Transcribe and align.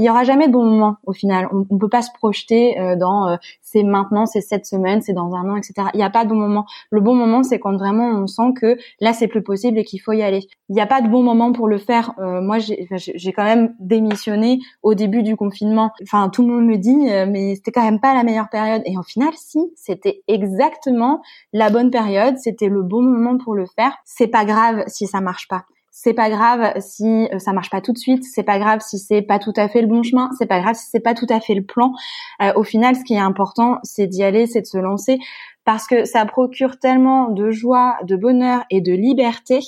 Il 0.00 0.04
y 0.04 0.10
aura 0.10 0.22
jamais 0.22 0.46
de 0.46 0.52
bon 0.52 0.64
moment 0.64 0.98
au 1.06 1.12
final. 1.12 1.48
On, 1.50 1.66
ne 1.74 1.78
peut 1.78 1.88
pas 1.88 2.02
se 2.02 2.12
projeter 2.12 2.78
euh, 2.78 2.94
dans 2.94 3.26
euh, 3.30 3.36
c'est 3.62 3.82
maintenant, 3.82 4.26
c'est 4.26 4.40
cette 4.40 4.64
semaine, 4.64 5.02
c'est 5.02 5.12
dans 5.12 5.34
un 5.34 5.50
an, 5.50 5.56
etc. 5.56 5.88
Il 5.92 5.96
n'y 5.96 6.04
a 6.04 6.10
pas 6.10 6.24
de 6.24 6.28
bon 6.28 6.36
moment. 6.36 6.66
Le 6.90 7.00
bon 7.00 7.16
moment, 7.16 7.42
c'est 7.42 7.58
quand 7.58 7.76
vraiment 7.76 8.06
on 8.10 8.28
sent 8.28 8.52
que 8.60 8.78
là 9.00 9.12
c'est 9.12 9.26
plus 9.26 9.42
possible 9.42 9.76
et 9.76 9.82
qu'il 9.82 10.00
faut 10.00 10.12
y 10.12 10.22
aller. 10.22 10.46
Il 10.68 10.76
n'y 10.76 10.80
a 10.80 10.86
pas 10.86 11.00
de 11.00 11.08
bon 11.08 11.24
moment 11.24 11.50
pour 11.52 11.66
le 11.66 11.78
faire. 11.78 12.12
Euh, 12.20 12.40
moi, 12.40 12.58
j'ai 12.60 13.32
quand 13.32 13.42
même 13.42 13.74
démissionné 13.80 14.60
au 14.84 14.94
début 14.94 15.24
du 15.24 15.34
confinement. 15.34 15.90
Enfin, 16.04 16.28
tout 16.28 16.42
le 16.46 16.54
monde 16.54 16.66
me 16.66 16.76
dit, 16.76 16.94
mais 17.26 17.56
c'était 17.56 17.72
quand 17.72 17.84
même 17.84 17.98
pas 17.98 18.14
la 18.14 18.22
meilleure 18.22 18.50
période. 18.50 18.82
Et 18.84 18.96
en 18.96 19.02
final, 19.02 19.30
si, 19.34 19.58
c'était 19.74 20.22
exactement 20.28 21.22
la 21.52 21.70
bonne 21.70 21.90
période. 21.90 22.38
C'était 22.38 22.68
le 22.68 22.84
bon 22.84 23.02
moment 23.02 23.36
pour 23.36 23.56
le 23.56 23.66
faire. 23.66 23.96
C'est 24.04 24.28
pas 24.28 24.44
grave 24.44 24.84
si 24.86 25.08
ça 25.08 25.20
marche 25.20 25.48
pas 25.48 25.64
c'est 26.00 26.14
pas 26.14 26.30
grave 26.30 26.74
si 26.78 27.04
euh, 27.04 27.40
ça 27.40 27.52
marche 27.52 27.70
pas 27.70 27.80
tout 27.80 27.92
de 27.92 27.98
suite, 27.98 28.22
c'est 28.22 28.44
pas 28.44 28.60
grave 28.60 28.80
si 28.80 28.98
c'est 29.00 29.20
pas 29.20 29.40
tout 29.40 29.52
à 29.56 29.68
fait 29.68 29.80
le 29.80 29.88
bon 29.88 30.04
chemin, 30.04 30.30
c'est 30.38 30.46
pas 30.46 30.60
grave 30.60 30.76
si 30.76 30.86
c'est 30.92 31.00
pas 31.00 31.14
tout 31.14 31.26
à 31.28 31.40
fait 31.40 31.54
le 31.54 31.64
plan. 31.64 31.92
Euh, 32.40 32.52
au 32.54 32.62
final, 32.62 32.94
ce 32.94 33.02
qui 33.02 33.14
est 33.14 33.18
important, 33.18 33.78
c'est 33.82 34.06
d'y 34.06 34.22
aller, 34.22 34.46
c'est 34.46 34.60
de 34.60 34.66
se 34.66 34.78
lancer 34.78 35.18
parce 35.64 35.88
que 35.88 36.04
ça 36.04 36.24
procure 36.24 36.78
tellement 36.78 37.30
de 37.30 37.50
joie, 37.50 37.96
de 38.04 38.14
bonheur 38.14 38.62
et 38.70 38.80
de 38.80 38.92
liberté 38.92 39.58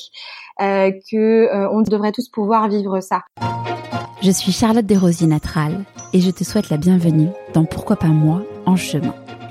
euh, 0.61 0.93
que 1.11 1.16
euh, 1.16 1.69
on 1.73 1.83
devrait 1.83 2.12
tous 2.12 2.29
pouvoir 2.29 2.69
vivre 2.69 3.01
ça. 3.01 3.23
Je 4.23 4.31
suis 4.31 4.53
Charlotte 4.53 4.87
Desrosiers 4.87 5.27
Natral 5.27 5.84
et 6.12 6.20
je 6.20 6.31
te 6.31 6.45
souhaite 6.45 6.70
la 6.70 6.77
bienvenue 6.77 7.28
dans 7.55 7.64
Pourquoi 7.64 7.97
pas 7.97 8.06
moi 8.06 8.42
en 8.67 8.77
chemin. 8.77 9.14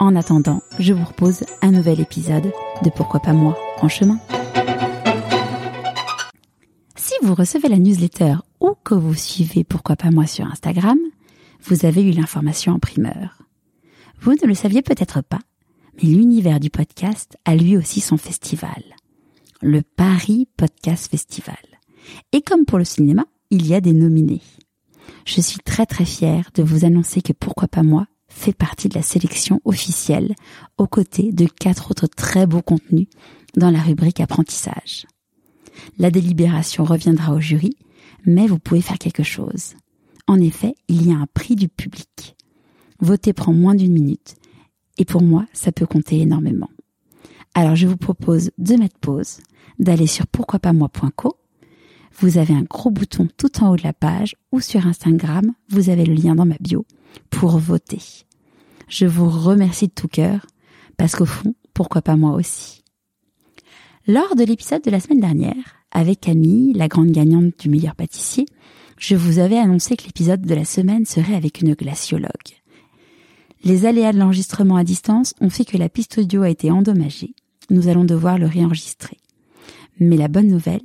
En 0.00 0.14
attendant, 0.14 0.62
je 0.78 0.92
vous 0.92 1.02
propose 1.02 1.42
un 1.60 1.72
nouvel 1.72 1.98
épisode 1.98 2.52
de 2.84 2.90
Pourquoi 2.90 3.18
pas 3.18 3.32
moi 3.32 3.58
en 3.82 3.88
chemin. 3.88 4.20
Si 6.94 7.14
vous 7.22 7.34
recevez 7.34 7.68
la 7.68 7.78
newsletter 7.78 8.36
ou 8.60 8.74
que 8.84 8.94
vous 8.94 9.14
suivez 9.14 9.64
Pourquoi 9.64 9.96
pas 9.96 10.12
moi 10.12 10.28
sur 10.28 10.46
Instagram, 10.46 10.98
vous 11.64 11.84
avez 11.84 12.02
eu 12.02 12.12
l'information 12.12 12.74
en 12.74 12.78
primeur. 12.78 13.42
Vous 14.20 14.34
ne 14.40 14.46
le 14.46 14.54
saviez 14.54 14.82
peut-être 14.82 15.20
pas, 15.20 15.40
mais 15.96 16.08
l'univers 16.08 16.60
du 16.60 16.70
podcast 16.70 17.36
a 17.44 17.56
lui 17.56 17.76
aussi 17.76 18.00
son 18.00 18.18
festival. 18.18 18.84
Le 19.62 19.82
Paris 19.82 20.46
Podcast 20.56 21.10
Festival. 21.10 21.58
Et 22.30 22.42
comme 22.42 22.66
pour 22.66 22.78
le 22.78 22.84
cinéma, 22.84 23.24
il 23.50 23.66
y 23.66 23.74
a 23.74 23.80
des 23.80 23.94
nominés. 23.94 24.42
Je 25.24 25.40
suis 25.40 25.58
très 25.58 25.86
très 25.86 26.04
fière 26.04 26.50
de 26.54 26.62
vous 26.62 26.84
annoncer 26.84 27.20
que 27.20 27.32
Pourquoi 27.32 27.66
pas 27.66 27.82
moi 27.82 28.06
fait 28.38 28.54
partie 28.54 28.88
de 28.88 28.94
la 28.94 29.02
sélection 29.02 29.60
officielle 29.64 30.34
aux 30.78 30.86
côtés 30.86 31.32
de 31.32 31.46
quatre 31.46 31.90
autres 31.90 32.06
très 32.06 32.46
beaux 32.46 32.62
contenus 32.62 33.08
dans 33.56 33.70
la 33.70 33.82
rubrique 33.82 34.20
apprentissage. 34.20 35.06
La 35.98 36.10
délibération 36.10 36.84
reviendra 36.84 37.34
au 37.34 37.40
jury, 37.40 37.76
mais 38.24 38.46
vous 38.46 38.58
pouvez 38.58 38.80
faire 38.80 38.98
quelque 38.98 39.22
chose. 39.22 39.74
En 40.26 40.40
effet, 40.40 40.74
il 40.88 41.06
y 41.06 41.12
a 41.12 41.16
un 41.16 41.26
prix 41.32 41.56
du 41.56 41.68
public. 41.68 42.36
Voter 43.00 43.32
prend 43.32 43.52
moins 43.52 43.74
d'une 43.74 43.92
minute, 43.92 44.36
et 44.96 45.04
pour 45.04 45.22
moi, 45.22 45.46
ça 45.52 45.72
peut 45.72 45.86
compter 45.86 46.20
énormément. 46.20 46.70
Alors 47.54 47.76
je 47.76 47.86
vous 47.86 47.96
propose 47.96 48.50
de 48.58 48.74
mettre 48.74 48.98
pause, 48.98 49.38
d'aller 49.78 50.06
sur 50.06 50.26
pourquoipasmoi.co. 50.26 51.36
Vous 52.20 52.38
avez 52.38 52.54
un 52.54 52.62
gros 52.62 52.90
bouton 52.90 53.28
tout 53.36 53.62
en 53.62 53.70
haut 53.70 53.76
de 53.76 53.82
la 53.82 53.92
page 53.92 54.36
ou 54.52 54.60
sur 54.60 54.86
Instagram, 54.86 55.52
vous 55.70 55.88
avez 55.88 56.04
le 56.04 56.14
lien 56.14 56.34
dans 56.34 56.46
ma 56.46 56.56
bio 56.60 56.84
pour 57.30 57.58
voter. 57.58 58.26
Je 58.88 59.04
vous 59.04 59.28
remercie 59.28 59.88
de 59.88 59.92
tout 59.92 60.08
cœur, 60.08 60.46
parce 60.96 61.14
qu'au 61.14 61.26
fond, 61.26 61.54
pourquoi 61.74 62.00
pas 62.00 62.16
moi 62.16 62.32
aussi. 62.32 62.82
Lors 64.06 64.34
de 64.34 64.44
l'épisode 64.44 64.82
de 64.82 64.90
la 64.90 65.00
semaine 65.00 65.20
dernière, 65.20 65.84
avec 65.90 66.20
Camille, 66.20 66.72
la 66.72 66.88
grande 66.88 67.10
gagnante 67.10 67.52
du 67.58 67.68
meilleur 67.68 67.94
pâtissier, 67.94 68.46
je 68.98 69.14
vous 69.14 69.38
avais 69.38 69.58
annoncé 69.58 69.96
que 69.96 70.04
l'épisode 70.04 70.40
de 70.40 70.54
la 70.54 70.64
semaine 70.64 71.04
serait 71.04 71.34
avec 71.34 71.60
une 71.60 71.74
glaciologue. 71.74 72.30
Les 73.62 73.84
aléas 73.84 74.12
de 74.12 74.18
l'enregistrement 74.18 74.76
à 74.76 74.84
distance 74.84 75.34
ont 75.40 75.50
fait 75.50 75.66
que 75.66 75.76
la 75.76 75.90
piste 75.90 76.18
audio 76.18 76.42
a 76.42 76.50
été 76.50 76.70
endommagée. 76.70 77.34
Nous 77.68 77.88
allons 77.88 78.04
devoir 78.04 78.38
le 78.38 78.46
réenregistrer. 78.46 79.18
Mais 80.00 80.16
la 80.16 80.28
bonne 80.28 80.48
nouvelle, 80.48 80.82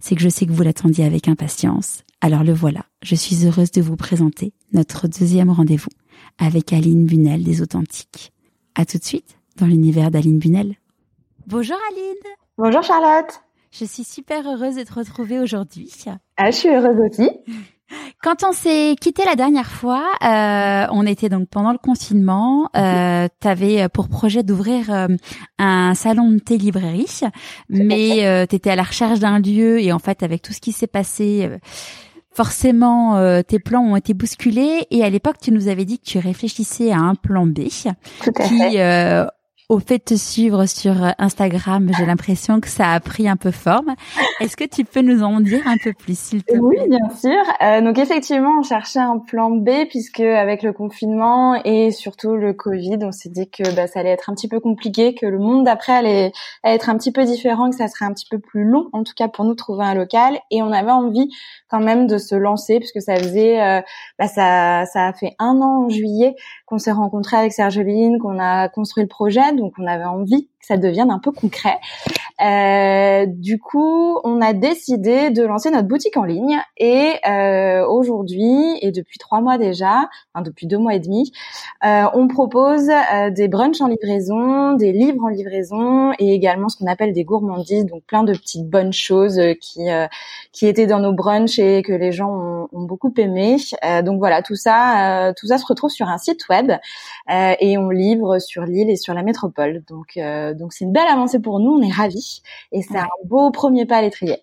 c'est 0.00 0.14
que 0.14 0.22
je 0.22 0.28
sais 0.28 0.44
que 0.44 0.52
vous 0.52 0.62
l'attendiez 0.62 1.04
avec 1.04 1.28
impatience. 1.28 2.04
Alors 2.20 2.44
le 2.44 2.52
voilà. 2.52 2.84
Je 3.02 3.14
suis 3.14 3.46
heureuse 3.46 3.70
de 3.70 3.80
vous 3.80 3.96
présenter 3.96 4.52
notre 4.72 5.08
deuxième 5.08 5.50
rendez-vous 5.50 5.90
avec 6.38 6.72
Aline 6.72 7.04
Bunel 7.04 7.42
des 7.42 7.62
Authentiques. 7.62 8.32
À 8.74 8.84
tout 8.84 8.98
de 8.98 9.04
suite 9.04 9.38
dans 9.56 9.66
l'univers 9.66 10.10
d'Aline 10.10 10.38
Bunel. 10.38 10.76
Bonjour 11.46 11.78
Aline. 11.90 12.34
Bonjour 12.56 12.82
Charlotte. 12.82 13.42
Je 13.70 13.84
suis 13.84 14.04
super 14.04 14.46
heureuse 14.46 14.76
de 14.76 14.82
te 14.82 14.94
retrouver 14.94 15.38
aujourd'hui. 15.38 15.92
Ah, 16.36 16.50
je 16.50 16.56
suis 16.56 16.68
heureuse 16.68 16.98
aussi. 17.10 17.30
Quand 18.22 18.44
on 18.44 18.52
s'est 18.52 18.96
quitté 19.00 19.24
la 19.24 19.34
dernière 19.34 19.70
fois, 19.70 20.04
euh, 20.22 20.86
on 20.90 21.06
était 21.06 21.28
donc 21.28 21.48
pendant 21.48 21.72
le 21.72 21.78
confinement. 21.78 22.68
Euh, 22.76 23.28
tu 23.40 23.48
avais 23.48 23.82
euh, 23.82 23.88
pour 23.88 24.08
projet 24.08 24.42
d'ouvrir 24.42 24.92
euh, 24.92 25.06
un 25.58 25.94
salon 25.94 26.30
de 26.30 26.38
thé 26.38 26.58
librairie, 26.58 27.20
mais 27.70 28.26
euh, 28.26 28.44
tu 28.46 28.56
étais 28.56 28.70
à 28.70 28.76
la 28.76 28.82
recherche 28.82 29.20
d'un 29.20 29.38
lieu 29.38 29.80
et 29.80 29.92
en 29.92 29.98
fait 29.98 30.22
avec 30.22 30.42
tout 30.42 30.52
ce 30.52 30.60
qui 30.60 30.72
s'est 30.72 30.86
passé, 30.88 31.48
forcément 32.38 33.42
tes 33.42 33.58
plans 33.58 33.82
ont 33.82 33.96
été 33.96 34.14
bousculés. 34.14 34.86
Et 34.92 35.02
à 35.02 35.10
l'époque, 35.10 35.38
tu 35.42 35.50
nous 35.50 35.66
avais 35.66 35.84
dit 35.84 35.98
que 35.98 36.04
tu 36.04 36.18
réfléchissais 36.20 36.92
à 36.92 36.98
un 36.98 37.16
plan 37.16 37.46
B 37.46 37.64
qui 37.64 38.78
au 39.68 39.80
fait 39.80 39.98
de 39.98 40.02
te 40.02 40.14
suivre 40.14 40.64
sur 40.66 40.94
Instagram, 41.18 41.90
j'ai 41.96 42.06
l'impression 42.06 42.60
que 42.60 42.68
ça 42.68 42.92
a 42.92 43.00
pris 43.00 43.28
un 43.28 43.36
peu 43.36 43.50
forme. 43.50 43.94
Est-ce 44.40 44.56
que 44.56 44.64
tu 44.64 44.84
peux 44.84 45.02
nous 45.02 45.22
en 45.22 45.40
dire 45.40 45.60
un 45.66 45.76
peu 45.82 45.92
plus, 45.92 46.18
s'il 46.18 46.42
te 46.42 46.52
plaît? 46.52 46.60
Oui, 46.60 46.76
bien 46.88 47.10
sûr. 47.14 47.42
Euh, 47.62 47.82
donc 47.82 47.98
effectivement, 47.98 48.58
on 48.58 48.62
cherchait 48.62 48.98
un 48.98 49.18
plan 49.18 49.50
B 49.50 49.70
puisque 49.90 50.20
avec 50.20 50.62
le 50.62 50.72
confinement 50.72 51.60
et 51.64 51.90
surtout 51.90 52.34
le 52.34 52.54
Covid, 52.54 52.98
on 53.02 53.12
s'est 53.12 53.28
dit 53.28 53.48
que 53.50 53.74
bah, 53.74 53.86
ça 53.86 54.00
allait 54.00 54.10
être 54.10 54.30
un 54.30 54.34
petit 54.34 54.48
peu 54.48 54.58
compliqué, 54.58 55.14
que 55.14 55.26
le 55.26 55.38
monde 55.38 55.64
d'après 55.64 55.92
allait, 55.92 56.32
être 56.64 56.88
un 56.88 56.96
petit 56.96 57.12
peu 57.12 57.24
différent, 57.24 57.68
que 57.68 57.76
ça 57.76 57.88
serait 57.88 58.06
un 58.06 58.12
petit 58.12 58.28
peu 58.30 58.38
plus 58.38 58.64
long, 58.64 58.88
en 58.92 59.04
tout 59.04 59.14
cas 59.14 59.28
pour 59.28 59.44
nous 59.44 59.54
trouver 59.54 59.84
un 59.84 59.94
local. 59.94 60.38
Et 60.50 60.62
on 60.62 60.72
avait 60.72 60.90
envie 60.90 61.28
quand 61.68 61.80
même 61.80 62.06
de 62.06 62.16
se 62.16 62.34
lancer 62.34 62.78
puisque 62.78 63.02
ça 63.02 63.16
faisait, 63.16 63.60
euh, 63.60 63.82
bah, 64.18 64.28
ça, 64.28 64.86
ça 64.86 65.08
a 65.08 65.12
fait 65.12 65.34
un 65.38 65.60
an 65.60 65.84
en 65.84 65.88
juillet 65.90 66.34
qu'on 66.68 66.78
s'est 66.78 66.92
rencontré 66.92 67.36
avec 67.36 67.52
Sergeline, 67.52 68.18
qu'on 68.18 68.38
a 68.38 68.68
construit 68.68 69.02
le 69.02 69.08
projet, 69.08 69.54
donc 69.54 69.72
on 69.78 69.86
avait 69.86 70.04
envie 70.04 70.48
que 70.58 70.66
ça 70.66 70.76
devienne 70.76 71.10
un 71.10 71.18
peu 71.18 71.32
concret. 71.32 71.78
Euh, 72.40 73.26
du 73.26 73.58
coup, 73.58 74.18
on 74.22 74.40
a 74.40 74.52
décidé 74.52 75.30
de 75.30 75.42
lancer 75.42 75.70
notre 75.70 75.88
boutique 75.88 76.16
en 76.16 76.24
ligne 76.24 76.58
et 76.76 77.14
euh, 77.28 77.84
aujourd'hui 77.86 78.78
et 78.80 78.92
depuis 78.92 79.18
trois 79.18 79.40
mois 79.40 79.58
déjà, 79.58 80.08
enfin 80.32 80.42
depuis 80.44 80.66
deux 80.66 80.78
mois 80.78 80.94
et 80.94 81.00
demi, 81.00 81.32
euh, 81.84 82.04
on 82.14 82.28
propose 82.28 82.88
euh, 82.88 83.30
des 83.30 83.48
brunchs 83.48 83.80
en 83.80 83.88
livraison, 83.88 84.74
des 84.74 84.92
livres 84.92 85.24
en 85.24 85.28
livraison 85.28 86.12
et 86.20 86.32
également 86.32 86.68
ce 86.68 86.76
qu'on 86.76 86.86
appelle 86.86 87.12
des 87.12 87.24
gourmandises, 87.24 87.86
donc 87.86 88.04
plein 88.04 88.22
de 88.22 88.32
petites 88.32 88.68
bonnes 88.68 88.92
choses 88.92 89.40
qui 89.60 89.90
euh, 89.90 90.06
qui 90.52 90.66
étaient 90.66 90.86
dans 90.86 91.00
nos 91.00 91.12
brunchs 91.12 91.58
et 91.58 91.82
que 91.82 91.92
les 91.92 92.12
gens 92.12 92.30
ont, 92.30 92.68
ont 92.72 92.82
beaucoup 92.82 93.12
aimé. 93.16 93.56
Euh, 93.84 94.02
donc 94.02 94.18
voilà, 94.18 94.42
tout 94.42 94.54
ça, 94.54 95.32
tout 95.36 95.48
ça 95.48 95.58
se 95.58 95.66
retrouve 95.66 95.90
sur 95.90 96.08
un 96.08 96.18
site 96.18 96.48
web 96.48 96.72
et 97.28 97.78
on 97.78 97.90
livre 97.90 98.38
sur 98.38 98.62
l'île 98.62 98.90
et 98.90 98.96
sur 98.96 99.14
la 99.14 99.22
métropole. 99.22 99.82
Donc 99.88 100.18
donc 100.54 100.72
c'est 100.72 100.84
une 100.84 100.92
belle 100.92 101.08
avancée 101.08 101.40
pour 101.40 101.60
nous, 101.60 101.72
on 101.72 101.82
est 101.82 101.92
ravis 101.92 102.42
et 102.72 102.82
c'est 102.82 102.98
un 102.98 103.08
beau 103.24 103.50
premier 103.50 103.86
pas 103.86 103.96
à 103.96 104.02
l'étrier. 104.02 104.42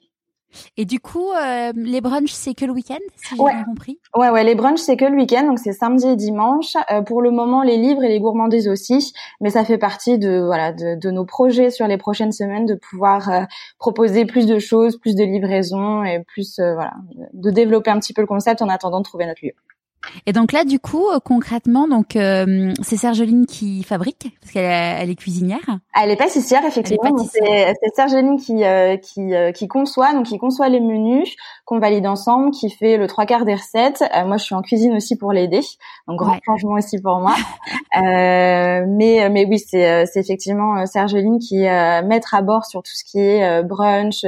Et 0.78 0.86
du 0.86 1.00
coup, 1.00 1.31
euh, 1.31 1.72
les 1.75 2.02
brunchs, 2.02 2.31
c'est 2.31 2.54
que 2.54 2.66
le 2.66 2.72
week-end, 2.72 3.00
si 3.16 3.36
j'ai 3.36 3.44
bien 3.44 3.63
compris? 3.63 4.00
Ouais, 4.16 4.30
ouais, 4.30 4.44
les 4.44 4.56
brunchs, 4.56 4.80
c'est 4.80 4.98
que 4.98 5.06
le 5.06 5.16
week-end, 5.16 5.46
donc 5.48 5.60
c'est 5.60 5.74
samedi 5.74 6.07
et 6.07 6.16
dimanche. 6.16 6.75
Euh, 6.92 7.02
pour 7.02 7.22
le 7.22 7.31
moment, 7.31 7.63
les 7.63 7.78
livres 7.78 8.04
et 8.04 8.10
les 8.10 8.19
gourmandises 8.19 8.68
aussi, 8.68 9.13
mais 9.42 9.50
ça 9.50 9.66
fait 9.66 9.78
partie 9.78 10.18
de 10.18 10.42
voilà 10.46 10.72
de, 10.72 10.96
de 10.96 11.12
nos 11.12 11.25
projets 11.25 11.72
sur 11.72 11.88
les 11.88 11.98
prochaines 11.98 12.31
semaines 12.31 12.66
de 12.66 12.75
pouvoir 12.75 13.30
euh, 13.30 13.44
proposer 13.80 14.25
plus 14.25 14.46
de 14.46 14.60
choses, 14.60 14.98
plus 14.98 15.16
de 15.16 15.24
livraisons 15.24 16.04
et 16.04 16.24
plus 16.24 16.60
voilà 16.60 16.94
de 17.34 17.52
développer 17.52 17.92
un 17.92 18.00
petit 18.00 18.13
peu 18.13 18.22
le 18.22 18.28
concept 18.28 18.62
en 18.62 18.69
attendant 18.69 19.00
de 19.00 19.06
trouver 19.06 19.25
notre 19.25 19.46
lieu. 19.46 19.54
Et 20.25 20.34
donc 20.34 20.52
là, 20.52 20.63
du 20.63 20.80
coup, 20.80 21.07
euh, 21.10 21.19
concrètement, 21.19 21.88
donc 21.88 22.16
euh, 22.16 22.74
c'est 22.81 22.98
Sergeline 22.98 23.46
qui 23.46 23.84
fabrique 23.84 24.36
parce 24.42 24.54
qu'elle 24.54 24.66
elle 24.66 25.10
est 25.10 25.16
cuisinière. 25.16 25.80
Elle 26.02 26.12
est 26.12 26.16
pâtissière, 26.16 26.66
effectivement. 26.66 27.16
C'est 27.18 27.96
Sergeline 27.96 28.38
qui 28.38 28.63
euh, 28.63 28.98
qui 28.98 29.34
qui 29.54 29.68
conçoit, 29.68 30.13
donc 30.13 30.25
qui 30.25 30.38
conçoit 30.38 30.69
les 30.69 30.80
menus 30.80 31.36
qu'on 31.66 31.80
valide 31.80 32.07
ensemble, 32.07 32.52
qui 32.52 32.69
fait 32.69 32.98
le 32.98 33.07
trois 33.07 33.25
quarts 33.25 33.46
des 33.46 33.56
recettes. 33.56 34.04
moi, 34.25 34.38
je 34.38 34.44
suis 34.44 34.56
en 34.56 34.62
cuisine 34.62 34.94
aussi 34.94 35.18
pour 35.18 35.31
l'aider, 35.31 35.62
donc 36.07 36.19
grand 36.19 36.40
changement 36.46 36.74
aussi 36.74 37.02
pour 37.02 37.19
moi. 37.19 37.36
mais 37.96 39.30
mais 39.30 39.46
oui, 39.46 39.60
c'est 39.60 40.06
c'est 40.06 40.19
effectivement 40.19 40.86
Sergeline 40.86 41.40
qui 41.40 41.63
est 41.63 42.02
maître 42.04 42.34
à 42.34 42.42
bord 42.42 42.66
sur 42.66 42.81
tout 42.84 42.94
ce 42.94 43.04
qui 43.04 43.19
est 43.19 43.63
brunch, 43.63 44.25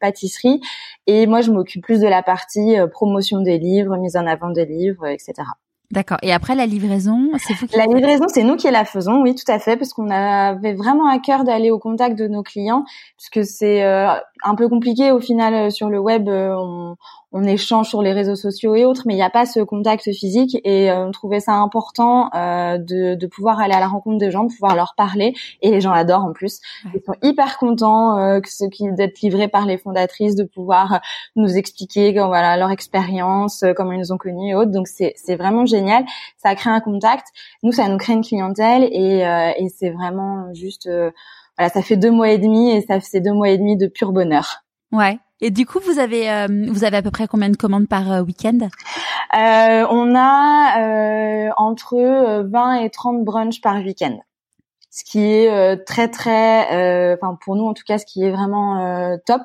pâtisserie, 0.00 0.60
et 1.06 1.26
moi, 1.26 1.40
je 1.40 1.52
m'occupe 1.52 1.82
plus 1.82 2.00
de 2.00 2.08
la 2.08 2.22
partie 2.22 2.76
promotion 2.90 3.40
des 3.40 3.58
livres, 3.58 3.96
mise 3.96 4.16
en 4.16 4.26
avant 4.26 4.50
des 4.50 4.66
livres 4.66 5.15
etc. 5.16 5.48
D'accord. 5.92 6.18
Et 6.22 6.32
après 6.32 6.56
la 6.56 6.66
livraison, 6.66 7.30
c'est 7.38 7.54
vous 7.54 7.68
qui 7.68 7.76
La 7.76 7.86
livraison, 7.86 8.24
c'est 8.26 8.42
nous 8.42 8.56
qui 8.56 8.68
la 8.70 8.84
faisons, 8.84 9.22
oui, 9.22 9.36
tout 9.36 9.50
à 9.50 9.60
fait, 9.60 9.76
parce 9.76 9.92
qu'on 9.92 10.10
avait 10.10 10.74
vraiment 10.74 11.08
à 11.08 11.18
cœur 11.20 11.44
d'aller 11.44 11.70
au 11.70 11.78
contact 11.78 12.18
de 12.18 12.26
nos 12.26 12.42
clients, 12.42 12.84
puisque 13.16 13.48
c'est 13.48 13.84
euh, 13.84 14.08
un 14.42 14.54
peu 14.54 14.68
compliqué 14.68 15.10
au 15.12 15.20
final 15.20 15.54
euh, 15.54 15.70
sur 15.70 15.88
le 15.88 15.98
web. 15.98 16.28
Euh, 16.28 16.54
on, 16.56 16.96
on 17.36 17.44
échange 17.44 17.88
sur 17.88 18.00
les 18.00 18.14
réseaux 18.14 18.34
sociaux 18.34 18.74
et 18.74 18.86
autres, 18.86 19.02
mais 19.04 19.12
il 19.12 19.18
n'y 19.18 19.22
a 19.22 19.30
pas 19.30 19.44
ce 19.44 19.60
contact 19.60 20.10
physique 20.12 20.56
et 20.64 20.90
euh, 20.90 21.06
on 21.06 21.10
trouvait 21.10 21.40
ça 21.40 21.52
important 21.52 22.30
euh, 22.34 22.78
de, 22.78 23.14
de, 23.14 23.26
pouvoir 23.26 23.60
aller 23.60 23.74
à 23.74 23.80
la 23.80 23.88
rencontre 23.88 24.16
des 24.16 24.30
gens, 24.30 24.44
de 24.44 24.52
pouvoir 24.52 24.74
leur 24.74 24.94
parler 24.96 25.34
et 25.60 25.70
les 25.70 25.82
gens 25.82 25.92
adorent 25.92 26.24
en 26.24 26.32
plus. 26.32 26.60
Ils 26.94 27.02
sont 27.04 27.14
hyper 27.22 27.58
contents 27.58 28.16
euh, 28.16 28.40
que 28.40 28.50
ce 28.50 28.64
qui 28.64 28.90
d'être 28.92 29.20
livrés 29.20 29.48
par 29.48 29.66
les 29.66 29.76
fondatrices, 29.76 30.34
de 30.34 30.44
pouvoir 30.44 31.00
nous 31.34 31.56
expliquer 31.56 32.12
voilà 32.12 32.56
leur 32.56 32.70
expérience, 32.70 33.64
comment 33.76 33.92
ils 33.92 33.98
nous 33.98 34.12
ont 34.12 34.18
connus 34.18 34.52
et 34.52 34.54
autres. 34.54 34.70
Donc 34.70 34.88
c'est 34.88 35.12
c'est 35.16 35.36
vraiment 35.36 35.66
génial. 35.66 36.04
Ça 36.38 36.54
crée 36.54 36.70
un 36.70 36.80
contact. 36.80 37.26
Nous 37.62 37.72
ça 37.72 37.86
nous 37.88 37.98
crée 37.98 38.14
une 38.14 38.24
clientèle 38.24 38.84
et 38.84 39.26
et 39.58 39.68
c'est 39.68 39.90
vraiment 39.90 40.54
juste 40.54 40.88
voilà 41.58 41.70
ça 41.70 41.82
fait 41.82 41.96
deux 41.96 42.10
mois 42.10 42.30
et 42.30 42.38
demi 42.38 42.70
et 42.70 42.80
ça 42.82 43.00
fait 43.00 43.20
deux 43.20 43.32
mois 43.32 43.48
et 43.48 43.58
demi 43.58 43.76
de 43.76 43.86
pur 43.86 44.12
bonheur. 44.12 44.64
Ouais. 44.92 45.18
Et 45.40 45.50
du 45.50 45.66
coup, 45.66 45.80
vous 45.84 45.98
avez 45.98 46.30
euh, 46.30 46.46
vous 46.70 46.84
avez 46.84 46.96
à 46.96 47.02
peu 47.02 47.10
près 47.10 47.26
combien 47.26 47.50
de 47.50 47.56
commandes 47.56 47.88
par 47.88 48.10
euh, 48.10 48.22
week-end? 48.22 48.58
Euh, 49.34 49.86
On 49.90 50.14
a 50.14 50.80
euh, 50.80 51.50
entre 51.58 52.42
20 52.50 52.74
et 52.76 52.90
30 52.90 53.24
brunchs 53.24 53.60
par 53.60 53.76
week-end 53.76 54.18
ce 54.96 55.04
qui 55.04 55.20
est 55.20 55.50
euh, 55.50 55.76
très 55.76 56.08
très, 56.08 56.72
euh, 56.72 57.16
enfin 57.20 57.36
pour 57.44 57.54
nous 57.54 57.66
en 57.66 57.74
tout 57.74 57.82
cas, 57.86 57.98
ce 57.98 58.06
qui 58.06 58.24
est 58.24 58.30
vraiment 58.30 58.80
euh, 58.80 59.16
top, 59.26 59.42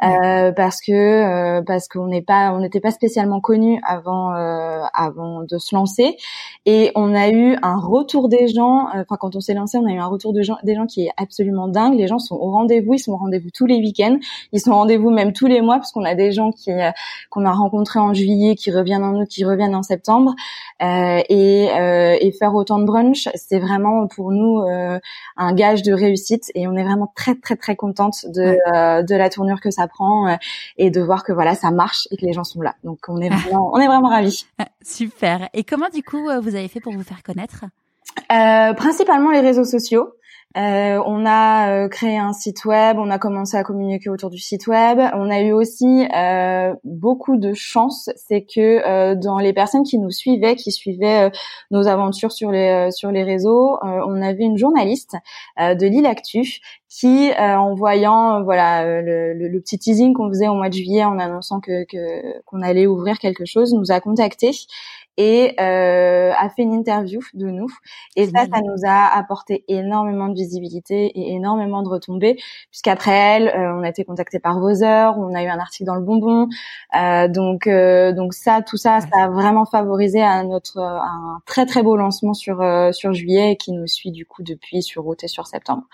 parce 0.00 0.80
que 0.80 1.60
parce 1.60 1.86
qu'on 1.86 2.06
n'est 2.06 2.22
pas, 2.22 2.52
on 2.54 2.60
n'était 2.60 2.80
pas 2.80 2.92
spécialement 2.92 3.40
connu 3.40 3.78
avant 3.86 4.30
avant 4.30 5.42
de 5.42 5.58
se 5.58 5.74
lancer, 5.74 6.16
et 6.64 6.92
on 6.94 7.14
a 7.14 7.28
eu 7.28 7.58
un 7.62 7.76
retour 7.78 8.30
des 8.30 8.48
gens. 8.48 8.88
Enfin 8.94 9.16
quand 9.20 9.36
on 9.36 9.40
s'est 9.40 9.52
lancé, 9.52 9.76
on 9.76 9.86
a 9.86 9.92
eu 9.92 9.98
un 9.98 10.06
retour 10.06 10.32
de 10.32 10.40
gens, 10.40 10.56
des 10.62 10.74
gens 10.74 10.86
qui 10.86 11.04
est 11.06 11.10
absolument 11.18 11.68
dingue. 11.68 11.94
Les 11.98 12.06
gens 12.06 12.18
sont 12.18 12.36
au 12.36 12.50
rendez-vous, 12.50 12.94
ils 12.94 12.98
sont 12.98 13.12
au 13.12 13.16
rendez-vous 13.18 13.50
tous 13.52 13.66
les 13.66 13.76
week-ends, 13.76 14.16
ils 14.52 14.60
sont 14.60 14.70
au 14.70 14.76
rendez-vous 14.76 15.10
même 15.10 15.34
tous 15.34 15.46
les 15.46 15.60
mois, 15.60 15.76
parce 15.76 15.92
qu'on 15.92 16.04
a 16.04 16.14
des 16.14 16.32
gens 16.32 16.52
qui 16.52 16.70
qu'on 17.28 17.44
a 17.44 17.52
rencontrés 17.52 17.98
en 17.98 18.14
juillet, 18.14 18.54
qui 18.54 18.70
reviennent 18.70 19.04
en 19.04 19.14
août, 19.14 19.28
qui 19.28 19.44
reviennent 19.44 19.74
en 19.74 19.82
septembre, 19.82 20.34
et 20.80 21.66
et 21.66 22.32
faire 22.32 22.54
autant 22.54 22.78
de 22.78 22.84
brunch, 22.84 23.28
c'est 23.34 23.58
vraiment 23.58 24.06
pour 24.06 24.32
nous 24.32 24.62
euh, 24.62 24.85
un 25.36 25.54
gage 25.54 25.82
de 25.82 25.92
réussite 25.92 26.50
et 26.54 26.66
on 26.66 26.74
est 26.76 26.84
vraiment 26.84 27.12
très 27.14 27.34
très 27.34 27.56
très 27.56 27.76
contente 27.76 28.26
de 28.26 28.56
euh, 28.72 29.02
de 29.02 29.14
la 29.14 29.30
tournure 29.30 29.60
que 29.60 29.70
ça 29.70 29.86
prend 29.88 30.28
euh, 30.28 30.36
et 30.76 30.90
de 30.90 31.00
voir 31.00 31.24
que 31.24 31.32
voilà 31.32 31.54
ça 31.54 31.70
marche 31.70 32.08
et 32.10 32.16
que 32.16 32.24
les 32.24 32.32
gens 32.32 32.44
sont 32.44 32.62
là. 32.62 32.74
Donc 32.84 33.00
on 33.08 33.20
est 33.20 33.28
vraiment 33.28 33.70
on 33.72 33.78
est 33.78 33.86
vraiment 33.86 34.08
ravis. 34.08 34.46
Super. 34.82 35.48
Et 35.52 35.64
comment 35.64 35.88
du 35.92 36.02
coup 36.02 36.28
vous 36.42 36.54
avez 36.54 36.68
fait 36.68 36.80
pour 36.80 36.92
vous 36.92 37.04
faire 37.04 37.22
connaître? 37.22 37.64
Principalement 38.28 39.30
les 39.30 39.40
réseaux 39.40 39.64
sociaux. 39.64 40.12
Euh, 40.56 41.02
on 41.04 41.26
a 41.26 41.70
euh, 41.70 41.88
créé 41.88 42.16
un 42.16 42.32
site 42.32 42.64
web, 42.64 42.96
on 42.98 43.10
a 43.10 43.18
commencé 43.18 43.58
à 43.58 43.62
communiquer 43.62 44.08
autour 44.08 44.30
du 44.30 44.38
site 44.38 44.66
web. 44.66 44.98
On 45.14 45.30
a 45.30 45.40
eu 45.40 45.52
aussi 45.52 46.06
euh, 46.14 46.74
beaucoup 46.82 47.36
de 47.36 47.52
chance, 47.52 48.08
c'est 48.16 48.42
que 48.42 49.14
dans 49.14 49.38
les 49.38 49.52
personnes 49.52 49.82
qui 49.82 49.98
nous 49.98 50.10
suivaient, 50.10 50.56
qui 50.56 50.72
suivaient 50.72 51.30
nos 51.70 51.88
aventures 51.88 52.32
sur 52.32 52.50
les 52.50 52.90
sur 52.90 53.10
les 53.10 53.22
réseaux, 53.22 53.78
on 53.82 54.22
avait 54.22 54.44
une 54.44 54.56
journaliste 54.56 55.16
de 55.58 55.86
Lille 55.86 56.06
Actu 56.06 56.60
qui, 56.98 57.30
en 57.38 57.74
voyant 57.74 58.42
voilà 58.42 59.02
le, 59.02 59.34
le, 59.34 59.60
petit 59.60 59.78
teasing 59.78 60.14
qu'on 60.14 60.28
faisait 60.28 60.48
au 60.48 60.54
mois 60.54 60.68
de 60.68 60.74
juillet 60.74 61.04
en 61.04 61.18
annonçant 61.18 61.60
que 61.60 61.84
qu'on 62.44 62.62
allait 62.62 62.86
ouvrir 62.86 63.18
quelque 63.18 63.44
chose, 63.44 63.74
nous 63.74 63.90
a 63.90 64.00
contactés 64.00 64.52
et 65.16 65.54
euh, 65.60 66.32
a 66.36 66.48
fait 66.50 66.62
une 66.62 66.74
interview 66.74 67.20
de 67.34 67.46
nous. 67.46 67.68
Et 68.16 68.26
ça, 68.26 68.44
ça 68.52 68.60
nous 68.60 68.86
a 68.86 69.16
apporté 69.16 69.64
énormément 69.68 70.28
de 70.28 70.34
visibilité 70.34 71.06
et 71.06 71.32
énormément 71.32 71.82
de 71.82 71.88
retombées, 71.88 72.36
puisqu'après 72.70 73.12
elle, 73.12 73.48
euh, 73.48 73.74
on 73.74 73.82
a 73.82 73.88
été 73.88 74.04
contacté 74.04 74.38
par 74.38 74.56
heures, 74.82 75.18
on 75.18 75.34
a 75.34 75.42
eu 75.42 75.46
un 75.46 75.58
article 75.58 75.84
dans 75.84 75.94
le 75.94 76.02
Bonbon. 76.02 76.48
Euh, 76.96 77.28
donc, 77.28 77.66
euh, 77.66 78.12
donc 78.12 78.34
ça, 78.34 78.60
tout 78.62 78.76
ça, 78.76 79.00
ça 79.00 79.24
a 79.24 79.28
vraiment 79.28 79.64
favorisé 79.64 80.22
à 80.22 80.42
notre 80.44 80.78
un 80.78 81.40
très 81.46 81.66
très 81.66 81.82
beau 81.82 81.96
lancement 81.96 82.34
sur 82.34 82.60
euh, 82.60 82.92
sur 82.92 83.12
juillet 83.12 83.52
et 83.52 83.56
qui 83.56 83.72
nous 83.72 83.86
suit 83.86 84.10
du 84.10 84.26
coup 84.26 84.42
depuis 84.42 84.82
sur 84.82 85.06
août 85.06 85.22
et 85.24 85.28
sur 85.28 85.46
septembre. 85.46 85.84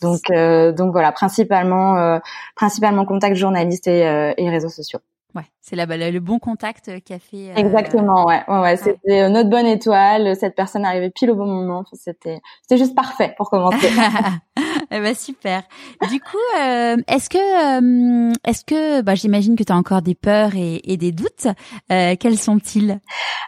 Donc, 0.00 0.30
donc 0.72 0.92
voilà, 0.92 1.12
principalement 1.12 2.20
principalement 2.56 3.04
contact 3.04 3.36
journaliste 3.36 3.86
et, 3.86 4.00
et 4.36 4.50
réseaux 4.50 4.68
sociaux. 4.68 5.00
Ouais, 5.34 5.42
c'est 5.60 5.74
là 5.74 5.84
le 5.86 6.20
bon 6.20 6.38
contact 6.38 6.88
euh, 6.88 7.00
qui 7.00 7.12
a 7.12 7.18
fait. 7.18 7.50
Euh, 7.50 7.56
Exactement, 7.56 8.24
ouais, 8.24 8.44
ouais, 8.46 8.60
ouais 8.60 8.76
c'était 8.76 9.22
euh, 9.22 9.28
notre 9.28 9.50
bonne 9.50 9.66
étoile. 9.66 10.36
Cette 10.36 10.54
personne 10.54 10.84
arrivait 10.84 11.10
pile 11.10 11.32
au 11.32 11.34
bon 11.34 11.46
moment. 11.46 11.84
C'était, 11.92 12.40
c'était 12.62 12.78
juste 12.78 12.94
parfait 12.94 13.34
pour 13.36 13.50
commencer. 13.50 13.88
eh 14.90 15.00
ben 15.00 15.14
super. 15.14 15.62
Du 16.10 16.20
coup, 16.20 16.36
euh, 16.60 16.96
est-ce 17.08 17.30
que, 17.30 18.48
est-ce 18.48 18.64
que, 18.64 19.02
bah, 19.02 19.14
j'imagine 19.14 19.56
que 19.56 19.64
tu 19.64 19.72
as 19.72 19.76
encore 19.76 20.02
des 20.02 20.14
peurs 20.14 20.54
et, 20.54 20.80
et 20.84 20.96
des 20.96 21.12
doutes. 21.12 21.48
Euh, 21.92 22.14
quels 22.18 22.38
sont-ils? 22.38 23.00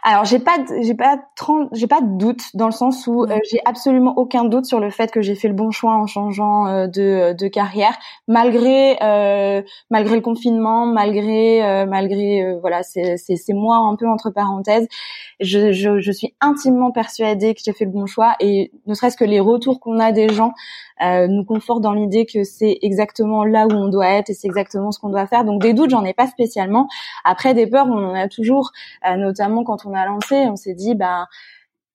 Alors, 0.03 0.25
j'ai 0.25 0.39
pas, 0.39 0.57
j'ai 0.83 0.95
pas, 0.95 1.19
j'ai 1.73 1.87
pas 1.87 2.01
de 2.01 2.19
doute 2.19 2.43
dans 2.55 2.67
le 2.67 2.73
sens 2.73 3.07
où 3.07 3.27
j'ai 3.51 3.61
absolument 3.65 4.15
aucun 4.17 4.45
doute 4.45 4.67
sur 4.67 4.81
le 4.81 4.91
fait 4.91 5.11
que 5.11 5.21
j'ai 5.21 5.35
fait 5.35 5.49
le 5.49 5.55
bon 5.55 5.71
choix 5.71 5.95
en 5.95 6.07
changeant 6.07 6.87
de, 6.87 7.33
de 7.33 7.49
carrière, 7.49 7.97
malgré, 8.29 8.97
malgré 9.91 10.15
le 10.15 10.21
confinement, 10.21 10.87
malgré 10.87 11.47
euh, 11.63 11.87
malgré 11.87 12.43
euh, 12.43 12.59
voilà 12.61 12.83
c'est 12.83 13.17
c'est 13.17 13.53
moi 13.53 13.77
un 13.77 13.97
peu 13.97 14.09
entre 14.09 14.31
parenthèses. 14.31 14.87
Je, 15.41 15.73
je, 15.73 16.01
je 16.01 16.13
suis 16.13 16.35
intimement 16.41 16.91
persuadée 16.91 17.55
que 17.55 17.61
j'ai 17.65 17.73
fait 17.73 17.85
le 17.85 17.91
bon 17.91 18.07
choix 18.07 18.35
et 18.41 18.73
ne 18.87 18.95
serait-ce 18.95 19.17
que 19.17 19.25
les 19.25 19.41
retours 19.41 19.81
qu'on 19.81 19.99
a 19.99 20.13
des 20.13 20.29
gens 20.29 20.53
euh, 21.03 21.16
nous 21.29 21.45
confortent 21.45 21.83
dans 21.83 21.93
l'idée 21.93 22.27
que 22.27 22.45
c'est 22.45 22.79
exactement 22.83 23.45
là 23.45 23.67
où 23.67 23.73
on 23.73 23.89
doit 23.89 24.09
être 24.09 24.31
et 24.31 24.35
c'est 24.35 24.47
exactement 24.47 24.93
ce 24.93 24.99
qu'on 24.99 25.11
doit 25.11 25.27
faire. 25.27 25.45
Donc 25.45 25.63
des 25.63 25.73
doutes, 25.73 25.91
j'en 25.91 26.05
ai 26.05 26.15
pas 26.15 26.27
spécialement. 26.27 26.89
Après 27.25 27.55
des 27.55 27.67
peurs, 27.67 27.87
on 27.87 28.11
en 28.11 28.15
a 28.15 28.29
toujours, 28.29 28.73
notamment 29.17 29.65
quand 29.65 29.87
on 29.87 29.95
a 29.95 30.05
lancé, 30.07 30.35
on 30.49 30.57
s'est 30.57 30.75
dit 30.75 30.95
bah 30.95 31.27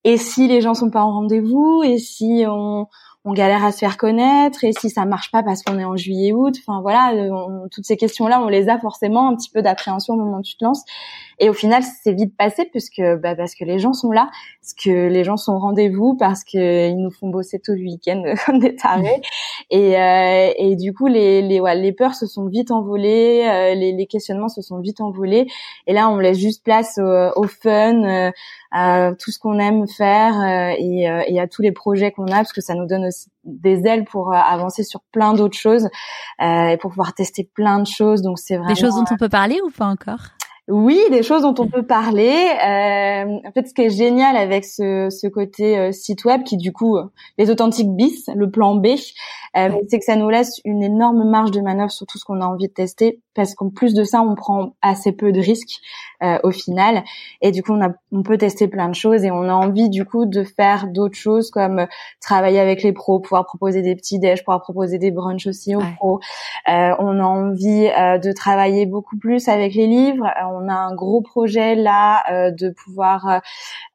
et 0.04 0.18
si 0.18 0.48
les 0.48 0.62
gens 0.62 0.74
sont 0.74 0.90
pas 0.90 1.04
en 1.04 1.12
rendez-vous? 1.12 1.84
Et 1.84 2.00
si 2.00 2.44
on 2.48 2.88
on 3.24 3.34
galère 3.34 3.64
à 3.64 3.72
se 3.72 3.78
faire 3.78 3.98
connaître 3.98 4.64
et 4.64 4.72
si 4.72 4.90
ça 4.90 5.06
marche 5.06 5.30
pas 5.32 5.44
parce 5.44 5.62
qu'on 5.62 5.78
est 5.78 5.86
en 5.86 5.96
juillet 5.96 6.34
août 6.34 6.56
enfin 6.60 6.82
voilà 6.82 7.14
euh, 7.14 7.68
toutes 7.70 7.86
ces 7.86 7.96
questions 7.96 8.28
là 8.28 8.42
on 8.42 8.48
les 8.48 8.68
a 8.68 8.80
forcément 8.80 9.30
un 9.30 9.36
petit 9.36 9.52
peu 9.52 9.62
d'appréhension 9.62 10.16
au 10.16 10.18
moment 10.18 10.40
où 10.40 10.42
tu 10.42 10.58
te 10.58 10.66
lances. 10.66 10.84
Et 11.38 11.48
au 11.50 11.54
final 11.54 11.84
c'est 11.84 12.14
vite 12.14 12.36
passé 12.36 12.66
puisque 12.72 13.02
bah, 13.22 13.36
parce 13.36 13.54
que 13.54 13.64
les 13.64 13.78
gens 13.78 13.94
sont 13.94 14.12
là 14.12 14.30
parce 14.62 14.74
que 14.74 15.08
les 15.08 15.24
gens 15.24 15.38
sont 15.38 15.54
au 15.54 15.60
rendez-vous 15.60 16.16
parce 16.16 16.44
que 16.44 16.90
ils 16.90 16.98
nous 16.98 17.12
font 17.12 17.30
bosser 17.30 17.60
tout 17.60 17.74
le 17.74 17.82
week-end 17.82 18.24
comme 18.46 18.60
des 18.60 18.76
tarés. 18.76 19.22
Et 19.70 19.98
euh, 19.98 20.52
et 20.58 20.76
du 20.76 20.94
coup 20.94 21.08
les 21.08 21.42
les 21.42 21.60
ouais, 21.60 21.76
les 21.76 21.94
peurs 21.94 22.16
se 22.16 22.26
sont 22.26 22.48
vite 22.48 22.72
envolées 22.72 23.48
euh, 23.48 23.76
les, 23.76 23.94
les 23.94 24.06
questionnements 24.08 24.50
se 24.50 24.62
sont 24.62 24.80
vite 24.80 25.00
envolés. 25.00 25.48
Et 25.86 25.94
là 25.94 26.10
on 26.10 26.18
laisse 26.18 26.40
juste 26.40 26.64
place 26.64 26.98
au, 26.98 27.40
au 27.40 27.48
fun 27.48 28.32
à 28.72 29.12
tout 29.20 29.32
ce 29.32 29.40
qu'on 29.40 29.60
aime 29.60 29.88
faire 29.88 30.34
et, 30.78 31.04
et 31.28 31.40
à 31.40 31.48
tous 31.48 31.62
les 31.62 31.72
projets 31.72 32.12
qu'on 32.12 32.28
a 32.28 32.38
parce 32.38 32.54
que 32.54 32.62
ça 32.62 32.74
nous 32.74 32.86
donne 32.86 33.11
des 33.44 33.86
ailes 33.86 34.06
pour 34.06 34.32
euh, 34.32 34.36
avancer 34.36 34.84
sur 34.84 35.02
plein 35.12 35.34
d'autres 35.34 35.58
choses 35.58 35.90
euh, 36.42 36.68
et 36.68 36.78
pour 36.78 36.92
pouvoir 36.92 37.14
tester 37.14 37.44
plein 37.44 37.80
de 37.80 37.88
choses. 37.88 38.22
Donc 38.22 38.40
c'est 38.40 38.56
vraiment 38.56 38.74
des 38.74 38.80
choses 38.80 38.96
dont 38.96 39.06
on 39.10 39.18
peut 39.18 39.30
parler 39.30 39.60
ou 39.66 39.70
pas 39.70 39.88
encore? 39.88 40.30
Oui, 40.72 41.00
des 41.12 41.22
choses 41.22 41.44
dont 41.44 41.56
on 41.60 41.68
peut 41.68 41.86
parler. 41.86 42.34
Euh, 42.34 43.48
en 43.48 43.52
fait, 43.54 43.68
ce 43.68 43.74
qui 43.74 43.84
est 43.84 43.90
génial 43.90 44.36
avec 44.36 44.66
ce, 44.66 45.10
ce 45.10 45.28
côté 45.28 45.78
euh, 45.78 45.92
site 45.92 46.26
web, 46.26 46.44
qui 46.44 46.58
du 46.58 46.72
coup, 46.72 46.98
les 47.38 47.50
authentiques 47.50 47.96
bis, 47.96 48.30
le 48.34 48.50
plan 48.50 48.76
B, 48.76 48.88
Euh, 49.58 49.70
c'est 49.90 50.00
que 50.00 50.06
ça 50.06 50.16
nous 50.16 50.30
laisse 50.30 50.62
une 50.64 50.82
énorme 50.82 51.30
marge 51.30 51.52
de 51.52 51.60
manœuvre 51.60 51.92
sur 51.92 52.08
tout 52.08 52.18
ce 52.18 52.24
qu'on 52.24 52.40
a 52.40 52.46
envie 52.46 52.70
de 52.70 52.74
tester, 52.74 53.20
parce 53.36 53.54
qu'en 53.54 53.70
plus 53.70 53.94
de 53.94 54.06
ça, 54.06 54.22
on 54.22 54.34
prend 54.34 54.76
assez 54.82 55.12
peu 55.12 55.34
de 55.34 55.42
risques 55.42 55.82
euh, 56.24 56.40
au 56.44 56.52
final, 56.52 57.04
et 57.42 57.52
du 57.52 57.62
coup, 57.62 57.74
on, 57.74 57.84
a, 57.84 57.90
on 58.14 58.24
peut 58.24 58.38
tester 58.38 58.70
plein 58.70 58.88
de 58.88 58.96
choses, 58.96 59.26
et 59.26 59.32
on 59.32 59.44
a 59.50 59.54
envie 59.54 59.90
du 59.90 60.06
coup 60.06 60.26
de 60.26 60.46
faire 60.46 60.88
d'autres 60.88 61.18
choses 61.18 61.52
comme 61.52 61.86
travailler 62.22 62.62
avec 62.62 62.82
les 62.82 62.94
pros, 62.94 63.20
pouvoir 63.20 63.46
proposer 63.46 63.82
des 63.82 63.94
petits 63.94 64.20
déj, 64.20 64.40
pouvoir 64.46 64.62
proposer 64.62 64.98
des 65.00 65.12
brunchs 65.12 65.48
aussi 65.48 65.76
aux 65.76 65.84
pros. 65.98 66.22
Euh, 66.70 66.96
on 67.00 67.20
a 67.20 67.24
envie 67.24 67.90
euh, 67.90 68.20
de 68.20 68.32
travailler 68.32 68.86
beaucoup 68.86 69.18
plus 69.18 69.50
avec 69.50 69.76
les 69.76 69.88
livres. 69.88 70.28
on 70.46 70.61
a 70.68 70.74
un 70.74 70.96
gros 70.96 71.22
projet 71.22 71.76
là 71.76 72.52
de 72.52 72.70
pouvoir 72.70 73.42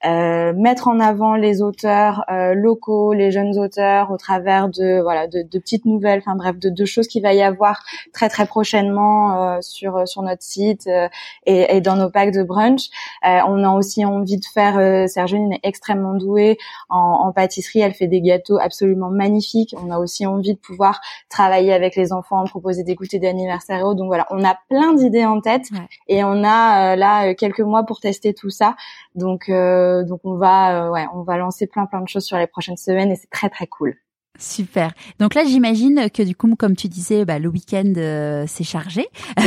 mettre 0.05 0.89
en 0.89 1.01
avant 1.01 1.35
les 1.35 1.63
auteurs 1.63 2.25
locaux, 2.55 3.13
les 3.13 3.31
jeunes 3.31 3.59
auteurs 3.59 4.11
au 4.11 4.17
travers 4.17 4.69
de 4.69 5.01
voilà 5.01 5.27
de, 5.27 5.43
de 5.43 5.59
petites 5.59 5.85
nouvelles, 5.85 6.21
enfin 6.21 6.37
bref, 6.37 6.59
de, 6.59 6.71
de 6.71 6.85
choses 6.85 7.07
qu'il 7.09 7.23
va 7.23 7.33
y 7.35 7.43
avoir 7.43 7.83
très 8.13 8.29
très 8.29 8.47
prochainement 8.47 9.57
euh, 9.57 9.59
sur 9.61 10.07
sur 10.07 10.23
notre 10.23 10.43
site 10.43 10.87
euh, 10.87 11.09
et, 11.45 11.77
et, 11.77 11.81
dans 11.81 11.97
nos 11.97 12.11
packs 12.11 12.33
de 12.33 12.43
brunch. 12.43 12.89
Euh, 13.25 13.41
on 13.49 13.65
a 13.65 13.73
aussi 13.73 14.05
envie 14.05 14.39
de 14.39 14.45
faire. 14.45 14.79
Euh, 14.79 15.07
Sergine 15.07 15.53
est 15.53 15.61
extrêmement 15.63 16.15
douée 16.15 16.59
en, 16.89 16.99
en, 16.99 17.33
pâtisserie, 17.33 17.81
elle 17.81 17.95
fait 17.95 18.07
des 18.07 18.21
gâteaux 18.21 18.59
absolument 18.59 19.11
magnifiques. 19.11 19.75
On 19.83 19.91
a 19.91 19.99
aussi 19.99 20.27
envie 20.27 20.55
de 20.55 20.59
pouvoir 20.59 21.01
travailler 21.29 21.73
avec 21.73 21.97
les 21.97 22.13
enfants, 22.13 22.45
proposer 22.45 22.83
des 22.83 22.95
goûters 22.95 23.21
d'anniversaire 23.21 23.81
et 23.81 23.83
autres. 23.83 23.99
Donc 23.99 24.09
voilà, 24.09 24.27
on 24.31 24.45
a 24.45 24.57
plein 24.69 24.95
d'idées 24.95 25.27
en 25.27 25.41
tête 25.41 25.69
et 26.09 26.25
on 26.25 26.45
a 26.45 26.56
là 26.97 27.35
quelques 27.35 27.61
mois 27.61 27.85
pour 27.85 28.01
tester 28.01 28.35
tout 28.35 28.51
ça. 28.51 28.77
Donc 29.15 29.51
donc 29.51 30.21
on 30.25 30.37
va 30.37 30.91
ouais, 30.91 31.07
on 31.15 31.23
va 31.23 31.37
lancer 31.37 31.67
plein 31.67 31.87
plein 31.87 32.01
de 32.01 32.09
choses 32.09 32.25
sur 32.25 32.39
les 32.39 32.47
prochaines 32.47 32.77
semaines 32.77 33.11
et 33.11 33.17
c'est 33.17 33.31
très 33.31 33.49
très 33.51 33.67
cool. 33.67 33.97
Super. 34.39 34.93
Donc 35.19 35.35
là, 35.35 35.45
j'imagine 35.45 36.09
que 36.13 36.23
du 36.23 36.35
coup, 36.35 36.55
comme 36.57 36.77
tu 36.77 36.89
disais, 36.89 37.25
bah, 37.25 37.39
le 37.39 37.49
week-end 37.49 37.93
euh, 37.97 38.45
c'est 38.47 38.65
chargé. 38.65 39.07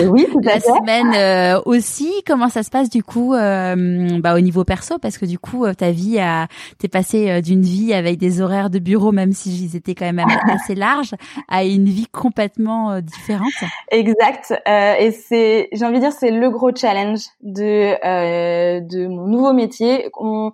Oui, 0.10 0.26
tout 0.32 0.40
à 0.46 0.50
La 0.56 0.60
semaine 0.60 1.14
euh, 1.16 1.62
aussi. 1.66 2.12
Comment 2.26 2.50
ça 2.50 2.64
se 2.64 2.70
passe 2.70 2.90
du 2.90 3.04
coup, 3.04 3.34
euh, 3.34 4.20
bah, 4.20 4.36
au 4.36 4.40
niveau 4.40 4.64
perso, 4.64 4.98
parce 4.98 5.18
que 5.18 5.26
du 5.26 5.40
coup, 5.40 5.66
ta 5.74 5.92
vie 5.92 6.20
a, 6.20 6.48
t'es 6.80 6.88
passé 6.88 7.42
d'une 7.42 7.62
vie 7.62 7.94
avec 7.94 8.18
des 8.18 8.42
horaires 8.42 8.70
de 8.70 8.80
bureau, 8.80 9.12
même 9.12 9.32
si 9.32 9.66
ils 9.66 9.76
étaient 9.76 9.96
quand 9.96 10.12
même 10.12 10.26
assez 10.54 10.76
larges, 10.76 11.14
à 11.48 11.64
une 11.64 11.86
vie 11.86 12.08
complètement 12.08 13.00
différente. 13.02 13.54
Exact. 13.92 14.54
et 14.68 15.12
c'est, 15.12 15.70
j'ai 15.72 15.86
envie 15.86 15.96
de 15.96 16.02
dire, 16.02 16.14
c'est 16.14 16.32
le 16.32 16.50
gros 16.50 16.76
challenge 16.76 17.22
de 17.42 18.80
de 18.80 19.08
mon 19.08 19.28
nouveau 19.28 19.54
métier. 19.54 20.10
On, 20.18 20.52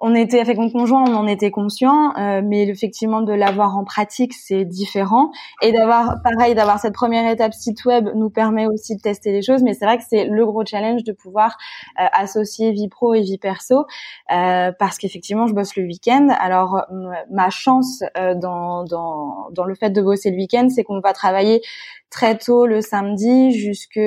on 0.00 0.14
était 0.14 0.40
avec 0.40 0.58
mon 0.58 0.70
conjoint, 0.70 1.04
on 1.08 1.14
en 1.14 1.26
était 1.26 1.50
conscient, 1.50 2.12
euh, 2.16 2.42
mais 2.44 2.68
effectivement 2.68 3.22
de 3.22 3.32
l'avoir 3.32 3.76
en 3.76 3.84
pratique, 3.84 4.34
c'est 4.34 4.64
différent. 4.64 5.30
Et 5.62 5.72
d'avoir, 5.72 6.16
pareil, 6.22 6.54
d'avoir 6.54 6.78
cette 6.78 6.94
première 6.94 7.30
étape 7.30 7.54
site 7.54 7.84
web 7.84 8.08
nous 8.14 8.30
permet 8.30 8.66
aussi 8.66 8.96
de 8.96 9.00
tester 9.00 9.32
les 9.32 9.42
choses. 9.42 9.62
Mais 9.62 9.74
c'est 9.74 9.84
vrai 9.84 9.98
que 9.98 10.04
c'est 10.08 10.26
le 10.26 10.46
gros 10.46 10.64
challenge 10.64 11.04
de 11.04 11.12
pouvoir 11.12 11.56
euh, 12.00 12.04
associer 12.12 12.72
vie 12.72 12.88
pro 12.88 13.14
et 13.14 13.22
vie 13.22 13.38
perso, 13.38 13.86
euh, 14.32 14.72
parce 14.78 14.98
qu'effectivement, 14.98 15.46
je 15.46 15.54
bosse 15.54 15.76
le 15.76 15.84
week-end. 15.84 16.28
Alors, 16.38 16.82
ma 17.30 17.50
chance 17.50 18.02
dans, 18.36 18.84
dans, 18.84 19.48
dans 19.52 19.64
le 19.64 19.74
fait 19.74 19.90
de 19.90 20.02
bosser 20.02 20.30
le 20.30 20.36
week-end, 20.36 20.68
c'est 20.68 20.84
qu'on 20.84 21.00
va 21.00 21.12
travailler 21.12 21.62
très 22.10 22.38
tôt 22.38 22.66
le 22.66 22.80
samedi 22.80 23.50
jusque 23.52 23.98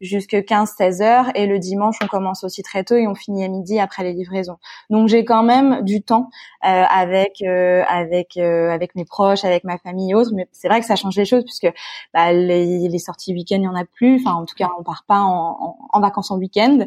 jusque 0.00 0.34
15-16 0.34 1.02
heures 1.02 1.26
et 1.34 1.46
le 1.46 1.58
dimanche 1.58 1.96
on 2.02 2.06
commence 2.06 2.44
aussi 2.44 2.62
très 2.62 2.84
tôt 2.84 2.96
et 2.96 3.06
on 3.06 3.14
finit 3.14 3.44
à 3.44 3.48
midi 3.48 3.78
après 3.78 4.04
les 4.04 4.12
livraisons. 4.12 4.58
Donc 4.90 5.08
j'ai 5.08 5.24
quand 5.24 5.42
même 5.42 5.82
du 5.82 6.02
temps 6.02 6.28
euh, 6.64 6.68
avec 6.68 7.42
euh, 7.42 7.82
avec 7.88 8.36
euh, 8.36 8.70
avec 8.70 8.94
mes 8.94 9.04
proches, 9.04 9.44
avec 9.44 9.64
ma 9.64 9.78
famille 9.78 10.10
et 10.10 10.14
autres. 10.14 10.32
Mais 10.34 10.48
c'est 10.52 10.68
vrai 10.68 10.80
que 10.80 10.86
ça 10.86 10.96
change 10.96 11.16
les 11.16 11.24
choses 11.24 11.44
puisque 11.44 11.72
bah, 12.12 12.32
les, 12.32 12.98
sorties 12.98 13.32
week-end 13.32 13.56
il 13.56 13.64
y 13.64 13.68
en 13.68 13.74
a 13.74 13.84
plus. 13.84 14.16
Enfin 14.20 14.34
en 14.34 14.44
tout 14.44 14.54
cas 14.54 14.68
on 14.78 14.82
part 14.82 15.04
pas 15.06 15.20
en, 15.20 15.76
vacances 16.00 16.30
en 16.30 16.38
week-end. 16.38 16.84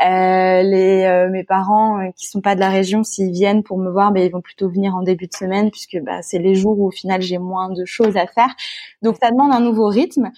les 0.00 1.26
mes 1.30 1.44
parents 1.44 2.10
qui 2.16 2.26
sont 2.26 2.40
pas 2.40 2.54
de 2.54 2.60
la 2.60 2.70
région 2.70 3.04
s'ils 3.04 3.32
viennent 3.32 3.62
pour 3.62 3.78
me 3.78 3.90
voir, 3.90 4.12
bah, 4.12 4.20
ils 4.20 4.30
vont 4.30 4.40
plutôt 4.40 4.68
venir 4.68 4.94
en 4.94 5.02
début 5.02 5.26
de 5.26 5.34
semaine 5.34 5.70
puisque 5.70 5.98
bah, 6.02 6.22
c'est 6.22 6.38
les 6.38 6.54
jours 6.54 6.78
où 6.78 6.86
au 6.86 6.90
final 6.90 7.20
j'ai 7.20 7.38
moins 7.38 7.70
de 7.70 7.84
choses 7.84 8.16
à 8.16 8.26
faire. 8.26 8.54
Donc 9.02 9.16
ça 9.20 9.30
demande 9.30 9.52
un 9.52 9.60
nouveau 9.60 9.88
rythme. 9.88 10.30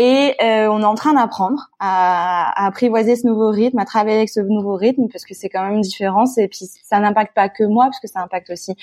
Et 0.00 0.36
euh, 0.40 0.68
on 0.68 0.80
est 0.80 0.84
en 0.84 0.94
train 0.94 1.12
d'apprendre 1.14 1.70
à, 1.80 2.52
à, 2.52 2.66
apprivoiser 2.68 3.16
ce 3.16 3.26
nouveau 3.26 3.50
rythme, 3.50 3.80
à 3.80 3.84
travailler 3.84 4.18
avec 4.18 4.28
ce 4.28 4.38
nouveau 4.38 4.76
rythme, 4.76 5.08
parce 5.10 5.24
que 5.24 5.34
c'est 5.34 5.48
quand 5.48 5.68
même 5.68 5.80
différent. 5.80 6.24
Et 6.36 6.46
puis 6.46 6.70
ça 6.84 7.00
n'impacte 7.00 7.34
pas 7.34 7.48
que 7.48 7.64
moi, 7.64 7.86
parce 7.86 7.98
que 7.98 8.06
ça 8.06 8.20
impacte 8.20 8.50
aussi 8.50 8.76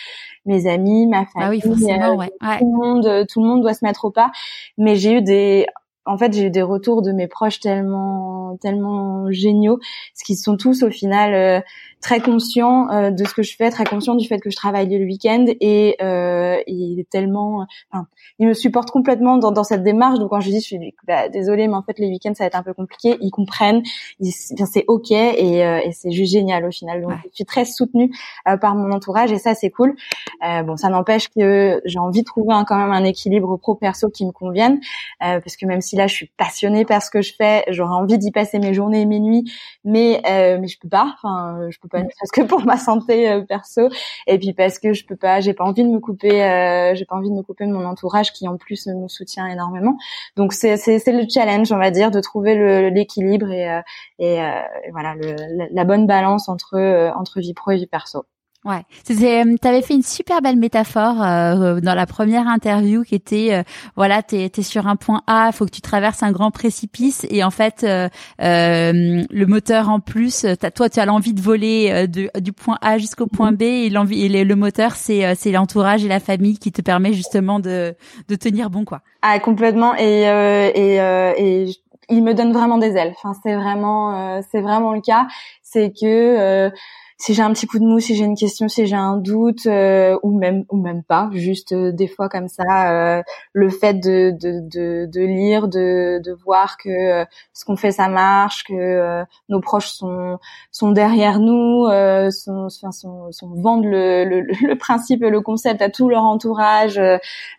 mes 0.45 0.67
amis, 0.67 1.07
ma 1.07 1.25
famille. 1.25 1.31
Ah 1.35 1.49
oui, 1.49 1.61
forcément, 1.61 2.11
euh, 2.11 2.15
ouais. 2.17 2.31
Tout 2.59 2.65
le 2.65 2.85
monde, 2.85 3.27
tout 3.27 3.41
le 3.41 3.47
monde 3.47 3.61
doit 3.61 3.73
se 3.73 3.85
mettre 3.85 4.03
au 4.03 4.11
pas. 4.11 4.31
Mais 4.77 4.97
j'ai 4.97 5.13
eu 5.13 5.21
des, 5.21 5.67
en 6.05 6.17
fait, 6.17 6.33
j'ai 6.33 6.47
eu 6.47 6.49
des 6.51 6.61
retours 6.61 7.01
de 7.01 7.11
mes 7.11 7.27
proches 7.27 7.59
tellement, 7.59 8.57
tellement 8.61 9.31
géniaux, 9.31 9.79
ce 10.13 10.23
qui 10.23 10.35
sont 10.35 10.57
tous 10.57 10.83
au 10.83 10.91
final 10.91 11.33
euh, 11.33 11.61
très 12.05 12.19
conscients 12.19 12.87
euh, 12.91 13.09
de 13.09 13.25
ce 13.25 13.33
que 13.33 13.41
je 13.41 13.55
fais, 13.55 13.71
très 13.71 13.83
conscients 13.83 14.13
du 14.13 14.27
fait 14.27 14.37
que 14.37 14.51
je 14.51 14.55
travaille 14.55 14.87
le 14.95 15.05
week-end 15.05 15.45
et 15.59 15.95
euh, 16.03 16.57
est 16.67 17.09
tellement, 17.09 17.65
enfin, 17.91 18.05
ils 18.37 18.47
me 18.47 18.53
supportent 18.53 18.91
complètement 18.91 19.39
dans, 19.39 19.51
dans, 19.51 19.63
cette 19.63 19.81
démarche. 19.81 20.19
Donc 20.19 20.29
quand 20.29 20.39
je 20.39 20.51
dis, 20.51 20.59
je 20.59 20.65
suis 20.65 20.93
bah, 21.07 21.29
désolée, 21.29 21.67
mais 21.67 21.73
en 21.73 21.81
fait 21.81 21.97
les 21.97 22.07
week-ends 22.07 22.35
ça 22.35 22.43
va 22.43 22.47
être 22.47 22.55
un 22.55 22.61
peu 22.61 22.75
compliqué. 22.75 23.17
Ils 23.21 23.31
comprennent, 23.31 23.81
c'est 24.21 24.85
ok 24.87 25.09
et, 25.09 25.65
euh, 25.65 25.79
et 25.83 25.93
c'est 25.93 26.11
juste 26.11 26.31
génial 26.31 26.65
au 26.65 26.71
final. 26.71 27.01
Donc 27.01 27.13
je 27.31 27.35
suis 27.37 27.45
très 27.45 27.65
soutenue 27.65 28.11
euh, 28.47 28.55
par 28.55 28.75
mon 28.75 28.91
entourage 28.91 29.31
et 29.31 29.39
ça 29.39 29.55
c'est 29.55 29.71
cool. 29.71 29.95
bon, 30.41 30.77
ça 30.77 30.89
n'empêche 30.89 31.29
que 31.29 31.81
j'ai 31.85 31.97
envie 31.99 32.19
de 32.19 32.25
trouver 32.25 32.53
quand 32.67 32.77
même 32.77 32.91
un 32.91 33.03
équilibre 33.03 33.57
pro 33.57 33.73
perso 33.73 34.09
qui 34.09 34.27
me 34.27 34.31
convienne 34.31 34.79
parce 35.19 35.55
que 35.55 35.65
même 35.65 35.81
si 35.81 35.94
là 35.95 36.07
je 36.07 36.13
suis 36.13 36.31
passionnée 36.37 36.85
par 36.85 37.01
ce 37.01 37.09
que 37.09 37.21
je 37.21 37.33
fais, 37.33 37.63
j'aurais 37.69 37.95
envie 37.95 38.17
d'y 38.17 38.31
passer 38.31 38.59
mes 38.59 38.73
journées 38.73 39.01
et 39.01 39.05
mes 39.05 39.19
nuits, 39.19 39.51
mais 39.83 40.21
mais 40.25 40.67
je 40.67 40.79
peux 40.79 40.89
pas. 40.89 41.13
Enfin, 41.15 41.69
je 41.69 41.79
peux 41.79 41.87
pas 41.87 42.01
parce 42.01 42.31
que 42.31 42.41
pour 42.41 42.65
ma 42.65 42.77
santé 42.77 43.29
euh, 43.29 43.41
perso. 43.41 43.89
Et 44.27 44.37
puis 44.39 44.53
parce 44.53 44.79
que 44.79 44.93
je 44.93 45.05
peux 45.05 45.15
pas 45.15 45.41
j'ai 45.41 45.53
pas 45.53 45.63
envie 45.63 45.83
de 45.83 45.89
me 45.89 45.99
couper 45.99 46.43
euh, 46.43 46.95
j'ai 46.95 47.05
pas 47.05 47.15
envie 47.15 47.29
de 47.29 47.35
me 47.35 47.43
couper 47.43 47.65
de 47.65 47.71
mon 47.71 47.85
entourage 47.85 48.33
qui 48.33 48.47
en 48.47 48.57
plus 48.57 48.87
me 48.87 49.07
soutient 49.07 49.47
énormément. 49.47 49.97
Donc 50.35 50.53
c'est 50.53 50.77
c'est 50.77 50.99
c'est 50.99 51.11
le 51.11 51.25
challenge 51.29 51.71
on 51.71 51.77
va 51.77 51.91
dire 51.91 52.11
de 52.11 52.19
trouver 52.19 52.89
l'équilibre 52.91 53.51
et 53.51 53.69
euh, 53.69 53.81
et, 54.19 54.39
voilà 54.91 55.15
le, 55.15 55.35
la 55.71 55.83
bonne 55.83 56.07
balance 56.07 56.49
entre 56.49 57.11
entre 57.15 57.39
vie 57.39 57.53
pro 57.53 57.71
et 57.71 57.77
vie 57.77 57.87
perso 57.87 58.25
Ouais, 58.65 58.81
tu 59.05 59.13
avais 59.13 59.81
fait 59.83 59.93
une 59.93 60.01
super 60.01 60.41
belle 60.41 60.57
métaphore 60.57 61.21
euh, 61.21 61.79
dans 61.81 61.93
la 61.93 62.07
première 62.07 62.47
interview 62.47 63.03
qui 63.03 63.13
était 63.13 63.53
euh, 63.53 63.61
voilà, 63.95 64.23
tu 64.23 64.37
es, 64.37 64.61
sur 64.63 64.87
un 64.87 64.95
point 64.95 65.21
A, 65.27 65.51
faut 65.51 65.67
que 65.67 65.71
tu 65.71 65.81
traverses 65.81 66.23
un 66.23 66.31
grand 66.31 66.49
précipice 66.49 67.27
et 67.29 67.43
en 67.43 67.51
fait 67.51 67.83
euh, 67.83 68.09
le 68.39 69.45
moteur 69.45 69.89
en 69.89 69.99
plus, 69.99 70.47
toi 70.73 70.89
tu 70.89 70.99
as 70.99 71.05
l'envie 71.05 71.35
de 71.35 71.41
voler 71.41 72.07
de, 72.07 72.31
du 72.39 72.53
point 72.53 72.79
A 72.81 72.97
jusqu'au 72.97 73.27
point 73.27 73.51
B 73.51 73.61
et 73.61 73.89
l'envie 73.91 74.25
et 74.25 74.43
le, 74.43 74.55
moteur 74.55 74.93
c'est 74.93 75.35
c'est 75.35 75.51
l'entourage 75.51 76.03
et 76.03 76.07
la 76.07 76.19
famille 76.19 76.57
qui 76.57 76.71
te 76.71 76.81
permet 76.81 77.13
justement 77.13 77.59
de 77.59 77.93
de 78.29 78.35
tenir 78.35 78.71
bon 78.71 78.83
quoi. 78.83 79.01
Ah 79.21 79.37
complètement 79.37 79.93
et 79.95 80.23
et 80.23 80.95
et 81.37 81.67
il 82.09 82.23
me 82.23 82.33
donne 82.33 82.51
vraiment 82.51 82.79
des 82.79 82.95
ailes. 82.95 83.13
Enfin 83.15 83.39
c'est 83.43 83.53
vraiment 83.53 84.41
c'est 84.51 84.61
vraiment 84.61 84.93
le 84.93 85.01
cas, 85.01 85.27
c'est 85.61 85.91
que 85.91 86.71
si 87.17 87.33
j'ai 87.33 87.41
un 87.41 87.53
petit 87.53 87.65
coup 87.65 87.79
de 87.79 87.85
mou, 87.85 87.99
si 87.99 88.13
j'ai 88.15 88.25
une 88.25 88.35
question, 88.35 88.67
si 88.67 88.85
j'ai 88.87 88.95
un 88.95 89.15
doute 89.15 89.67
euh, 89.67 90.17
ou 90.21 90.37
même 90.37 90.65
ou 90.69 90.77
même 90.77 91.01
pas, 91.01 91.29
juste 91.31 91.71
euh, 91.71 91.93
des 91.93 92.07
fois 92.07 92.27
comme 92.27 92.49
ça, 92.49 92.91
euh, 92.91 93.23
le 93.53 93.69
fait 93.69 93.93
de, 93.93 94.31
de, 94.31 94.59
de, 94.59 95.05
de, 95.09 95.21
lire, 95.21 95.69
de, 95.69 96.19
de 96.21 96.33
voir 96.33 96.75
que 96.77 97.25
ce 97.53 97.63
qu'on 97.63 97.77
fait 97.77 97.91
ça 97.91 98.09
marche, 98.09 98.65
que 98.65 99.23
nos 99.47 99.61
proches 99.61 99.87
sont 99.87 100.39
sont 100.71 100.91
derrière 100.91 101.39
nous, 101.39 101.87
sont, 102.31 102.67
sont, 102.67 102.91
sont, 102.91 103.31
vendent 103.61 103.85
le, 103.85 104.25
le, 104.25 104.41
le, 104.41 104.77
principe, 104.77 105.21
le 105.21 105.39
concept 105.39 105.81
à 105.81 105.89
tout 105.89 106.09
leur 106.09 106.23
entourage, 106.23 106.99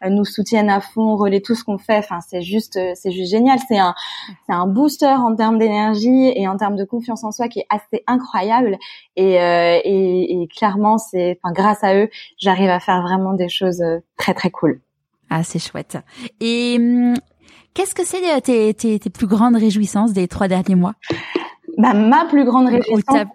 nous 0.07 0.25
soutiennent 0.27 0.71
à 0.71 0.81
fond, 0.81 1.17
relaient 1.17 1.41
tout 1.41 1.55
ce 1.55 1.65
qu'on 1.65 1.79
fait. 1.79 1.97
Enfin, 1.97 2.19
c'est 2.21 2.43
juste 2.43 2.79
c'est 2.95 3.11
juste 3.11 3.31
génial. 3.31 3.59
C'est 3.67 3.79
un 3.79 3.95
c'est 4.47 4.53
un 4.53 4.67
booster 4.67 5.07
en 5.07 5.35
termes 5.35 5.59
d'énergie 5.59 6.31
et 6.35 6.47
en 6.47 6.59
termes 6.59 6.77
de 6.77 6.85
confiance 6.85 7.25
en 7.25 7.33
soi 7.33 7.49
qui 7.49 7.61
est 7.61 7.67
assez 7.71 8.05
incroyable 8.07 8.77
et 9.17 9.46
euh, 9.47 9.81
et, 9.85 10.43
et, 10.43 10.49
clairement, 10.49 10.99
c'est, 10.99 11.39
enfin, 11.43 11.53
grâce 11.53 11.83
à 11.85 11.97
eux, 11.97 12.09
j'arrive 12.39 12.71
à 12.71 12.81
faire 12.81 13.03
vraiment 13.03 13.35
des 13.35 13.49
choses 13.49 13.81
euh, 13.81 13.99
très 14.17 14.35
très 14.35 14.51
cool. 14.51 14.81
Ah, 15.31 15.43
c'est 15.43 15.59
chouette. 15.59 15.99
Et 16.41 16.77
hum, 16.79 17.15
qu'est-ce 17.75 17.95
que 17.95 18.05
c'est 18.05 18.23
euh, 18.35 18.41
tes, 18.41 18.75
tes, 18.75 18.99
tes 18.99 19.11
plus 19.11 19.27
grandes 19.27 19.57
réjouissances 19.57 20.13
des 20.13 20.29
trois 20.29 20.49
derniers 20.49 20.75
mois? 20.75 20.95
Bah, 21.77 21.93
ma 21.95 22.25
plus 22.25 22.45
grande 22.45 22.69
réjouissance, 22.69 23.27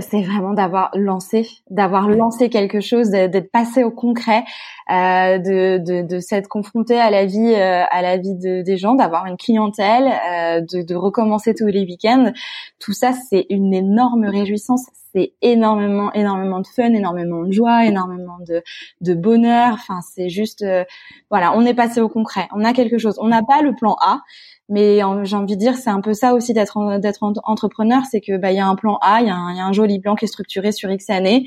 c'est 0.00 0.22
vraiment 0.22 0.52
d'avoir 0.52 0.90
lancé, 0.94 1.48
d'avoir 1.70 2.08
lancé 2.08 2.48
quelque 2.48 2.80
chose, 2.80 3.10
d'être 3.10 3.50
passé 3.50 3.84
au 3.84 3.90
concret, 3.90 4.44
euh, 4.90 5.38
de, 5.38 5.78
de, 5.78 6.02
de 6.02 6.18
s'être 6.20 6.48
confronté 6.48 6.98
à 6.98 7.10
la 7.10 7.26
vie, 7.26 7.54
euh, 7.54 7.84
à 7.90 8.02
la 8.02 8.16
vie 8.16 8.34
de, 8.34 8.62
des 8.62 8.76
gens, 8.76 8.94
d'avoir 8.94 9.26
une 9.26 9.36
clientèle, 9.36 10.06
euh, 10.06 10.60
de, 10.60 10.82
de 10.82 10.94
recommencer 10.94 11.54
tous 11.54 11.66
les 11.66 11.82
week-ends. 11.84 12.32
Tout 12.78 12.92
ça, 12.92 13.12
c'est 13.12 13.46
une 13.50 13.72
énorme 13.72 14.26
réjouissance. 14.26 14.86
c'est 15.16 15.32
énormément, 15.40 16.12
énormément 16.12 16.60
de 16.60 16.66
fun, 16.66 16.92
énormément 16.92 17.42
de 17.42 17.52
joie, 17.52 17.86
énormément 17.86 18.36
de, 18.46 18.62
de 19.00 19.14
bonheur. 19.14 19.72
Enfin, 19.72 20.00
c'est 20.02 20.28
juste, 20.28 20.62
euh, 20.62 20.84
voilà, 21.30 21.56
on 21.56 21.64
est 21.64 21.74
passé 21.74 22.02
au 22.02 22.08
concret. 22.08 22.48
On 22.54 22.64
a 22.64 22.74
quelque 22.74 22.98
chose. 22.98 23.16
On 23.18 23.28
n'a 23.28 23.42
pas 23.42 23.62
le 23.62 23.74
plan 23.74 23.96
A, 24.00 24.20
mais 24.68 25.00
j'ai 25.24 25.36
envie 25.36 25.54
de 25.54 25.60
dire, 25.60 25.76
c'est 25.76 25.90
un 25.90 26.00
peu 26.00 26.12
ça 26.12 26.34
aussi 26.34 26.52
d'être 26.52 26.98
d'être 26.98 27.22
entrepreneur, 27.44 28.02
c'est 28.10 28.20
que 28.20 28.36
bah 28.36 28.50
il 28.50 28.56
y 28.56 28.60
a 28.60 28.66
un 28.66 28.74
plan 28.74 28.98
A, 29.00 29.20
il 29.20 29.28
y, 29.28 29.30
a 29.30 29.36
un, 29.36 29.72
joli 29.72 30.00
plan 30.00 30.16
qui 30.16 30.24
est 30.24 30.28
structuré 30.28 30.72
sur 30.72 30.90
X 30.90 31.08
années, 31.10 31.44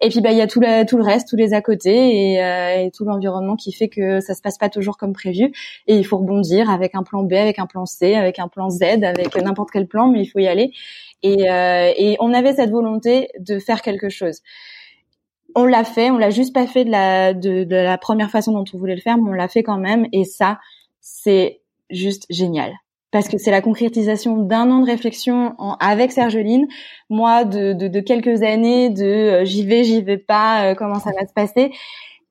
et 0.00 0.08
puis 0.08 0.20
bah 0.20 0.32
il 0.32 0.38
y 0.38 0.40
a 0.40 0.46
tout 0.46 0.60
le 0.60 0.84
tout 0.84 0.96
le 0.96 1.04
reste, 1.04 1.28
tous 1.28 1.36
les 1.36 1.54
à 1.54 1.62
côté 1.62 2.32
et, 2.32 2.42
euh, 2.42 2.84
et 2.84 2.90
tout 2.90 3.04
l'environnement 3.04 3.54
qui 3.54 3.72
fait 3.72 3.88
que 3.88 4.20
ça 4.20 4.34
se 4.34 4.42
passe 4.42 4.58
pas 4.58 4.68
toujours 4.68 4.96
comme 4.96 5.12
prévu, 5.12 5.52
et 5.86 5.96
il 5.96 6.04
faut 6.04 6.18
rebondir 6.18 6.68
avec 6.70 6.94
un 6.94 7.04
plan 7.04 7.22
B, 7.22 7.34
avec 7.34 7.58
un 7.58 7.66
plan 7.66 7.86
C, 7.86 8.14
avec 8.14 8.38
un 8.40 8.48
plan 8.48 8.68
Z, 8.68 8.82
avec 8.82 9.36
n'importe 9.36 9.70
quel 9.70 9.86
plan, 9.86 10.08
mais 10.08 10.22
il 10.22 10.26
faut 10.26 10.40
y 10.40 10.48
aller. 10.48 10.72
Et, 11.22 11.50
euh, 11.50 11.92
et 11.96 12.16
on 12.20 12.34
avait 12.34 12.54
cette 12.54 12.70
volonté 12.70 13.28
de 13.38 13.58
faire 13.58 13.80
quelque 13.82 14.08
chose 14.08 14.42
on 15.54 15.64
l'a 15.64 15.84
fait, 15.84 16.10
on 16.10 16.18
l'a 16.18 16.28
juste 16.28 16.52
pas 16.52 16.66
fait 16.66 16.84
de 16.84 16.90
la 16.90 17.32
de, 17.32 17.64
de, 17.64 17.76
la 17.76 17.96
première 17.96 18.30
façon 18.30 18.52
dont 18.52 18.64
on 18.74 18.76
voulait 18.78 18.94
le 18.94 19.00
faire, 19.00 19.16
mais 19.16 19.30
on 19.30 19.32
l'a 19.32 19.48
fait 19.48 19.62
quand 19.62 19.78
même. 19.78 20.06
Et 20.12 20.24
ça, 20.24 20.58
c'est 21.00 21.62
juste 21.90 22.26
génial 22.30 22.72
parce 23.12 23.28
que 23.28 23.38
c'est 23.38 23.50
la 23.50 23.62
concrétisation 23.62 24.36
d'un 24.42 24.70
an 24.70 24.80
de 24.80 24.86
réflexion 24.86 25.54
avec 25.80 26.12
Sergeline, 26.12 26.66
moi 27.08 27.44
de, 27.44 27.72
de, 27.72 28.00
quelques 28.00 28.42
années 28.42 28.90
de 28.90 29.04
euh, 29.04 29.44
j'y 29.44 29.64
vais, 29.64 29.84
j'y 29.84 30.02
vais 30.02 30.18
pas, 30.18 30.66
euh, 30.66 30.74
comment 30.74 30.98
ça 30.98 31.12
va 31.18 31.26
se 31.26 31.32
passer. 31.32 31.72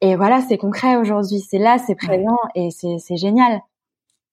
Et 0.02 0.16
voilà, 0.16 0.42
c'est 0.42 0.58
concret 0.58 0.98
aujourd'hui, 0.98 1.40
c'est 1.40 1.58
là, 1.58 1.78
c'est 1.80 1.96
présent 1.96 2.38
et 2.54 2.70
c'est 2.70 3.18
génial. 3.18 3.62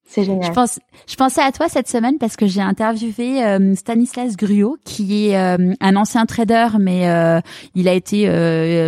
C'est 0.05 0.23
génial. 0.23 0.45
Je, 0.45 0.51
pense, 0.51 0.79
je 1.07 1.15
pensais 1.15 1.41
à 1.41 1.51
toi 1.51 1.69
cette 1.69 1.87
semaine 1.87 2.17
parce 2.19 2.35
que 2.35 2.45
j'ai 2.45 2.61
interviewé 2.61 3.43
euh, 3.43 3.73
Stanislas 3.75 4.35
Gruot, 4.35 4.77
qui 4.83 5.27
est 5.29 5.37
euh, 5.37 5.73
un 5.79 5.95
ancien 5.95 6.25
trader, 6.25 6.67
mais 6.79 7.09
euh, 7.09 7.39
il 7.73 7.87
a 7.87 7.93
été 7.93 8.27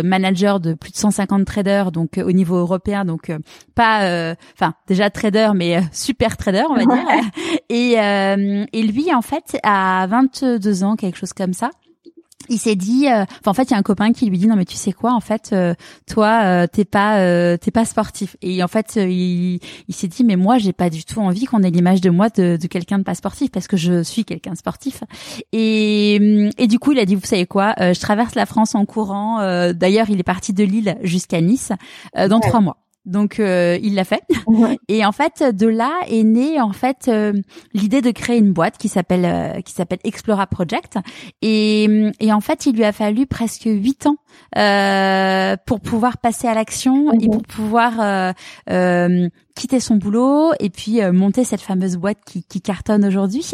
manager 0.04 0.60
de 0.60 0.74
plus 0.74 0.92
de 0.92 0.96
150 0.96 1.44
traders, 1.44 1.90
donc 1.90 2.18
au 2.18 2.32
niveau 2.32 2.56
européen, 2.56 3.04
donc 3.04 3.32
pas, 3.74 4.34
enfin 4.54 4.74
déjà 4.86 5.10
trader, 5.10 5.50
mais 5.54 5.80
super 5.92 6.36
trader, 6.36 6.64
on 6.70 6.74
va 6.74 6.84
dire. 6.84 7.04
Et, 7.68 7.94
et 8.72 8.82
lui, 8.82 9.12
en 9.12 9.22
fait, 9.22 9.58
à 9.62 10.06
22 10.08 10.84
ans, 10.84 10.96
quelque 10.96 11.18
chose 11.18 11.32
comme 11.32 11.52
ça, 11.54 11.70
il 12.48 12.58
s'est 12.58 12.74
dit 12.76 13.08
euh, 13.08 13.24
en 13.44 13.54
fait 13.54 13.64
il 13.64 13.70
y 13.72 13.74
a 13.74 13.76
un 13.76 13.82
copain 13.82 14.12
qui 14.12 14.26
lui 14.26 14.38
dit 14.38 14.46
non 14.46 14.56
mais 14.56 14.64
tu 14.64 14.76
sais 14.76 14.92
quoi 14.92 15.12
en 15.12 15.20
fait 15.20 15.50
euh, 15.52 15.74
toi 16.06 16.42
euh, 16.44 16.66
t'es 16.66 16.84
pas 16.84 17.16
t'es 17.58 17.70
pas 17.70 17.84
sportif. 17.84 18.36
Et 18.42 18.62
en 18.62 18.68
fait 18.68 18.96
il, 18.96 19.60
il 19.88 19.94
s'est 19.94 20.08
dit 20.08 20.24
mais 20.24 20.36
moi 20.36 20.58
j'ai 20.58 20.72
pas 20.72 20.90
du 20.90 21.04
tout 21.04 21.20
envie 21.20 21.44
qu'on 21.44 21.62
ait 21.62 21.70
l'image 21.70 22.00
de 22.00 22.10
moi 22.10 22.28
de, 22.30 22.56
de 22.56 22.66
quelqu'un 22.66 22.98
de 22.98 23.04
pas 23.04 23.14
sportif 23.14 23.50
parce 23.50 23.66
que 23.66 23.76
je 23.76 24.02
suis 24.02 24.24
quelqu'un 24.24 24.52
de 24.52 24.58
sportif. 24.58 25.02
Et 25.52 26.50
et 26.58 26.66
du 26.66 26.78
coup 26.78 26.92
il 26.92 26.98
a 26.98 27.04
dit 27.04 27.14
vous 27.14 27.26
savez 27.26 27.46
quoi 27.46 27.74
je 27.78 28.00
traverse 28.00 28.34
la 28.34 28.46
France 28.46 28.74
en 28.74 28.84
courant. 28.84 29.38
D'ailleurs 29.72 30.10
il 30.10 30.20
est 30.20 30.24
parti 30.24 30.52
de 30.52 30.64
Lille 30.64 30.96
jusqu'à 31.02 31.40
Nice 31.40 31.72
dans 32.14 32.40
trois 32.40 32.60
mois 32.60 32.85
donc 33.06 33.38
euh, 33.38 33.78
il 33.82 33.94
l'a 33.94 34.04
fait. 34.04 34.22
Et 34.88 35.04
en 35.04 35.12
fait, 35.12 35.42
de 35.42 35.66
là 35.66 35.92
est 36.08 36.24
née 36.24 36.60
en 36.60 36.72
fait 36.72 37.06
euh, 37.08 37.32
l'idée 37.72 38.02
de 38.02 38.10
créer 38.10 38.38
une 38.38 38.52
boîte 38.52 38.76
qui 38.78 38.88
s'appelle 38.88 39.24
euh, 39.24 39.60
qui 39.60 39.72
s'appelle 39.72 40.00
Explora 40.04 40.46
Project. 40.46 40.98
Et, 41.40 42.10
et 42.20 42.32
en 42.32 42.40
fait, 42.40 42.66
il 42.66 42.76
lui 42.76 42.84
a 42.84 42.92
fallu 42.92 43.26
presque 43.26 43.64
huit 43.64 44.06
ans 44.06 44.16
pour 45.66 45.80
pouvoir 45.80 46.18
passer 46.18 46.48
à 46.48 46.54
l'action 46.54 47.12
et 47.12 47.28
pour 47.28 47.42
pouvoir 47.42 48.34
quitter 49.54 49.80
son 49.80 49.96
boulot 49.96 50.52
et 50.60 50.68
puis 50.68 51.00
monter 51.12 51.44
cette 51.44 51.62
fameuse 51.62 51.96
boîte 51.96 52.18
qui, 52.26 52.42
qui 52.42 52.60
cartonne 52.60 53.04
aujourd'hui. 53.04 53.50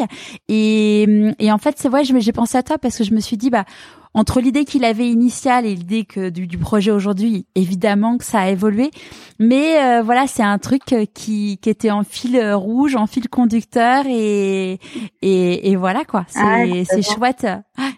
Et, 0.49 1.33
et 1.39 1.51
en 1.51 1.57
fait, 1.57 1.75
c'est 1.77 1.89
vrai, 1.89 2.03
j'ai 2.03 2.33
pensé 2.33 2.57
à 2.57 2.63
toi 2.63 2.77
parce 2.77 2.97
que 2.97 3.03
je 3.03 3.13
me 3.13 3.19
suis 3.19 3.37
dit 3.37 3.49
bah 3.49 3.65
entre 4.13 4.41
l'idée 4.41 4.65
qu'il 4.65 4.85
avait 4.85 5.07
initiale 5.07 5.65
et 5.65 5.75
l'idée 5.75 6.05
que 6.05 6.29
du, 6.29 6.47
du 6.47 6.57
projet 6.57 6.91
aujourd'hui, 6.91 7.45
évidemment 7.55 8.17
que 8.17 8.23
ça 8.23 8.41
a 8.41 8.49
évolué. 8.49 8.91
Mais 9.39 9.81
euh, 9.81 10.01
voilà, 10.03 10.27
c'est 10.27 10.43
un 10.43 10.57
truc 10.59 10.93
euh, 10.93 11.05
qui, 11.13 11.57
qui 11.61 11.69
était 11.69 11.91
en 11.91 12.03
fil 12.03 12.35
euh, 12.35 12.55
rouge, 12.55 12.95
en 12.95 13.07
fil 13.07 13.27
conducteur 13.29 14.05
et 14.07 14.79
et, 15.21 15.71
et 15.71 15.75
voilà 15.75 16.03
quoi. 16.05 16.25
C'est 16.27 16.39
ah 16.39 17.01
chouette. 17.01 17.47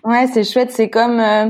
Ouais, 0.04 0.28
c'est 0.34 0.44
chouette. 0.44 0.72
C'est 0.72 0.90
comme 0.90 1.20
euh, 1.20 1.50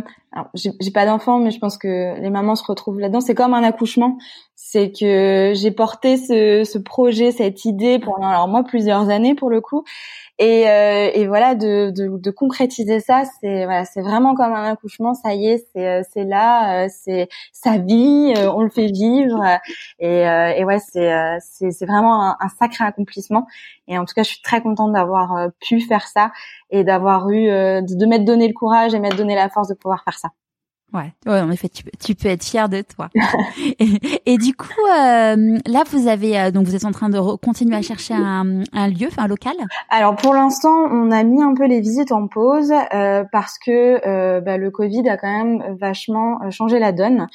j'ai 0.54 0.92
pas 0.92 1.06
d'enfant, 1.06 1.40
mais 1.40 1.52
je 1.52 1.60
pense 1.60 1.78
que 1.78 2.20
les 2.20 2.30
mamans 2.30 2.56
se 2.56 2.64
retrouvent 2.66 3.00
là-dedans. 3.00 3.22
C'est 3.22 3.36
comme 3.36 3.54
un 3.54 3.64
accouchement. 3.64 4.18
C'est 4.56 4.92
que 4.92 5.54
j'ai 5.56 5.72
porté 5.72 6.18
ce, 6.18 6.64
ce 6.64 6.78
projet, 6.78 7.32
cette 7.32 7.66
idée 7.66 8.00
pendant 8.00 8.28
alors 8.28 8.48
moi 8.48 8.64
plusieurs 8.64 9.10
années 9.10 9.36
pour 9.36 9.50
le 9.50 9.62
coup. 9.62 9.84
Et, 10.38 10.70
euh, 10.70 11.12
et 11.14 11.28
voilà, 11.28 11.56
de, 11.56 11.92
de, 11.96 12.18
de, 12.18 12.32
concrétiser 12.32 13.00
ça, 13.00 13.24
c'est 13.40 13.64
voilà, 13.64 13.86
c'est 13.86 14.02
vraiment 14.02 14.36
comme 14.36 14.52
un 14.52 14.66
accouchement. 14.66 15.14
Ça 15.14 15.34
y 15.34 15.48
est, 15.48 15.66
c'est 15.74 15.88
euh, 15.88 16.02
c'est 16.12 16.26
là, 16.26 16.84
euh, 16.84 16.88
c'est 16.90 17.30
sa 17.54 17.78
vie, 17.78 18.34
euh, 18.36 18.52
on 18.52 18.62
le 18.62 18.70
fait 18.70 18.88
vivre. 18.88 19.42
Et, 20.00 20.24
et 20.24 20.66
ouais, 20.66 20.80
c'est 20.80 21.10
c'est 21.40 21.86
vraiment 21.86 22.36
un, 22.42 22.50
sacré 22.60 22.84
accomplissement. 22.84 23.48
Et 23.88 23.98
en 23.98 24.04
tout 24.04 24.14
cas, 24.14 24.24
je 24.24 24.30
suis 24.30 24.42
très 24.42 24.62
contente 24.62 24.92
d'avoir 24.92 25.50
pu 25.62 25.80
faire 25.80 26.06
ça 26.08 26.32
et 26.76 26.84
d'avoir 26.84 27.30
eu 27.30 27.48
de, 27.48 27.98
de 27.98 28.06
m'être 28.06 28.26
donné 28.26 28.48
le 28.48 28.54
courage 28.54 28.94
et 28.94 29.00
m'être 29.00 29.18
donné 29.18 29.36
la 29.36 29.50
force 29.50 29.70
de 29.70 29.76
pouvoir 29.76 30.04
faire 30.04 30.18
ça. 30.18 30.30
Ouais, 30.94 31.12
ouais, 31.26 31.42
en 31.42 31.52
effet, 31.52 31.68
tu, 31.68 31.84
tu 32.00 32.16
peux 32.16 32.30
être 32.30 32.44
fier 32.44 32.70
de 32.70 32.82
toi. 32.82 33.10
et, 33.80 34.38
du 34.38 34.56
coup, 34.56 34.68
euh, 34.88 35.58
là, 35.66 35.84
vous 35.92 36.08
avez 36.08 36.40
euh, 36.40 36.52
donc 36.52 36.66
vous 36.68 36.76
êtes 36.76 36.86
en 36.86 36.92
train 36.92 37.10
de 37.10 37.20
continuer 37.38 37.76
à 37.76 37.82
chercher 37.82 38.14
un, 38.14 38.64
un 38.72 38.88
lieu, 38.88 39.10
un 39.18 39.28
local? 39.28 39.56
Alors 39.90 40.16
pour 40.16 40.34
l'instant, 40.34 40.74
on 40.92 41.12
a 41.12 41.24
mis 41.24 41.42
un 41.42 41.54
peu 41.54 41.66
les 41.66 41.82
visites 41.82 42.12
en 42.12 42.28
pause 42.28 42.72
euh, 42.94 43.24
parce 43.32 43.58
que 43.58 44.08
euh, 44.08 44.40
bah, 44.40 44.58
le 44.58 44.72
Covid 44.72 45.10
a 45.10 45.18
quand 45.18 45.28
même 45.28 45.76
vachement 45.80 46.40
euh, 46.44 46.52
changé 46.52 46.80
la 46.80 46.92
donne 46.92 47.28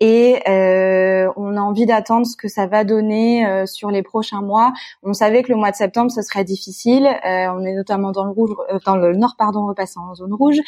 et 0.00 0.42
euh, 0.46 1.32
on 1.36 1.56
a 1.56 1.60
envie 1.60 1.86
d'attendre 1.86 2.26
ce 2.26 2.36
que 2.36 2.48
ça 2.48 2.66
va 2.66 2.84
donner 2.84 3.46
euh, 3.46 3.64
sur 3.64 3.90
les 3.90 4.02
prochains 4.02 4.42
mois. 4.42 4.72
On 5.02 5.14
savait 5.14 5.42
que 5.42 5.50
le 5.50 5.56
mois 5.56 5.70
de 5.70 5.76
septembre 5.76 6.10
ce 6.10 6.20
serait 6.20 6.44
difficile. 6.44 7.06
Euh, 7.06 7.46
on 7.54 7.64
est 7.64 7.72
notamment 7.72 8.12
dans 8.12 8.24
le 8.24 8.30
rouge, 8.30 8.50
euh, 8.70 8.78
dans 8.84 8.96
le 8.96 9.16
nord 9.16 9.36
pardon, 9.38 9.66
repassant 9.66 10.10
en 10.10 10.14
zone 10.14 10.34
rouge. 10.34 10.58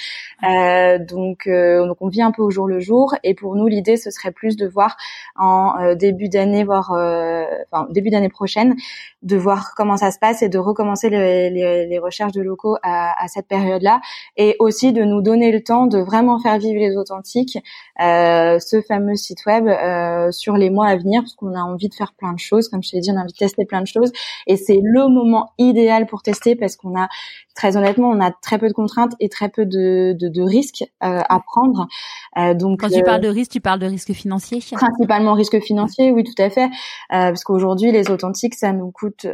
Donc, 0.42 1.46
donc 1.48 1.96
on 2.00 2.08
vit 2.08 2.22
un 2.22 2.30
peu 2.30 2.37
au 2.40 2.50
jour 2.50 2.66
le 2.66 2.80
jour. 2.80 3.14
Et 3.24 3.34
pour 3.34 3.56
nous, 3.56 3.66
l'idée 3.66 3.96
ce 3.96 4.10
serait 4.10 4.32
plus 4.32 4.56
de 4.56 4.66
voir 4.66 4.96
en 5.36 5.94
début 5.94 6.28
d'année, 6.28 6.64
voire 6.64 6.90
enfin 6.90 7.86
début 7.90 8.10
d'année 8.10 8.28
prochaine, 8.28 8.76
de 9.22 9.36
voir 9.36 9.74
comment 9.76 9.96
ça 9.96 10.10
se 10.10 10.18
passe 10.18 10.42
et 10.42 10.48
de 10.48 10.58
recommencer 10.58 11.10
les, 11.10 11.50
les, 11.50 11.86
les 11.86 11.98
recherches 11.98 12.32
de 12.32 12.42
locaux 12.42 12.76
à, 12.82 13.22
à 13.22 13.28
cette 13.28 13.48
période-là, 13.48 14.00
et 14.36 14.56
aussi 14.58 14.92
de 14.92 15.04
nous 15.04 15.22
donner 15.22 15.52
le 15.52 15.62
temps 15.62 15.86
de 15.86 15.98
vraiment 15.98 16.38
faire 16.38 16.58
vivre 16.58 16.78
les 16.78 16.96
authentiques, 16.96 17.58
ce 17.98 18.82
fameux 18.86 19.16
site 19.16 19.44
web 19.46 19.66
euh, 19.68 20.30
sur 20.30 20.56
les 20.56 20.70
mois 20.70 20.86
à 20.88 20.96
venir 20.96 21.22
parce 21.22 21.34
qu'on 21.34 21.54
a 21.54 21.60
envie 21.60 21.88
de 21.88 21.94
faire 21.94 22.12
plein 22.14 22.32
de 22.32 22.38
choses. 22.38 22.68
Comme 22.68 22.82
je 22.82 22.90
t'ai 22.90 23.00
dit, 23.00 23.10
on 23.10 23.16
a 23.16 23.20
envie 23.20 23.32
de 23.32 23.38
tester 23.38 23.64
plein 23.64 23.80
de 23.80 23.86
choses 23.86 24.12
et 24.46 24.56
c'est 24.56 24.80
le 24.82 25.08
moment 25.08 25.52
idéal 25.58 26.06
pour 26.06 26.22
tester 26.22 26.56
parce 26.56 26.76
qu'on 26.76 26.98
a 26.98 27.08
très 27.54 27.76
honnêtement, 27.76 28.08
on 28.08 28.20
a 28.20 28.30
très 28.30 28.58
peu 28.58 28.68
de 28.68 28.72
contraintes 28.72 29.14
et 29.20 29.28
très 29.28 29.48
peu 29.48 29.66
de, 29.66 30.14
de, 30.18 30.28
de 30.28 30.42
risques 30.42 30.84
euh, 31.02 31.20
à 31.28 31.40
prendre. 31.40 31.88
Euh, 32.36 32.54
donc 32.54 32.80
quand 32.80 32.88
tu 32.88 33.02
parles 33.02 33.20
de 33.20 33.28
risques, 33.28 33.52
tu 33.52 33.60
parles 33.60 33.80
de 33.80 33.86
risques 33.86 34.12
financiers. 34.12 34.60
Principalement 34.72 35.34
risques 35.34 35.60
financiers, 35.60 36.10
oui, 36.10 36.24
tout 36.24 36.42
à 36.42 36.50
fait, 36.50 36.70
parce 37.10 37.44
qu'aujourd'hui 37.44 37.92
les 37.92 38.10
authentiques, 38.10 38.54
ça 38.54 38.72
nous 38.72 38.90
coûte 38.90 39.26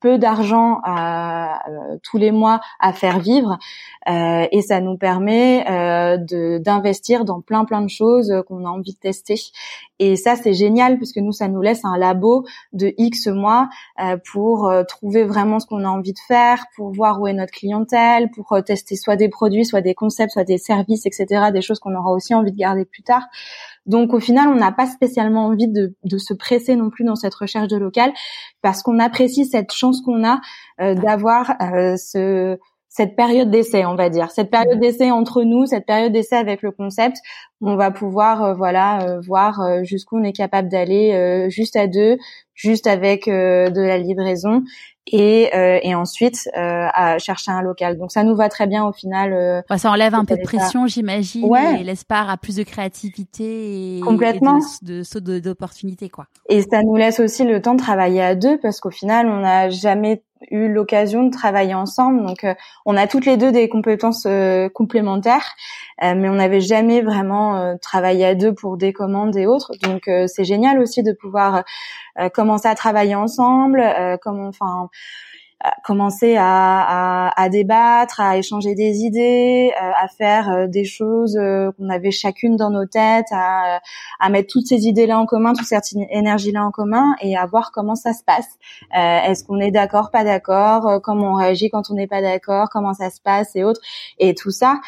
peu 0.00 0.18
d'argent 0.18 0.80
tous 2.02 2.18
les 2.18 2.30
mois 2.30 2.60
à 2.80 2.92
faire 2.92 3.18
vivre 3.18 3.58
et 4.06 4.60
ça 4.62 4.80
nous 4.80 4.96
permet 4.96 5.64
de 6.18 6.58
d'investir 6.58 7.24
dans 7.24 7.40
plein 7.40 7.64
plein 7.64 7.82
de 7.82 7.88
choses 7.88 8.32
qu'on 8.48 8.64
a 8.64 8.68
envie 8.68 8.94
de 8.94 8.98
tester. 8.98 9.36
Et 10.00 10.16
ça, 10.16 10.34
c'est 10.34 10.54
génial 10.54 10.96
puisque 10.96 11.18
nous, 11.18 11.32
ça 11.32 11.46
nous 11.46 11.62
laisse 11.62 11.84
un 11.84 11.96
labo 11.96 12.44
de 12.72 12.92
X 12.98 13.28
mois 13.28 13.68
euh, 14.00 14.16
pour 14.32 14.68
euh, 14.68 14.82
trouver 14.82 15.24
vraiment 15.24 15.60
ce 15.60 15.66
qu'on 15.66 15.84
a 15.84 15.88
envie 15.88 16.12
de 16.12 16.18
faire, 16.26 16.64
pour 16.74 16.92
voir 16.92 17.20
où 17.20 17.28
est 17.28 17.32
notre 17.32 17.52
clientèle, 17.52 18.28
pour 18.30 18.52
euh, 18.52 18.60
tester 18.60 18.96
soit 18.96 19.16
des 19.16 19.28
produits, 19.28 19.64
soit 19.64 19.82
des 19.82 19.94
concepts, 19.94 20.32
soit 20.32 20.44
des 20.44 20.58
services, 20.58 21.06
etc. 21.06 21.52
Des 21.52 21.62
choses 21.64 21.80
qu'on 21.80 21.94
aura 21.94 22.12
aussi 22.12 22.34
envie 22.34 22.52
de 22.52 22.56
garder 22.56 22.84
plus 22.84 23.02
tard. 23.02 23.22
Donc 23.86 24.14
au 24.14 24.20
final, 24.20 24.48
on 24.48 24.54
n'a 24.54 24.72
pas 24.72 24.86
spécialement 24.86 25.46
envie 25.46 25.68
de, 25.68 25.94
de, 26.04 26.18
se 26.18 26.32
presser 26.32 26.76
non 26.76 26.90
plus 26.90 27.04
dans 27.04 27.16
cette 27.16 27.34
recherche 27.34 27.68
de 27.68 27.76
local 27.76 28.12
parce 28.62 28.82
qu'on 28.82 28.98
apprécie 28.98 29.44
cette 29.44 29.72
chance 29.72 30.00
qu'on 30.00 30.24
a 30.24 30.40
d'avoir 30.78 31.54
ce 31.96 32.58
cette 32.94 33.16
période 33.16 33.50
d'essai, 33.50 33.84
on 33.84 33.96
va 33.96 34.08
dire, 34.08 34.30
cette 34.30 34.52
période 34.52 34.78
d'essai 34.78 35.10
entre 35.10 35.42
nous, 35.42 35.66
cette 35.66 35.84
période 35.84 36.12
d'essai 36.12 36.36
avec 36.36 36.62
le 36.62 36.70
concept, 36.70 37.16
on 37.60 37.74
va 37.74 37.90
pouvoir 37.90 38.44
euh, 38.44 38.54
voilà 38.54 39.02
euh, 39.02 39.20
voir 39.20 39.60
euh, 39.60 39.82
jusqu'où 39.82 40.20
on 40.20 40.22
est 40.22 40.32
capable 40.32 40.68
d'aller 40.68 41.48
juste 41.50 41.74
à 41.74 41.88
deux, 41.88 42.18
juste 42.54 42.86
avec 42.86 43.26
de 43.26 43.80
la 43.80 43.98
livraison 43.98 44.62
et, 45.08 45.50
et 45.52 45.94
ensuite 45.96 46.48
à 46.54 47.18
chercher 47.18 47.50
un 47.50 47.62
local. 47.62 47.98
Donc 47.98 48.12
ça 48.12 48.22
nous 48.22 48.36
va 48.36 48.48
très 48.48 48.68
bien 48.68 48.86
au 48.86 48.92
final. 48.92 49.64
ça 49.76 49.90
enlève 49.90 50.14
un 50.14 50.24
peu 50.24 50.36
de 50.36 50.42
pression, 50.42 50.86
j'imagine, 50.86 51.46
ouais. 51.46 51.80
et 51.80 51.84
laisse 51.84 52.04
part 52.04 52.30
à 52.30 52.36
plus 52.36 52.56
de 52.56 52.62
créativité 52.62 53.96
et, 53.96 54.00
complètement 54.00 54.60
de 54.82 55.02
saut 55.02 55.20
d'opportunités 55.20 56.10
quoi. 56.10 56.26
Et 56.48 56.62
ça 56.62 56.82
nous 56.82 56.94
laisse 56.94 57.18
aussi 57.18 57.42
le 57.42 57.60
temps 57.60 57.74
de 57.74 57.82
travailler 57.82 58.22
à 58.22 58.36
deux 58.36 58.56
parce 58.58 58.78
qu'au 58.78 58.90
final 58.90 59.26
on 59.26 59.40
n'a 59.40 59.68
jamais 59.68 60.22
eu 60.50 60.68
l'occasion 60.68 61.24
de 61.24 61.30
travailler 61.30 61.74
ensemble. 61.74 62.24
Donc, 62.26 62.46
on 62.84 62.96
a 62.96 63.06
toutes 63.06 63.26
les 63.26 63.36
deux 63.36 63.52
des 63.52 63.68
compétences 63.68 64.26
complémentaires, 64.74 65.54
mais 66.00 66.28
on 66.28 66.34
n'avait 66.34 66.60
jamais 66.60 67.00
vraiment 67.02 67.76
travaillé 67.80 68.24
à 68.26 68.34
deux 68.34 68.54
pour 68.54 68.76
des 68.76 68.92
commandes 68.92 69.36
et 69.36 69.46
autres. 69.46 69.72
Donc, 69.82 70.10
c'est 70.26 70.44
génial 70.44 70.78
aussi 70.78 71.02
de 71.02 71.12
pouvoir 71.12 71.64
commencer 72.32 72.68
à 72.68 72.74
travailler 72.74 73.14
ensemble, 73.14 73.82
comment, 74.22 74.48
enfin 74.48 74.88
commencer 75.82 76.36
à, 76.36 76.46
à, 76.46 77.42
à, 77.42 77.48
débattre, 77.48 78.20
à 78.20 78.36
échanger 78.36 78.74
des 78.74 78.98
idées, 78.98 79.72
euh, 79.80 79.90
à 79.96 80.08
faire 80.08 80.50
euh, 80.50 80.66
des 80.66 80.84
choses 80.84 81.36
euh, 81.36 81.70
qu'on 81.72 81.88
avait 81.88 82.10
chacune 82.10 82.56
dans 82.56 82.70
nos 82.70 82.86
têtes, 82.86 83.32
à, 83.32 83.80
à 84.20 84.28
mettre 84.28 84.52
toutes 84.52 84.66
ces 84.66 84.86
idées-là 84.86 85.18
en 85.18 85.26
commun, 85.26 85.52
toute 85.54 85.66
cette 85.66 85.92
énergie-là 86.10 86.64
en 86.64 86.70
commun 86.70 87.14
et 87.20 87.36
à 87.36 87.46
voir 87.46 87.72
comment 87.72 87.94
ça 87.94 88.12
se 88.12 88.22
passe. 88.24 88.58
Est-ce 88.92 89.44
qu'on 89.44 89.60
est 89.60 89.70
d'accord, 89.70 90.10
pas 90.10 90.24
d'accord, 90.24 91.00
comment 91.02 91.32
on 91.32 91.34
réagit 91.34 91.70
quand 91.70 91.90
on 91.90 91.94
n'est 91.94 92.06
pas 92.06 92.20
d'accord, 92.20 92.68
comment 92.70 92.94
ça 92.94 93.10
se 93.10 93.20
passe 93.20 93.56
et 93.56 93.64
autres. 93.64 93.80
Et 94.18 94.34
tout 94.34 94.50
ça, 94.50 94.80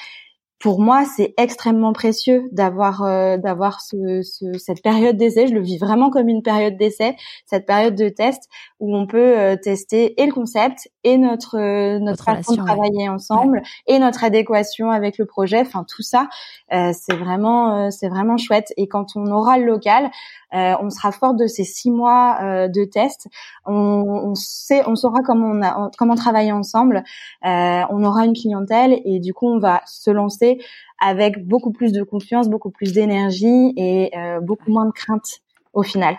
pour 0.59 0.81
moi, 0.81 1.05
c'est 1.05 1.35
extrêmement 1.37 1.92
précieux 1.92 2.49
d'avoir 2.51 3.03
euh, 3.03 3.37
d'avoir 3.37 3.83
ce, 3.83 4.23
ce, 4.23 4.59
cette 4.59 4.83
période 4.83 5.16
d'essai. 5.16 5.49
Je 5.49 5.55
le 5.55 5.61
vis 5.61 5.77
vraiment 5.77 6.09
comme 6.09 6.29
une 6.29 6.42
période 6.42 6.79
d'essai, 6.79 7.14
cette 7.45 7.66
période 7.66 7.95
de 7.95 8.09
test 8.09 8.49
où 8.81 8.97
on 8.97 9.07
peut 9.07 9.38
euh, 9.38 9.57
tester 9.57 10.21
et 10.21 10.25
le 10.25 10.33
concept 10.33 10.88
et 11.05 11.19
notre 11.19 11.59
euh, 11.59 11.99
notre, 11.99 12.25
façon 12.25 12.55
de 12.55 12.64
travailler 12.64 13.09
ensemble 13.11 13.62
et 13.87 13.99
notre 13.99 14.25
adéquation 14.25 14.90
avec 14.90 15.19
le 15.19 15.27
projet. 15.27 15.61
Enfin, 15.61 15.85
tout 15.87 16.03
ça, 16.03 16.29
c'est 16.71 17.16
vraiment 17.16 17.90
c'est 17.90 18.09
vraiment 18.09 18.38
chouette. 18.38 18.73
Et 18.77 18.88
quand 18.88 19.14
on 19.14 19.27
aura 19.27 19.59
le 19.59 19.66
local, 19.66 20.11
on 20.53 20.90
sera 20.90 21.12
fort 21.12 21.35
de 21.35 21.47
ces 21.47 21.64
six 21.64 21.90
mois 21.90 22.69
de 22.69 22.85
test. 22.85 23.29
On, 23.66 23.73
on, 23.73 24.35
sait, 24.35 24.83
on 24.87 24.97
saura 24.97 25.21
comment 25.25 25.49
on 25.49 25.62
a, 25.62 25.90
comment 25.99 26.14
travailler 26.14 26.53
ensemble. 26.53 27.05
on 27.42 28.05
aura 28.05 28.25
une 28.25 28.35
clientèle 28.35 29.01
et 29.05 29.21
du 29.21 29.33
coup, 29.33 29.49
on 29.49 29.59
va 29.59 29.83
se 29.87 30.11
lancer 30.11 30.46
avec 31.01 31.47
beaucoup 31.47 31.73
plus 31.73 31.93
de 31.93 32.03
confiance, 32.03 32.49
beaucoup 32.49 32.71
plus 32.71 32.93
d'énergie 32.93 33.73
et 33.77 34.11
euh, 34.17 34.41
beaucoup 34.41 34.71
moins 34.71 34.87
de 34.87 34.93
crainte 34.93 35.41
au 35.73 35.83
final. 35.83 36.17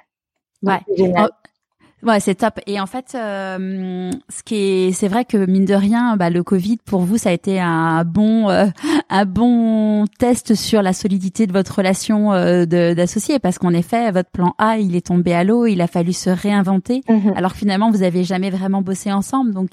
Ouais. 0.63 0.79
Oh, 0.97 2.07
ouais, 2.07 2.19
c'est 2.19 2.35
top. 2.35 2.59
Et 2.67 2.79
en 2.79 2.85
fait, 2.85 3.13
euh, 3.15 4.11
ce 4.29 4.43
qui 4.43 4.55
est, 4.55 4.91
c'est 4.91 5.07
vrai 5.07 5.25
que 5.25 5.37
mine 5.37 5.65
de 5.65 5.73
rien, 5.73 6.15
bah, 6.15 6.29
le 6.29 6.43
Covid 6.43 6.77
pour 6.85 7.01
vous, 7.01 7.17
ça 7.17 7.29
a 7.29 7.31
été 7.31 7.59
un 7.59 8.03
bon, 8.03 8.49
euh, 8.49 8.65
un 9.09 9.25
bon 9.25 10.05
test 10.19 10.55
sur 10.55 10.81
la 10.81 10.93
solidité 10.93 11.47
de 11.47 11.53
votre 11.53 11.75
relation 11.75 12.31
d'associé, 12.65 13.39
parce 13.39 13.57
qu'en 13.57 13.73
effet, 13.73 14.11
votre 14.11 14.29
plan 14.29 14.53
A, 14.57 14.77
il 14.77 14.95
est 14.95 15.07
tombé 15.07 15.33
à 15.33 15.43
l'eau, 15.43 15.65
il 15.65 15.81
a 15.81 15.87
fallu 15.87 16.13
se 16.13 16.29
réinventer, 16.29 17.01
mhm. 17.09 17.33
alors 17.35 17.53
que 17.53 17.59
finalement, 17.59 17.91
vous 17.91 18.03
avez 18.03 18.23
jamais 18.23 18.49
vraiment 18.49 18.81
bossé 18.81 19.11
ensemble, 19.11 19.53
donc. 19.53 19.69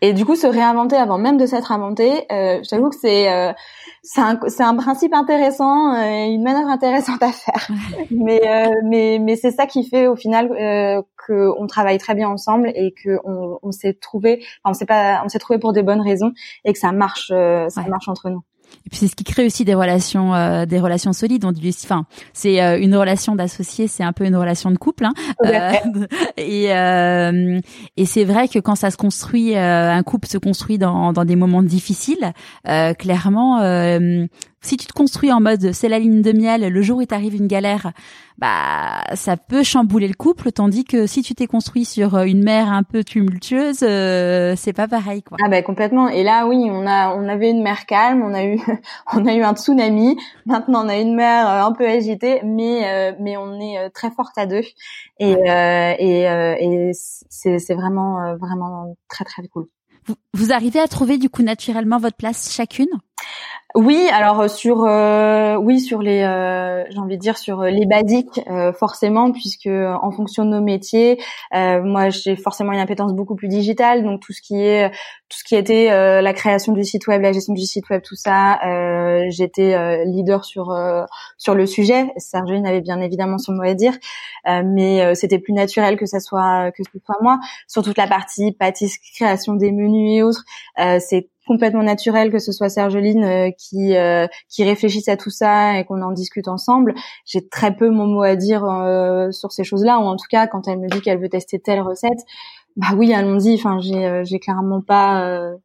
Et 0.00 0.12
du 0.12 0.24
coup, 0.24 0.36
se 0.36 0.46
réinventer 0.46 0.96
avant 0.96 1.18
même 1.18 1.38
de 1.38 1.46
s'être 1.46 1.72
inventé, 1.72 2.24
euh, 2.30 2.60
j'avoue 2.68 2.88
que 2.88 2.96
c'est 2.96 3.32
euh, 3.32 3.52
c'est 4.02 4.20
un, 4.20 4.38
un, 4.60 4.76
principe 4.76 5.12
intéressant 5.12 5.94
euh, 5.94 6.24
une 6.26 6.42
manœuvre 6.42 6.68
intéressante 6.68 7.22
à 7.22 7.32
faire. 7.32 7.68
mais 8.10 8.40
euh, 8.46 8.70
mais 8.84 9.18
mais 9.20 9.36
c'est 9.36 9.50
ça 9.50 9.66
qui 9.66 9.88
fait 9.88 10.06
au 10.06 10.16
final 10.16 10.50
euh, 10.52 11.02
qu'on 11.26 11.66
travaille 11.66 11.98
très 11.98 12.14
bien 12.14 12.28
ensemble 12.28 12.70
et 12.74 12.92
que 12.92 13.18
on, 13.24 13.58
on 13.62 13.72
s'est 13.72 13.94
trouvé, 13.94 14.44
enfin, 14.62 14.70
on 14.70 14.74
s'est 14.74 14.86
pas, 14.86 15.20
on 15.24 15.28
s'est 15.28 15.38
trouvé 15.38 15.58
pour 15.58 15.72
des 15.72 15.82
bonnes 15.82 16.00
raisons 16.00 16.32
et 16.64 16.72
que 16.72 16.78
ça 16.78 16.92
marche, 16.92 17.28
ça 17.28 17.82
marche 17.88 18.08
entre 18.08 18.30
nous. 18.30 18.42
Et 18.86 18.90
puis 18.90 18.98
c'est 18.98 19.08
ce 19.08 19.16
qui 19.16 19.24
crée 19.24 19.44
aussi 19.44 19.64
des 19.64 19.74
relations, 19.74 20.34
euh, 20.34 20.64
des 20.64 20.80
relations 20.80 21.12
solides. 21.12 21.44
On 21.44 21.52
dit, 21.52 21.76
enfin, 21.84 22.06
c'est 22.32 22.62
euh, 22.62 22.78
une 22.78 22.96
relation 22.96 23.34
d'associé, 23.34 23.86
c'est 23.86 24.02
un 24.02 24.12
peu 24.12 24.24
une 24.24 24.36
relation 24.36 24.70
de 24.70 24.78
couple. 24.78 25.04
Hein. 25.04 25.12
Euh, 25.44 26.06
et 26.36 26.68
et 27.96 28.06
c'est 28.06 28.24
vrai 28.24 28.48
que 28.48 28.58
quand 28.58 28.76
ça 28.76 28.90
se 28.90 28.96
construit, 28.96 29.56
un 29.56 30.02
couple 30.02 30.28
se 30.28 30.38
construit 30.38 30.78
dans, 30.78 31.12
dans 31.12 31.24
des 31.24 31.36
moments 31.36 31.62
difficiles. 31.62 32.32
clairement, 32.98 33.60
si 34.60 34.76
tu 34.76 34.86
te 34.86 34.92
construis 34.92 35.32
en 35.32 35.40
mode 35.40 35.72
c'est 35.72 35.88
la 35.88 35.98
ligne 35.98 36.22
de 36.22 36.32
miel, 36.32 36.68
le 36.68 36.82
jour 36.82 36.98
où 36.98 37.04
t'arrive 37.04 37.34
une 37.34 37.46
galère, 37.46 37.92
bah 38.38 39.02
ça 39.14 39.36
peut 39.36 39.62
chambouler 39.62 40.08
le 40.08 40.14
couple, 40.14 40.52
tandis 40.52 40.84
que 40.84 41.06
si 41.06 41.22
tu 41.22 41.34
t'es 41.34 41.46
construit 41.46 41.84
sur 41.84 42.14
euh, 42.14 42.24
une 42.24 42.42
mer 42.42 42.72
un 42.72 42.82
peu 42.82 43.04
tumultueuse, 43.04 43.80
euh, 43.82 44.54
c'est 44.56 44.72
pas 44.72 44.88
pareil 44.88 45.22
quoi. 45.22 45.38
Ah 45.44 45.48
bah 45.48 45.62
complètement. 45.62 46.08
Et 46.08 46.22
là 46.22 46.46
oui, 46.46 46.68
on 46.70 46.86
a 46.86 47.14
on 47.14 47.28
avait 47.28 47.50
une 47.50 47.62
mer 47.62 47.86
calme, 47.86 48.22
on 48.22 48.34
a 48.34 48.44
eu 48.44 48.58
on 49.12 49.26
a 49.26 49.34
eu 49.34 49.42
un 49.42 49.54
tsunami. 49.54 50.16
Maintenant 50.46 50.84
on 50.84 50.88
a 50.88 50.98
une 50.98 51.14
mer 51.14 51.48
euh, 51.48 51.66
un 51.66 51.72
peu 51.72 51.86
agitée, 51.86 52.40
mais 52.44 53.14
mais 53.20 53.36
on 53.36 53.60
est 53.60 53.90
très 53.90 54.10
forte 54.10 54.36
à 54.38 54.46
deux 54.46 54.62
et 55.18 55.32
et, 55.98 56.22
et 56.22 56.90
c'est 56.92 57.58
c'est 57.58 57.74
vraiment 57.74 58.36
vraiment 58.36 58.96
très 59.08 59.24
très 59.24 59.46
cool. 59.48 59.68
Vous, 60.06 60.14
vous 60.32 60.52
arrivez 60.52 60.80
à 60.80 60.88
trouver 60.88 61.18
du 61.18 61.28
coup 61.28 61.42
naturellement 61.42 61.98
votre 61.98 62.16
place 62.16 62.52
chacune? 62.52 62.88
Oui, 63.74 64.08
alors 64.10 64.40
euh, 64.40 64.48
sur 64.48 64.84
euh, 64.86 65.56
oui 65.56 65.78
sur 65.78 66.00
les 66.00 66.22
euh, 66.22 66.84
j'ai 66.88 66.98
envie 66.98 67.16
de 67.16 67.20
dire 67.20 67.36
sur 67.36 67.62
les 67.64 67.84
basiques 67.84 68.40
forcément 68.78 69.30
puisque 69.30 69.66
en 69.68 70.10
fonction 70.10 70.46
de 70.46 70.50
nos 70.50 70.62
métiers, 70.62 71.20
moi 71.52 72.08
j'ai 72.08 72.34
forcément 72.34 72.72
une 72.72 72.80
appétence 72.80 73.12
beaucoup 73.12 73.34
plus 73.34 73.48
digitale 73.48 74.02
donc 74.04 74.20
tout 74.22 74.32
ce 74.32 74.40
qui 74.40 74.62
est 74.62 74.90
tout 75.28 75.38
ce 75.38 75.44
qui 75.44 75.54
était 75.54 75.90
la 76.22 76.32
création 76.32 76.72
du 76.72 76.82
site 76.82 77.06
web, 77.08 77.20
la 77.20 77.32
gestion 77.32 77.52
du 77.52 77.60
site 77.60 77.90
web, 77.90 78.00
tout 78.02 78.16
ça, 78.16 78.58
j'étais 79.28 80.04
leader 80.06 80.44
sur 80.46 80.74
sur 81.36 81.54
le 81.54 81.66
sujet. 81.66 82.06
Sergine 82.16 82.66
avait 82.66 82.80
bien 82.80 83.00
évidemment 83.00 83.36
son 83.36 83.52
mot 83.52 83.62
à 83.64 83.74
dire, 83.74 83.92
mais 84.46 85.14
c'était 85.14 85.38
plus 85.38 85.52
naturel 85.52 85.98
que 85.98 86.06
ça 86.06 86.20
soit 86.20 86.70
que 86.72 86.82
ce 86.84 86.98
soit 87.04 87.16
moi 87.20 87.38
sur 87.66 87.82
toute 87.82 87.98
la 87.98 88.06
partie 88.06 88.52
pâtisserie, 88.52 88.98
création 89.14 89.54
des 89.54 89.72
menus 89.72 90.18
et 90.18 90.22
autres. 90.22 90.44
c'est 91.00 91.28
complètement 91.48 91.82
naturel 91.82 92.30
que 92.30 92.38
ce 92.38 92.52
soit 92.52 92.68
Sergeline 92.68 93.24
euh, 93.24 93.50
qui 93.50 93.96
euh, 93.96 94.26
qui 94.48 94.62
réfléchisse 94.64 95.08
à 95.08 95.16
tout 95.16 95.30
ça 95.30 95.78
et 95.78 95.84
qu'on 95.84 96.02
en 96.02 96.12
discute 96.12 96.46
ensemble. 96.46 96.94
J'ai 97.24 97.48
très 97.48 97.74
peu 97.74 97.88
mon 97.90 98.06
mot 98.06 98.22
à 98.22 98.36
dire 98.36 98.64
euh, 98.64 99.32
sur 99.32 99.50
ces 99.50 99.64
choses-là 99.64 99.98
ou 99.98 100.02
en 100.02 100.16
tout 100.16 100.26
cas 100.30 100.46
quand 100.46 100.68
elle 100.68 100.78
me 100.78 100.88
dit 100.88 101.00
qu'elle 101.00 101.18
veut 101.18 101.30
tester 101.30 101.58
telle 101.58 101.80
recette, 101.80 102.20
bah 102.76 102.88
oui, 102.96 103.12
allons-y. 103.14 103.54
Enfin, 103.54 103.80
j'ai 103.80 104.22
j'ai 104.24 104.38
clairement 104.38 104.82
pas 104.82 105.56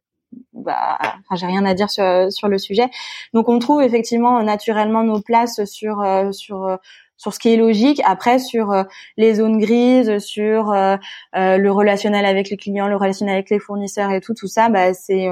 bah, 0.52 0.98
j'ai 1.36 1.46
rien 1.46 1.64
à 1.64 1.74
dire 1.74 1.90
sur 1.90 2.04
sur 2.32 2.48
le 2.48 2.58
sujet. 2.58 2.88
Donc 3.34 3.48
on 3.48 3.58
trouve 3.58 3.82
effectivement 3.82 4.42
naturellement 4.42 5.04
nos 5.04 5.20
places 5.20 5.64
sur 5.66 6.02
sur 6.32 6.78
sur 7.24 7.32
ce 7.32 7.38
qui 7.38 7.48
est 7.48 7.56
logique. 7.56 8.02
Après, 8.04 8.38
sur 8.38 8.70
euh, 8.70 8.82
les 9.16 9.36
zones 9.36 9.56
grises, 9.58 10.18
sur 10.18 10.70
euh, 10.72 10.98
euh, 11.36 11.56
le 11.56 11.72
relationnel 11.72 12.26
avec 12.26 12.50
les 12.50 12.58
clients, 12.58 12.86
le 12.86 12.96
relationnel 12.96 13.36
avec 13.36 13.48
les 13.48 13.58
fournisseurs 13.58 14.10
et 14.10 14.20
tout, 14.20 14.34
tout 14.34 14.46
ça, 14.46 14.68
bah, 14.68 14.92
c'est 14.92 15.26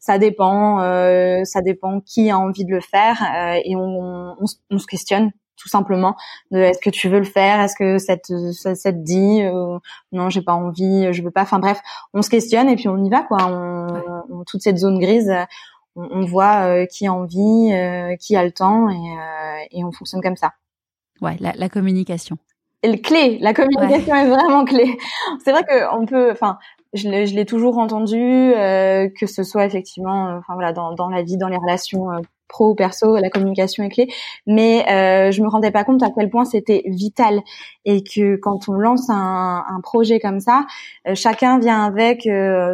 ça 0.00 0.18
dépend, 0.18 0.78
ça 1.44 1.60
dépend 1.62 2.00
qui 2.00 2.30
a 2.30 2.38
envie 2.38 2.64
de 2.64 2.72
le 2.72 2.80
faire 2.80 3.22
et 3.64 3.76
on, 3.76 4.34
on, 4.70 4.78
se 4.78 4.86
questionne 4.86 5.30
tout 5.56 5.68
simplement 5.68 6.16
de 6.50 6.58
est-ce 6.58 6.80
que 6.80 6.90
tu 6.90 7.08
veux 7.08 7.20
le 7.20 7.24
faire, 7.24 7.60
est-ce 7.60 7.76
que 7.76 7.98
ça 7.98 8.16
te, 8.16 8.50
ça, 8.52 8.74
te 8.74 8.98
dit 8.98 9.42
non, 10.12 10.28
j'ai 10.30 10.42
pas 10.42 10.54
envie, 10.54 11.12
je 11.12 11.22
veux 11.22 11.30
pas. 11.30 11.42
Enfin 11.42 11.60
bref, 11.60 11.80
on 12.12 12.22
se 12.22 12.30
questionne 12.30 12.68
et 12.68 12.74
puis 12.76 12.88
on 12.88 13.02
y 13.04 13.10
va 13.10 13.22
quoi. 13.22 13.38
On, 13.48 14.42
toute 14.46 14.62
cette 14.62 14.78
zone 14.78 14.98
grise 14.98 15.32
on, 15.94 16.24
voit 16.24 16.86
qui 16.86 17.06
a 17.06 17.12
envie, 17.12 17.70
qui 18.20 18.36
a 18.36 18.44
le 18.44 18.52
temps 18.52 18.90
et, 18.90 19.78
et 19.78 19.84
on 19.84 19.92
fonctionne 19.92 20.22
comme 20.22 20.36
ça. 20.36 20.52
Ouais, 21.22 21.36
la, 21.40 21.52
la 21.56 21.68
communication. 21.68 22.36
Et 22.82 22.92
le 22.92 22.98
clé, 22.98 23.38
la 23.40 23.54
communication 23.54 24.14
est 24.14 24.28
vraiment 24.28 24.64
clé. 24.64 24.96
C'est 25.44 25.50
vrai 25.50 25.62
qu'on 25.64 26.04
peut, 26.06 26.30
enfin, 26.30 26.58
je 26.92 27.08
l'ai 27.08 27.44
toujours 27.46 27.78
entendu, 27.78 28.20
euh, 28.20 29.08
que 29.18 29.26
ce 29.26 29.42
soit 29.42 29.64
effectivement, 29.64 30.28
euh, 30.28 30.38
enfin 30.38 30.54
voilà, 30.54 30.72
dans, 30.72 30.92
dans 30.94 31.08
la 31.08 31.22
vie, 31.22 31.36
dans 31.36 31.48
les 31.48 31.56
relations 31.56 32.12
euh, 32.12 32.20
pro 32.48 32.68
ou 32.70 32.74
perso, 32.74 33.16
la 33.16 33.28
communication 33.28 33.82
est 33.82 33.88
clé. 33.88 34.08
Mais 34.46 34.84
euh, 34.88 35.32
je 35.32 35.42
me 35.42 35.48
rendais 35.48 35.72
pas 35.72 35.84
compte 35.84 36.02
à 36.02 36.10
quel 36.16 36.30
point 36.30 36.44
c'était 36.44 36.82
vital 36.86 37.40
et 37.86 38.04
que 38.04 38.36
quand 38.36 38.68
on 38.68 38.74
lance 38.74 39.10
un, 39.10 39.64
un 39.66 39.80
projet 39.80 40.20
comme 40.20 40.38
ça, 40.38 40.66
euh, 41.08 41.14
chacun 41.14 41.58
vient 41.58 41.82
avec 41.82 42.28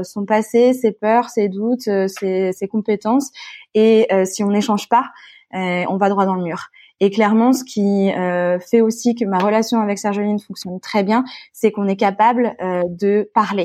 son 0.05 0.26
passé, 0.26 0.74
ses 0.74 0.92
peurs, 0.92 1.31
ses 1.31 1.48
doutes, 1.48 1.88
ses, 2.09 2.52
ses 2.52 2.68
compétences, 2.68 3.31
et 3.74 4.09
si 4.24 4.44
on 4.44 4.50
n'échange 4.50 4.88
pas, 4.88 5.11
on 5.52 5.96
va 5.96 6.09
droit 6.11 6.26
dans 6.26 6.35
le 6.35 6.42
mur. 6.44 6.68
Et 7.05 7.11
clairement, 7.11 7.53
ce 7.53 7.65
qui 7.65 8.12
euh, 8.12 8.61
fait 8.61 8.81
aussi 8.81 9.17
que 9.17 9.25
ma 9.25 9.38
relation 9.38 9.81
avec 9.81 9.99
Sergeline 9.99 10.38
fonctionne 10.38 10.79
très 10.79 11.03
bien, 11.03 11.25
c'est 11.53 11.73
qu'on 11.73 11.88
est 11.88 11.97
capable 11.97 12.55
euh, 12.62 12.83
de 12.88 13.29
parler. 13.35 13.65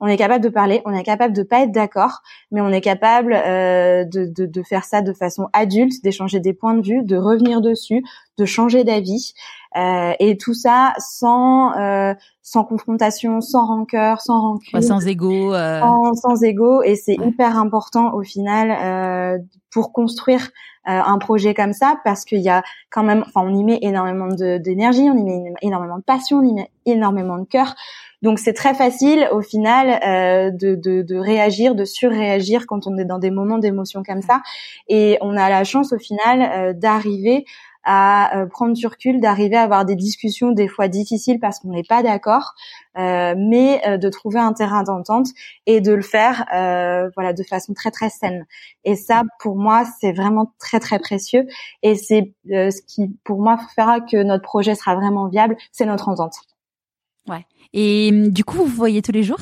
On 0.00 0.06
est 0.06 0.18
capable 0.18 0.44
de 0.44 0.50
parler, 0.50 0.82
on 0.84 0.92
est 0.92 1.02
capable 1.02 1.34
de 1.34 1.42
pas 1.42 1.60
être 1.60 1.72
d'accord, 1.72 2.20
mais 2.50 2.60
on 2.60 2.68
est 2.68 2.82
capable 2.82 3.32
euh, 3.32 4.04
de, 4.04 4.26
de, 4.26 4.44
de, 4.44 4.62
faire 4.62 4.84
ça 4.84 5.00
de 5.00 5.14
façon 5.14 5.48
adulte, 5.54 6.04
d'échanger 6.04 6.40
des 6.40 6.52
points 6.52 6.74
de 6.74 6.86
vue, 6.86 7.02
de 7.02 7.16
revenir 7.16 7.62
dessus, 7.62 8.04
de 8.36 8.44
changer 8.44 8.84
d'avis. 8.84 9.32
Euh, 9.76 10.12
et 10.20 10.36
tout 10.36 10.54
ça 10.54 10.94
sans 10.98 11.76
euh, 11.76 12.14
sans 12.42 12.62
confrontation, 12.62 13.40
sans 13.40 13.66
rancœur, 13.66 14.20
sans 14.20 14.40
rancune, 14.40 14.80
sans 14.82 15.06
ego, 15.06 15.52
sans, 15.52 16.14
sans 16.14 16.42
ego. 16.44 16.82
Et 16.82 16.94
c'est 16.94 17.14
hyper 17.14 17.58
important 17.58 18.14
au 18.14 18.22
final 18.22 19.40
pour 19.70 19.92
construire 19.92 20.50
euh, 20.86 21.00
un 21.02 21.16
projet 21.16 21.54
comme 21.54 21.72
ça 21.72 21.98
parce 22.04 22.26
qu'il 22.26 22.40
y 22.40 22.50
a 22.50 22.62
quand 22.90 23.02
même, 23.02 23.24
enfin, 23.26 23.40
on 23.42 23.54
y 23.54 23.64
met 23.64 23.78
énormément 23.80 24.28
d'énergie, 24.28 25.08
on 25.10 25.16
y 25.16 25.24
met 25.24 25.54
énormément 25.62 25.96
de 25.96 26.02
passion, 26.02 26.38
on 26.38 26.42
y 26.42 26.52
met 26.52 26.68
énormément 26.84 27.38
de 27.38 27.46
cœur. 27.46 27.74
Donc 28.20 28.38
c'est 28.38 28.52
très 28.52 28.74
facile 28.74 29.26
au 29.32 29.40
final 29.40 30.00
euh, 30.06 30.50
de, 30.50 30.74
de, 30.74 31.00
de, 31.00 31.16
réagir, 31.16 31.74
de 31.74 31.86
surréagir 31.86 32.66
quand 32.66 32.86
on 32.86 32.98
est 32.98 33.06
dans 33.06 33.18
des 33.18 33.30
moments 33.30 33.56
d'émotion 33.56 34.02
comme 34.02 34.20
ça. 34.20 34.42
Et 34.88 35.16
on 35.22 35.38
a 35.38 35.48
la 35.48 35.64
chance 35.64 35.94
au 35.94 35.98
final 35.98 36.42
euh, 36.42 36.72
d'arriver 36.74 37.46
à 37.84 38.36
euh, 38.36 38.46
prendre 38.46 38.72
du 38.72 38.86
recul, 38.86 39.20
d'arriver 39.20 39.56
à 39.56 39.62
avoir 39.62 39.84
des 39.84 39.96
discussions 39.96 40.52
des 40.52 40.68
fois 40.68 40.88
difficiles 40.88 41.38
parce 41.38 41.58
qu'on 41.58 41.70
n'est 41.70 41.84
pas 41.84 42.02
d'accord, 42.02 42.54
euh, 42.96 43.34
mais 43.36 43.80
euh, 43.86 43.98
de 43.98 44.08
trouver 44.08 44.40
un 44.40 44.52
terrain 44.52 44.82
d'entente 44.82 45.28
et 45.66 45.80
de 45.80 45.92
le 45.92 46.02
faire, 46.02 46.44
voilà, 47.14 47.32
de 47.32 47.42
façon 47.42 47.74
très 47.74 47.90
très 47.90 48.10
saine. 48.10 48.46
Et 48.84 48.96
ça, 48.96 49.22
pour 49.40 49.56
moi, 49.56 49.84
c'est 50.00 50.12
vraiment 50.12 50.52
très 50.58 50.80
très 50.80 50.98
précieux. 50.98 51.46
Et 51.82 51.94
c'est 51.94 52.32
ce 52.46 52.80
qui, 52.86 53.10
pour 53.24 53.40
moi, 53.40 53.58
fera 53.74 54.00
que 54.00 54.22
notre 54.22 54.42
projet 54.42 54.74
sera 54.74 54.94
vraiment 54.94 55.28
viable, 55.28 55.56
c'est 55.72 55.86
notre 55.86 56.08
entente. 56.08 56.36
Ouais. 57.28 57.46
Et 57.72 58.10
hum, 58.12 58.28
du 58.28 58.44
coup, 58.44 58.58
vous 58.58 58.66
voyez 58.66 59.02
tous 59.02 59.12
les 59.12 59.22
jours? 59.22 59.40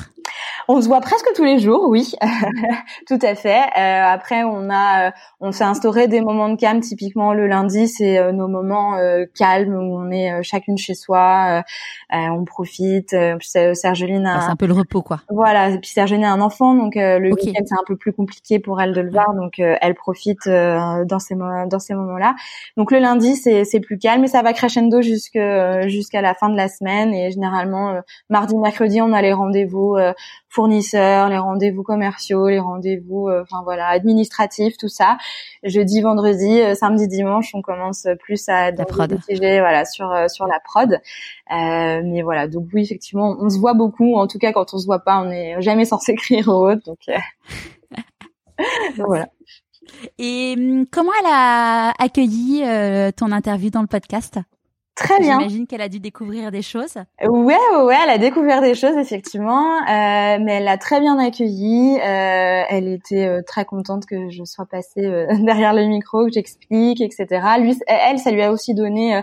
On 0.67 0.81
se 0.81 0.87
voit 0.87 1.01
presque 1.01 1.27
tous 1.35 1.43
les 1.43 1.59
jours, 1.59 1.85
oui, 1.89 2.13
tout 3.07 3.19
à 3.21 3.35
fait. 3.35 3.61
Euh, 3.77 4.05
après, 4.05 4.43
on 4.43 4.69
a, 4.69 5.07
euh, 5.07 5.11
on 5.39 5.51
s'est 5.51 5.63
instauré 5.63 6.07
des 6.07 6.21
moments 6.21 6.49
de 6.49 6.55
calme. 6.55 6.79
Typiquement, 6.79 7.33
le 7.33 7.47
lundi, 7.47 7.87
c'est 7.87 8.17
euh, 8.17 8.31
nos 8.31 8.47
moments 8.47 8.97
calmes 9.35 9.75
où 9.75 9.97
on 9.97 10.09
est 10.11 10.43
chacune 10.43 10.77
chez 10.77 10.93
soi, 10.93 11.63
on 12.11 12.45
profite. 12.45 13.15
Sergeline 13.41 14.25
a, 14.25 14.37
ah, 14.37 14.41
c'est 14.41 14.51
un 14.51 14.55
peu 14.55 14.67
le 14.67 14.73
repos, 14.73 15.01
quoi. 15.01 15.21
Voilà. 15.29 15.69
Et 15.69 15.79
puis 15.79 15.89
Sergeline 15.89 16.25
a 16.25 16.31
un 16.31 16.41
enfant, 16.41 16.75
donc 16.75 16.95
le 16.95 17.29
week-end 17.33 17.63
c'est 17.65 17.75
un 17.75 17.83
peu 17.85 17.95
plus 17.95 18.13
compliqué 18.13 18.59
pour 18.59 18.81
elle 18.81 18.93
de 18.93 19.01
le 19.01 19.11
voir, 19.11 19.33
donc 19.33 19.59
elle 19.59 19.95
profite 19.95 20.47
dans 20.47 21.19
ces 21.19 21.35
dans 21.35 21.79
ces 21.79 21.93
moments-là. 21.93 22.35
Donc 22.77 22.91
le 22.91 22.99
lundi, 22.99 23.35
c'est 23.35 23.65
c'est 23.65 23.79
plus 23.79 23.97
calme, 23.97 24.21
mais 24.21 24.27
ça 24.27 24.41
va 24.41 24.53
crescendo 24.53 25.01
jusque 25.01 25.39
jusqu'à 25.87 26.21
la 26.21 26.33
fin 26.33 26.49
de 26.49 26.57
la 26.57 26.67
semaine 26.67 27.13
et 27.13 27.31
généralement 27.31 27.99
mardi, 28.29 28.55
mercredi, 28.57 29.01
on 29.01 29.13
a 29.13 29.21
les 29.21 29.33
rendez-vous 29.33 29.97
fournisseurs, 30.53 31.29
les 31.29 31.37
rendez-vous 31.37 31.81
commerciaux, 31.81 32.47
les 32.47 32.59
rendez-vous, 32.59 33.27
euh, 33.27 33.41
enfin 33.41 33.63
voilà, 33.63 33.87
administratifs, 33.87 34.77
tout 34.77 34.87
ça. 34.87 35.17
Jeudi, 35.63 36.01
vendredi, 36.01 36.61
euh, 36.61 36.75
samedi, 36.75 37.07
dimanche, 37.07 37.49
on 37.55 37.61
commence 37.61 38.07
plus 38.19 38.47
à 38.49 38.71
décider, 38.71 39.59
voilà, 39.59 39.83
sur 39.85 40.11
euh, 40.11 40.27
sur 40.27 40.45
la 40.45 40.59
prod. 40.59 40.99
mais 41.49 42.21
voilà, 42.21 42.47
donc 42.47 42.67
oui, 42.73 42.83
effectivement, 42.83 43.35
on 43.39 43.49
se 43.49 43.57
voit 43.57 43.73
beaucoup. 43.73 44.15
En 44.15 44.27
tout 44.27 44.37
cas, 44.37 44.53
quand 44.53 44.73
on 44.73 44.77
se 44.77 44.85
voit 44.85 44.99
pas, 44.99 45.21
on 45.21 45.25
n'est 45.25 45.59
jamais 45.61 45.85
censé 45.85 46.11
écrire 46.13 46.47
au 46.49 46.69
haut. 46.69 46.75
Donc, 46.75 46.99
donc 48.97 49.07
voilà. 49.07 49.27
Et 50.19 50.55
hum, 50.55 50.85
comment 50.91 51.11
elle 51.19 51.31
a 51.31 51.93
accueilli 51.99 52.63
ton 53.15 53.31
interview 53.31 53.71
dans 53.71 53.81
le 53.81 53.87
podcast? 53.87 54.39
Très 54.95 55.19
bien. 55.19 55.39
J'imagine 55.39 55.65
qu'elle 55.65 55.81
a 55.81 55.89
dû 55.89 55.99
découvrir 55.99 56.51
des 56.51 56.61
choses. 56.61 56.95
Ouais, 57.27 57.57
ouais, 57.83 57.97
elle 58.03 58.09
a 58.11 58.19
découvert 58.19 58.61
des 58.61 58.75
choses 58.75 58.95
effectivement, 58.95 59.77
euh, 59.77 60.37
mais 60.39 60.53
elle 60.53 60.65
l'a 60.65 60.77
très 60.77 60.99
bien 60.99 61.17
accueilli. 61.17 61.97
Euh, 61.99 62.63
elle 62.69 62.87
était 62.87 63.25
euh, 63.25 63.41
très 63.41 63.65
contente 63.65 64.05
que 64.05 64.29
je 64.29 64.43
sois 64.43 64.67
passée 64.67 65.03
euh, 65.03 65.25
derrière 65.39 65.73
le 65.73 65.85
micro, 65.87 66.25
que 66.25 66.31
j'explique, 66.31 67.01
etc. 67.01 67.27
Lui, 67.59 67.75
elle, 67.87 68.19
ça 68.19 68.29
lui 68.29 68.43
a 68.43 68.51
aussi 68.51 68.75
donné 68.75 69.19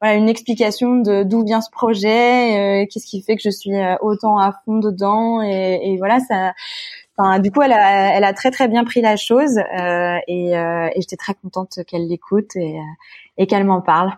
voilà 0.00 0.16
une 0.16 0.28
explication 0.28 0.96
de 0.96 1.22
d'où 1.22 1.42
vient 1.42 1.62
ce 1.62 1.70
projet, 1.70 2.86
qu'est-ce 2.90 3.06
qui 3.06 3.22
fait 3.22 3.36
que 3.36 3.42
je 3.42 3.50
suis 3.50 3.72
autant 4.02 4.38
à 4.38 4.52
fond 4.64 4.78
dedans, 4.78 5.40
et, 5.40 5.80
et 5.82 5.96
voilà 5.96 6.20
ça. 6.20 6.52
Enfin, 7.16 7.38
du 7.38 7.50
coup, 7.50 7.62
elle 7.62 7.72
a, 7.72 8.14
elle 8.14 8.24
a 8.24 8.34
très 8.34 8.50
très 8.50 8.68
bien 8.68 8.84
pris 8.84 9.00
la 9.00 9.16
chose 9.16 9.58
et, 10.28 10.50
et 10.50 11.00
j'étais 11.00 11.16
très 11.16 11.32
contente 11.32 11.78
qu'elle 11.86 12.06
l'écoute 12.08 12.54
et, 12.56 12.78
et 13.38 13.46
qu'elle 13.46 13.64
m'en 13.64 13.80
parle. 13.80 14.12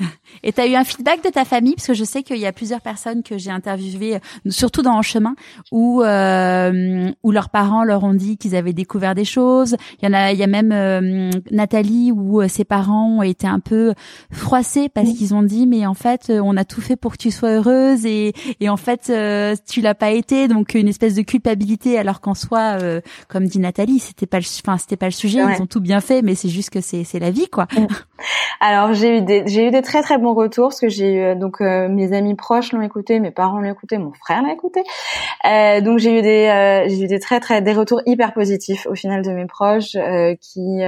Et 0.42 0.52
tu 0.52 0.60
as 0.60 0.66
eu 0.66 0.74
un 0.74 0.84
feedback 0.84 1.22
de 1.24 1.28
ta 1.28 1.44
famille? 1.44 1.74
Parce 1.74 1.86
que 1.86 1.94
je 1.94 2.04
sais 2.04 2.22
qu'il 2.22 2.38
y 2.38 2.46
a 2.46 2.52
plusieurs 2.52 2.80
personnes 2.80 3.22
que 3.22 3.38
j'ai 3.38 3.50
interviewées, 3.50 4.18
surtout 4.48 4.82
dans 4.82 4.90
En 4.94 5.02
chemin, 5.02 5.34
où 5.70 6.02
euh, 6.02 7.10
où 7.22 7.30
leurs 7.30 7.50
parents 7.50 7.84
leur 7.84 8.04
ont 8.04 8.14
dit 8.14 8.36
qu'ils 8.36 8.56
avaient 8.56 8.72
découvert 8.72 9.14
des 9.14 9.24
choses. 9.24 9.76
Il 10.00 10.06
y 10.06 10.08
en 10.08 10.14
a, 10.14 10.32
il 10.32 10.38
y 10.38 10.42
a 10.42 10.46
même 10.46 10.72
euh, 10.72 11.30
Nathalie 11.50 12.12
où 12.12 12.40
euh, 12.40 12.48
ses 12.48 12.64
parents 12.64 13.18
ont 13.18 13.22
été 13.22 13.46
un 13.46 13.60
peu 13.60 13.94
froissés 14.32 14.88
parce 14.88 15.12
qu'ils 15.12 15.34
ont 15.34 15.42
dit 15.42 15.66
mais 15.66 15.86
en 15.86 15.94
fait 15.94 16.30
on 16.30 16.56
a 16.56 16.64
tout 16.64 16.80
fait 16.80 16.96
pour 16.96 17.12
que 17.12 17.18
tu 17.18 17.30
sois 17.30 17.50
heureuse 17.50 18.04
et 18.04 18.32
et 18.60 18.68
en 18.68 18.76
fait 18.76 19.12
tu 19.68 19.80
l'as 19.80 19.94
pas 19.94 20.10
été. 20.10 20.48
Donc 20.48 20.74
une 20.74 20.88
espèce 20.88 21.14
de 21.14 21.22
culpabilité 21.22 21.98
alors 21.98 22.20
qu'en 22.20 22.34
soi 22.34 22.78
comme 23.28 23.46
dit 23.46 23.58
Nathalie 23.58 23.98
c'était 23.98 24.26
pas 24.26 24.38
enfin 24.38 24.78
c'était 24.78 24.96
pas 24.96 25.06
le 25.06 25.12
sujet. 25.12 25.40
Ils 25.56 25.62
ont 25.62 25.66
tout 25.66 25.80
bien 25.80 26.00
fait 26.00 26.22
mais 26.22 26.34
c'est 26.34 26.48
juste 26.48 26.70
que 26.70 26.80
c'est 26.80 27.04
c'est 27.04 27.18
la 27.18 27.30
vie 27.30 27.48
quoi. 27.48 27.66
Alors 28.60 28.92
j'ai 28.92 29.18
eu 29.18 29.22
des 29.22 29.44
j'ai 29.46 29.68
eu 29.68 29.70
des 29.70 29.82
très 29.90 30.02
très 30.02 30.18
bons 30.18 30.34
retours 30.34 30.68
parce 30.68 30.78
que 30.78 30.88
j'ai 30.88 31.14
eu 31.14 31.20
euh, 31.20 31.34
donc 31.34 31.60
euh, 31.60 31.88
mes 31.88 32.12
amis 32.12 32.36
proches 32.36 32.72
l'ont 32.72 32.80
écouté, 32.80 33.18
mes 33.18 33.32
parents 33.32 33.60
l'ont 33.60 33.70
écouté, 33.70 33.98
mon 33.98 34.12
frère 34.12 34.40
l'a 34.42 34.52
écouté. 34.52 34.84
Euh, 35.44 35.80
donc 35.80 35.98
j'ai 35.98 36.16
eu 36.16 36.22
des 36.22 36.46
euh, 36.46 36.88
j'ai 36.88 37.04
eu 37.04 37.08
des 37.08 37.18
très 37.18 37.40
très 37.40 37.60
des 37.60 37.72
retours 37.72 38.00
hyper 38.06 38.32
positifs 38.32 38.86
au 38.86 38.94
final 38.94 39.22
de 39.22 39.30
mes 39.32 39.46
proches 39.46 39.96
qui 40.40 40.82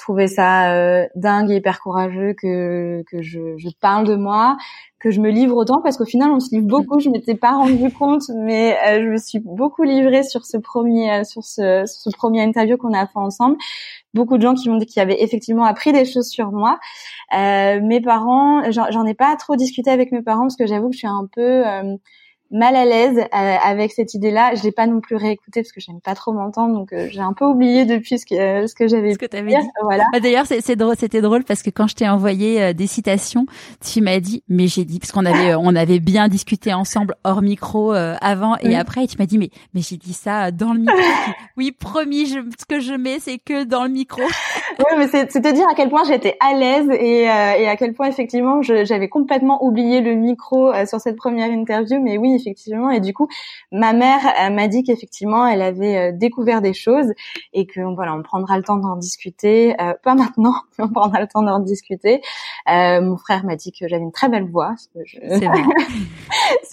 trouvaient 0.00 0.26
ça 0.26 1.06
dingue 1.14 1.50
et 1.50 1.56
hyper 1.56 1.80
courageux 1.80 2.34
que 2.34 3.02
que 3.10 3.22
je, 3.22 3.56
je 3.56 3.68
parle 3.80 4.06
de 4.06 4.16
moi, 4.16 4.56
que 4.98 5.10
je 5.10 5.20
me 5.20 5.30
livre 5.30 5.56
autant 5.56 5.80
parce 5.82 5.96
qu'au 5.96 6.04
final 6.04 6.30
on 6.30 6.40
se 6.40 6.54
livre 6.54 6.66
beaucoup. 6.66 6.98
Je 7.00 7.10
m'étais 7.10 7.34
pas 7.34 7.52
rendu 7.52 7.92
compte, 7.92 8.24
mais 8.34 8.76
je 9.00 9.08
me 9.08 9.16
suis 9.18 9.38
beaucoup 9.38 9.82
livrée 9.84 10.22
sur 10.22 10.44
ce 10.44 10.56
premier 10.56 11.24
sur 11.24 11.44
ce, 11.44 11.84
ce 11.86 12.10
premier 12.10 12.42
interview 12.42 12.76
qu'on 12.76 12.94
a 12.94 13.06
fait 13.06 13.18
ensemble 13.18 13.56
beaucoup 14.14 14.36
de 14.36 14.42
gens 14.42 14.54
qui 14.54 14.68
m'ont 14.68 14.76
dit 14.76 14.86
qu'ils 14.86 15.02
avaient 15.02 15.22
effectivement 15.22 15.64
appris 15.64 15.92
des 15.92 16.04
choses 16.04 16.28
sur 16.28 16.52
moi. 16.52 16.78
Euh, 17.36 17.80
mes 17.80 18.00
parents, 18.00 18.70
j'en 18.70 19.06
ai 19.06 19.14
pas 19.14 19.36
trop 19.36 19.56
discuté 19.56 19.90
avec 19.90 20.12
mes 20.12 20.22
parents 20.22 20.42
parce 20.42 20.56
que 20.56 20.66
j'avoue 20.66 20.88
que 20.88 20.94
je 20.94 20.98
suis 20.98 21.06
un 21.06 21.28
peu 21.32 21.66
euh, 21.66 21.96
mal 22.50 22.74
à 22.74 22.84
l'aise 22.84 23.18
euh, 23.18 23.56
avec 23.64 23.92
cette 23.92 24.14
idée-là. 24.14 24.54
Je 24.54 24.62
l'ai 24.62 24.72
pas 24.72 24.86
non 24.86 25.00
plus 25.00 25.16
réécouté 25.16 25.62
parce 25.62 25.72
que 25.72 25.80
j'aime 25.80 26.00
pas 26.00 26.14
trop 26.14 26.32
m'entendre, 26.32 26.74
donc 26.74 26.92
euh, 26.92 27.08
j'ai 27.10 27.20
un 27.20 27.32
peu 27.32 27.44
oublié 27.44 27.84
depuis 27.84 28.18
ce 28.18 28.26
que 28.26 28.34
euh, 28.34 28.66
ce 28.66 28.74
que 28.74 28.88
j'avais. 28.88 29.14
Ce 29.14 29.18
que 29.18 29.26
t'avais 29.26 29.50
dit. 29.50 29.68
Voilà. 29.82 30.04
Bah, 30.12 30.20
D'ailleurs, 30.20 30.46
c'est 30.46 30.76
drôle, 30.76 30.96
c'était 30.98 31.20
drôle 31.20 31.44
parce 31.44 31.62
que 31.62 31.70
quand 31.70 31.86
je 31.86 31.94
t'ai 31.94 32.08
envoyé 32.08 32.74
des 32.74 32.86
citations, 32.86 33.46
tu 33.84 34.00
m'as 34.00 34.20
dit, 34.20 34.42
mais 34.48 34.66
j'ai 34.66 34.84
dit 34.84 34.98
parce 34.98 35.12
qu'on 35.12 35.26
avait 35.26 35.54
on 35.54 35.74
avait 35.76 36.00
bien 36.00 36.28
discuté 36.28 36.72
ensemble 36.72 37.14
hors 37.24 37.42
micro 37.42 37.92
avant 37.92 38.56
et 38.58 38.76
après, 38.76 39.04
et 39.04 39.06
tu 39.06 39.16
m'as 39.18 39.26
dit, 39.26 39.38
mais 39.38 39.50
mais 39.74 39.80
j'ai 39.80 39.96
dit 39.96 40.12
ça 40.12 40.50
dans 40.50 40.72
le 40.72 40.80
micro. 40.80 40.96
oui, 41.56 41.72
promis, 41.72 42.26
je, 42.26 42.40
ce 42.58 42.64
que 42.66 42.80
je 42.80 42.94
mets, 42.94 43.18
c'est 43.20 43.38
que 43.38 43.64
dans 43.64 43.84
le 43.84 43.90
micro. 43.90 44.22
oui, 44.78 44.96
mais 44.98 45.08
c'est 45.08 45.26
te 45.26 45.52
dire 45.52 45.66
à 45.70 45.74
quel 45.74 45.88
point 45.88 46.04
j'étais 46.04 46.36
à 46.40 46.54
l'aise 46.54 46.88
et, 46.90 47.22
et 47.22 47.68
à 47.68 47.76
quel 47.76 47.94
point 47.94 48.08
effectivement 48.08 48.62
j'avais 48.62 49.08
complètement 49.08 49.64
oublié 49.64 50.00
le 50.00 50.14
micro 50.14 50.72
sur 50.86 51.00
cette 51.00 51.16
première 51.16 51.50
interview, 51.50 52.02
mais 52.02 52.18
oui 52.18 52.39
effectivement. 52.40 52.90
Et 52.90 53.00
du 53.00 53.12
coup, 53.12 53.28
ma 53.72 53.92
mère 53.92 54.20
m'a 54.50 54.68
dit 54.68 54.82
qu'effectivement, 54.82 55.46
elle 55.46 55.62
avait 55.62 55.96
euh, 55.96 56.12
découvert 56.12 56.60
des 56.60 56.74
choses 56.74 57.12
et 57.52 57.66
que 57.66 57.80
voilà, 57.94 58.14
on 58.14 58.22
prendra 58.22 58.56
le 58.56 58.64
temps 58.64 58.76
d'en 58.76 58.96
discuter. 58.96 59.74
Euh, 59.80 59.94
pas 60.02 60.14
maintenant, 60.14 60.54
mais 60.78 60.84
on 60.84 60.88
prendra 60.88 61.20
le 61.20 61.26
temps 61.26 61.42
d'en 61.42 61.60
discuter. 61.60 62.20
Euh, 62.68 63.00
mon 63.00 63.16
frère 63.16 63.44
m'a 63.44 63.56
dit 63.56 63.72
que 63.72 63.88
j'avais 63.88 64.02
une 64.02 64.12
très 64.12 64.28
belle 64.28 64.48
voix. 64.48 64.74
je... 65.04 65.18
C'est 65.28 65.46
vrai. 65.46 65.62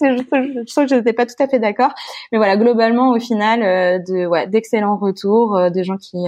je, 0.00 0.16
je, 0.16 0.80
que 0.80 0.86
je 0.86 0.94
n'étais 0.94 1.12
pas 1.12 1.26
tout 1.26 1.40
à 1.40 1.48
fait 1.48 1.58
d'accord. 1.58 1.92
Mais 2.32 2.38
voilà, 2.38 2.56
globalement, 2.56 3.10
au 3.10 3.20
final, 3.20 3.60
de 4.04 4.26
ouais, 4.26 4.46
d'excellents 4.46 4.96
retours, 4.96 5.70
des 5.70 5.84
gens 5.84 5.96
qui 5.96 6.18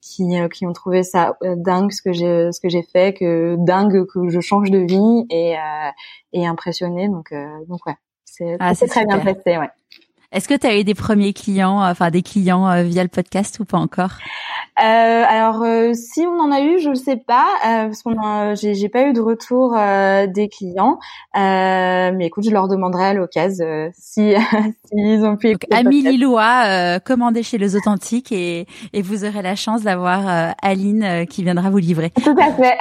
qui, 0.00 0.24
qui 0.52 0.66
ont 0.66 0.72
trouvé 0.72 1.02
ça 1.02 1.36
dingue 1.42 1.92
ce 1.92 2.00
que 2.00 2.12
j'ai 2.12 2.52
ce 2.52 2.60
que 2.60 2.68
j'ai 2.68 2.82
fait 2.82 3.12
que 3.12 3.56
dingue 3.58 4.06
que 4.06 4.28
je 4.28 4.40
change 4.40 4.70
de 4.70 4.78
vie 4.78 5.26
et 5.30 5.56
et 6.32 6.46
impressionné 6.46 7.08
donc 7.08 7.34
donc 7.68 7.84
ouais 7.86 7.96
c'est 8.30 8.56
ah, 8.60 8.74
très 8.74 9.04
bien 9.04 9.18
passé, 9.18 9.58
ouais. 9.58 9.70
Est-ce 10.32 10.46
que 10.46 10.54
tu 10.54 10.64
as 10.64 10.78
eu 10.78 10.84
des 10.84 10.94
premiers 10.94 11.32
clients, 11.32 11.82
euh, 11.82 11.90
enfin 11.90 12.10
des 12.10 12.22
clients 12.22 12.68
euh, 12.70 12.84
via 12.84 13.02
le 13.02 13.08
podcast 13.08 13.58
ou 13.58 13.64
pas 13.64 13.78
encore? 13.78 14.12
Euh, 14.80 15.24
Alors 15.28 15.60
euh, 15.62 15.92
si 15.92 16.20
on 16.20 16.38
en 16.38 16.52
a 16.52 16.60
eu, 16.60 16.78
je 16.78 16.90
ne 16.90 16.94
sais 16.94 17.16
pas 17.16 17.48
parce 17.62 18.02
qu'on 18.04 18.54
j'ai 18.54 18.88
pas 18.88 19.08
eu 19.08 19.12
de 19.12 19.20
retour 19.20 19.76
des 20.32 20.48
clients. 20.48 21.00
mais 21.34 22.26
écoute, 22.26 22.44
je 22.44 22.50
leur 22.50 22.68
demanderai 22.68 23.06
à 23.06 23.14
l'occasion 23.14 23.90
si 23.92 24.34
s'ils 24.84 25.24
ont 25.24 25.36
pu. 25.36 25.48
écouter. 25.48 25.74
Amis 25.74 26.02
Lillois, 26.02 27.00
commandez 27.00 27.42
chez 27.42 27.58
les 27.58 27.74
Authentiques 27.74 28.30
et, 28.30 28.66
et 28.92 29.02
vous 29.02 29.24
aurez 29.24 29.42
la 29.42 29.56
chance 29.56 29.82
d'avoir 29.82 30.54
Aline 30.62 31.26
qui 31.28 31.42
viendra 31.42 31.70
vous 31.70 31.78
livrer. 31.78 32.10
Tout 32.10 32.36
à 32.40 32.52
fait. 32.52 32.78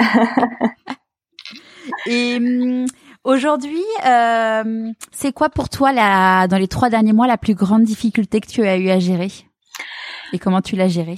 et 2.06 2.38
hum, 2.38 2.86
Aujourd'hui, 3.25 3.84
euh, 4.08 4.91
c'est 5.12 5.34
quoi 5.34 5.49
pour 5.49 5.69
toi 5.69 5.91
la, 5.91 6.47
dans 6.47 6.58
les 6.58 6.69
trois 6.69 6.89
derniers 6.89 7.13
mois 7.13 7.27
la 7.27 7.38
plus 7.38 7.53
grande 7.53 7.84
difficulté 7.84 8.39
que 8.39 8.47
tu 8.47 8.65
as 8.65 8.77
eu 8.77 8.89
à 8.89 8.99
gérer? 8.99 9.32
Et 10.32 10.39
comment 10.39 10.62
tu 10.62 10.75
l'as 10.75 10.88
gérée? 10.88 11.17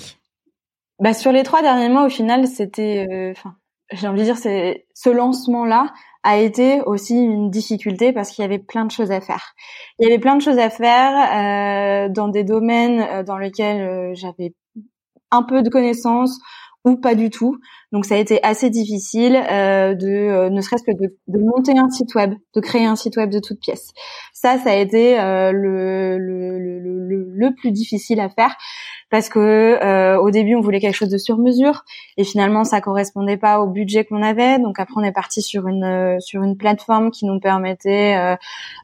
Bah 0.99 1.13
sur 1.13 1.31
les 1.31 1.43
trois 1.43 1.61
derniers 1.61 1.89
mois, 1.89 2.05
au 2.05 2.09
final, 2.09 2.47
c'était, 2.47 3.07
euh, 3.11 3.31
enfin, 3.31 3.55
j'ai 3.91 4.07
envie 4.07 4.19
de 4.19 4.25
dire, 4.25 4.37
c'est 4.37 4.85
ce 4.95 5.09
lancement-là 5.09 5.93
a 6.23 6.37
été 6.37 6.81
aussi 6.81 7.15
une 7.15 7.49
difficulté 7.49 8.13
parce 8.13 8.31
qu'il 8.31 8.43
y 8.43 8.45
avait 8.45 8.59
plein 8.59 8.85
de 8.85 8.91
choses 8.91 9.11
à 9.11 9.21
faire. 9.21 9.53
Il 9.99 10.07
y 10.07 10.11
avait 10.11 10.19
plein 10.19 10.35
de 10.35 10.41
choses 10.41 10.59
à 10.59 10.69
faire 10.69 12.05
euh, 12.07 12.09
dans 12.09 12.27
des 12.27 12.43
domaines 12.43 13.01
euh, 13.01 13.23
dans 13.23 13.37
lesquels 13.37 14.15
j'avais 14.15 14.53
un 15.31 15.43
peu 15.43 15.63
de 15.63 15.69
connaissances 15.69 16.39
ou 16.85 16.97
pas 16.97 17.15
du 17.15 17.29
tout. 17.29 17.57
Donc 17.91 18.05
ça 18.05 18.15
a 18.15 18.17
été 18.17 18.43
assez 18.43 18.69
difficile 18.69 19.35
euh, 19.35 19.93
de 19.93 20.07
euh, 20.07 20.49
ne 20.49 20.61
serait-ce 20.61 20.83
que 20.83 20.91
de, 20.91 21.39
monter 21.39 21.77
un 21.77 21.89
site 21.89 22.15
web, 22.15 22.33
de 22.55 22.61
créer 22.61 22.85
un 22.85 22.95
site 22.95 23.17
web 23.17 23.29
de 23.29 23.39
toutes 23.39 23.59
pièces. 23.59 23.91
Ça, 24.33 24.57
ça 24.57 24.71
a 24.71 24.75
été 24.75 25.19
euh, 25.19 25.51
le, 25.51 27.49
plus 27.57 27.71
difficile 27.71 28.19
à 28.19 28.29
faire 28.29 28.55
parce 29.11 29.27
que 29.27 29.39
euh, 29.83 30.17
au 30.17 30.31
début 30.31 30.55
on 30.55 30.61
voulait 30.61 30.79
quelque 30.79 30.95
chose 30.95 31.09
de 31.09 31.17
sur 31.17 31.37
mesure 31.37 31.83
et 32.15 32.23
finalement 32.23 32.63
ça 32.63 32.79
correspondait 32.79 33.37
pas 33.37 33.59
au 33.59 33.67
budget 33.67 34.05
qu'on 34.05 34.23
avait. 34.23 34.57
Donc 34.57 34.79
après 34.79 34.95
on 34.97 35.03
est 35.03 35.11
parti 35.11 35.41
sur 35.41 35.67
une 35.67 35.83
euh, 35.83 36.19
sur 36.19 36.41
une 36.41 36.57
plateforme 36.57 37.11
qui 37.11 37.25
nous 37.25 37.39
permettait 37.39 38.15
euh, 38.17 38.35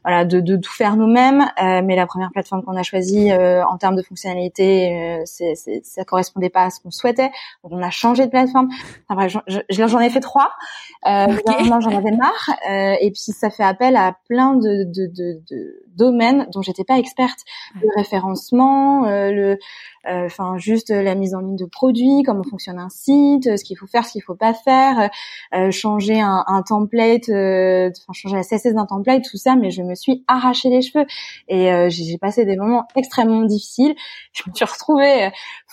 voilà 0.04 0.26
de, 0.26 0.40
de, 0.40 0.56
tout 0.56 0.72
faire 0.72 0.96
nous-mêmes. 0.96 1.40
Euh, 1.62 1.80
mais 1.82 1.96
la 1.96 2.06
première 2.06 2.30
plateforme 2.30 2.62
qu'on 2.62 2.76
a 2.76 2.82
choisie 2.82 3.32
euh, 3.32 3.64
en 3.64 3.78
termes 3.78 3.96
de 3.96 4.02
fonctionnalité 4.02 5.22
c'est, 5.24 5.54
c'est, 5.54 5.80
ça 5.82 6.04
correspondait 6.04 6.50
pas 6.50 6.64
à 6.64 6.70
ce 6.70 6.80
qu'on 6.80 6.90
souhaitait. 6.90 7.30
Donc 7.64 7.72
on 7.72 7.82
a 7.82 7.90
changé 7.90 8.26
de 8.26 8.30
plateforme. 8.30 8.68
Enfin, 9.08 9.28
j'en 9.70 10.00
ai 10.00 10.10
fait 10.10 10.20
trois. 10.20 10.50
Euh, 11.06 11.26
j'en 11.80 11.96
avais 11.96 12.10
marre. 12.10 12.50
Et 13.00 13.10
puis 13.10 13.32
ça 13.32 13.48
fait 13.48 13.64
appel 13.64 13.96
à 13.96 14.14
plein 14.28 14.54
de, 14.54 14.84
de, 14.84 15.06
de, 15.06 15.40
de 15.50 15.82
domaines 15.96 16.46
dont 16.52 16.60
j'étais 16.60 16.84
pas 16.84 16.98
experte. 16.98 17.38
Le 17.80 17.88
référencement 17.96 19.06
le 19.06 19.58
euh, 20.18 20.26
enfin 20.26 20.56
juste 20.58 20.90
la 20.90 21.14
mise 21.14 21.34
en 21.34 21.40
ligne 21.40 21.56
de 21.56 21.64
produits, 21.64 22.22
comment 22.24 22.42
fonctionne 22.42 22.78
un 22.78 22.88
site, 22.88 23.56
ce 23.56 23.64
qu'il 23.64 23.76
faut 23.76 23.86
faire, 23.86 24.04
ce 24.04 24.12
qu'il 24.12 24.22
faut 24.22 24.34
pas 24.34 24.54
faire, 24.54 25.10
euh, 25.54 25.70
changer 25.70 26.20
un, 26.20 26.44
un 26.46 26.62
template, 26.62 27.28
euh, 27.28 27.90
enfin 27.90 28.12
changer 28.12 28.36
la 28.36 28.42
CSS 28.42 28.74
d'un 28.74 28.86
template, 28.86 29.24
tout 29.24 29.36
ça. 29.36 29.56
Mais 29.56 29.70
je 29.70 29.82
me 29.82 29.94
suis 29.94 30.24
arraché 30.28 30.68
les 30.68 30.82
cheveux 30.82 31.06
et 31.48 31.88
j'ai 31.90 32.18
passé 32.18 32.44
des 32.44 32.56
moments 32.56 32.86
extrêmement 32.96 33.44
difficiles. 33.44 33.94
Je 34.32 34.42
me 34.48 34.54
suis 34.54 34.64
retrouvée 34.64 35.30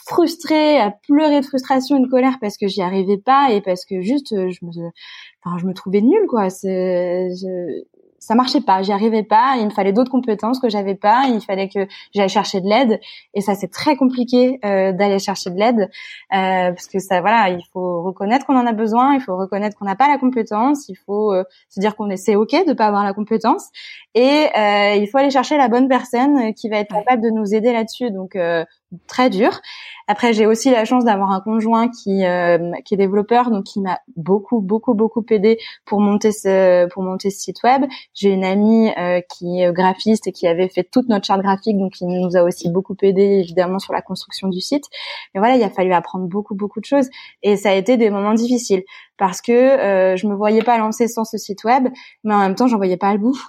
frustrée, 0.08 0.78
à 0.78 0.92
pleurer 0.92 1.42
de 1.42 1.46
frustration 1.46 1.98
et 1.98 2.02
de 2.02 2.08
colère 2.08 2.38
parce 2.40 2.58
que 2.58 2.68
j'y 2.68 2.82
arrivais 2.82 3.18
pas 3.18 3.52
et 3.52 3.62
parce 3.62 3.86
que 3.86 4.02
juste 4.02 4.30
je 4.30 4.66
me, 4.66 4.92
enfin 5.44 5.58
je 5.58 5.66
me 5.66 5.74
trouvais 5.74 6.02
nulle 6.02 6.28
quoi. 6.28 6.50
C'est, 6.50 7.30
ça 8.26 8.34
marchait 8.34 8.62
pas, 8.62 8.82
j'y 8.82 8.92
arrivais 8.92 9.22
pas, 9.22 9.56
il 9.60 9.66
me 9.66 9.70
fallait 9.70 9.94
d'autres 9.94 10.10
compétences 10.10 10.60
que 10.60 10.68
j'avais 10.68 10.96
pas, 10.96 11.26
il 11.28 11.42
fallait 11.42 11.70
que 11.70 11.88
j'aille 12.12 12.28
chercher 12.28 12.60
de 12.60 12.68
l'aide. 12.68 13.00
Et 13.36 13.42
ça 13.42 13.54
c'est 13.54 13.68
très 13.68 13.96
compliqué 13.96 14.60
euh, 14.66 14.94
d'aller 14.94 15.20
chercher 15.20 15.52
de 15.52 15.60
l'aide 15.60 15.82
euh, 15.82 16.72
parce 16.72 16.88
que 16.88 16.98
ça 16.98 17.22
voilà, 17.22 17.50
il 17.50 17.62
faut 17.72 18.02
reconnaître 18.02 18.48
qu'on 18.48 18.58
en 18.58 18.66
a 18.66 18.74
besoin, 18.74 19.14
il 19.14 19.22
faut 19.22 19.38
reconnaître 19.38 19.78
qu'on 19.78 19.86
n'a 19.86 19.96
pas 19.96 20.08
la 20.08 20.18
compétence, 20.18 20.90
il 20.90 20.96
faut 20.96 21.34
euh, 21.34 21.44
se 21.70 21.80
dire 21.80 21.96
qu'on 21.96 22.10
est 22.10 22.18
c'est 22.18 22.36
OK 22.36 22.52
de 22.66 22.74
pas 22.74 22.88
avoir 22.88 23.04
la 23.04 23.14
compétence. 23.14 23.70
Et 24.16 24.48
euh, 24.58 24.96
il 24.96 25.08
faut 25.08 25.20
aller 25.20 25.30
chercher 25.30 25.58
la 25.58 25.68
bonne 25.68 25.88
personne 25.88 26.54
qui 26.54 26.70
va 26.70 26.78
être 26.78 26.96
capable 26.96 27.22
de 27.22 27.30
nous 27.30 27.54
aider 27.54 27.74
là-dessus. 27.74 28.10
Donc 28.10 28.36
euh, 28.36 28.66
très 29.08 29.30
dur. 29.30 29.62
Après, 30.08 30.34
j'ai 30.34 30.46
aussi 30.46 30.70
la 30.70 30.86
chance 30.86 31.04
d'avoir 31.04 31.32
un 31.32 31.42
conjoint 31.42 31.90
qui 31.90 32.26
euh, 32.26 32.72
qui 32.86 32.94
est 32.94 32.98
développeur, 32.98 33.50
donc 33.50 33.64
qui 33.64 33.80
m'a 33.82 34.00
beaucoup 34.16 34.62
beaucoup 34.62 34.94
beaucoup 34.94 35.26
aidé 35.30 35.58
pour 35.86 36.00
monter 36.00 36.32
ce 36.32 36.88
pour 36.90 37.02
monter 37.02 37.32
ce 37.32 37.40
site 37.40 37.64
web. 37.64 37.86
J'ai 38.14 38.30
une 38.30 38.44
amie 38.44 38.92
euh, 38.98 39.22
qui 39.22 39.62
est 39.62 39.74
graphiste 39.74 40.28
et 40.28 40.32
qui 40.32 40.48
avait 40.48 40.70
fait 40.70 40.84
toute 40.84 41.10
notre 41.10 41.26
charte 41.26 41.42
graphique, 41.42 41.78
donc 41.78 41.94
qui 41.94 42.06
nous 42.06 42.38
a 42.38 42.44
aussi 42.44 42.70
beaucoup 42.70 42.96
aidé 43.02 43.42
évidemment 43.44 43.80
sur 43.80 43.94
la 43.94 44.02
construction 44.02 44.48
du 44.48 44.62
site. 44.62 44.86
Mais 45.34 45.40
voilà, 45.40 45.56
il 45.56 45.64
a 45.64 45.70
fallu 45.70 45.92
apprendre 45.92 46.26
beaucoup 46.28 46.54
beaucoup 46.54 46.80
de 46.80 46.86
choses 46.86 47.10
et 47.42 47.58
ça 47.58 47.70
a 47.70 47.74
été 47.74 47.98
des 47.98 48.12
moments 48.12 48.34
difficiles 48.36 48.84
parce 49.18 49.42
que 49.42 49.52
euh, 49.52 50.18
je 50.18 50.28
me 50.28 50.36
voyais 50.36 50.62
pas 50.62 50.78
lancer 50.78 51.08
sans 51.08 51.24
ce 51.24 51.38
site 51.38 51.64
web, 51.64 51.88
mais 52.24 52.34
en 52.34 52.40
même 52.40 52.56
temps, 52.56 52.68
j'en 52.68 52.78
voyais 52.78 52.98
pas 52.98 53.14
le 53.14 53.20
bout 53.20 53.40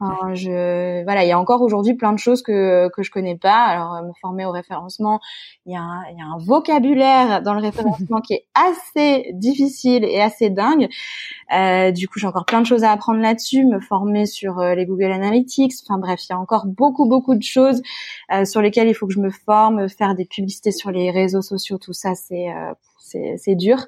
je, 0.00 1.04
voilà, 1.04 1.24
il 1.24 1.28
y 1.28 1.32
a 1.32 1.38
encore 1.38 1.62
aujourd'hui 1.62 1.94
plein 1.94 2.12
de 2.12 2.18
choses 2.18 2.42
que 2.42 2.88
que 2.90 3.02
je 3.02 3.10
connais 3.10 3.36
pas. 3.36 3.64
Alors, 3.64 3.94
euh, 3.94 4.02
me 4.02 4.12
former 4.20 4.44
au 4.44 4.50
référencement, 4.50 5.20
il 5.66 5.72
y 5.72 5.76
a 5.76 5.80
un, 5.80 6.02
il 6.10 6.18
y 6.18 6.20
a 6.20 6.24
un 6.24 6.38
vocabulaire 6.38 7.42
dans 7.42 7.54
le 7.54 7.60
référencement 7.60 8.20
qui 8.20 8.34
est 8.34 8.46
assez 8.54 9.30
difficile 9.32 10.04
et 10.04 10.20
assez 10.20 10.50
dingue. 10.50 10.88
Euh, 11.54 11.90
du 11.90 12.08
coup, 12.08 12.18
j'ai 12.18 12.26
encore 12.26 12.44
plein 12.44 12.60
de 12.60 12.66
choses 12.66 12.84
à 12.84 12.92
apprendre 12.92 13.20
là-dessus. 13.20 13.64
Me 13.64 13.80
former 13.80 14.26
sur 14.26 14.58
euh, 14.58 14.74
les 14.74 14.84
Google 14.86 15.12
Analytics. 15.12 15.74
Enfin 15.86 15.98
bref, 15.98 16.20
il 16.28 16.32
y 16.32 16.34
a 16.34 16.38
encore 16.38 16.66
beaucoup 16.66 17.08
beaucoup 17.08 17.34
de 17.34 17.42
choses 17.42 17.80
euh, 18.32 18.44
sur 18.44 18.60
lesquelles 18.60 18.88
il 18.88 18.94
faut 18.94 19.06
que 19.06 19.14
je 19.14 19.20
me 19.20 19.30
forme. 19.30 19.88
Faire 19.88 20.14
des 20.14 20.24
publicités 20.24 20.72
sur 20.72 20.90
les 20.90 21.10
réseaux 21.10 21.42
sociaux, 21.42 21.78
tout 21.78 21.92
ça, 21.92 22.14
c'est 22.14 22.48
c'est, 22.98 23.36
c'est 23.36 23.54
dur, 23.54 23.86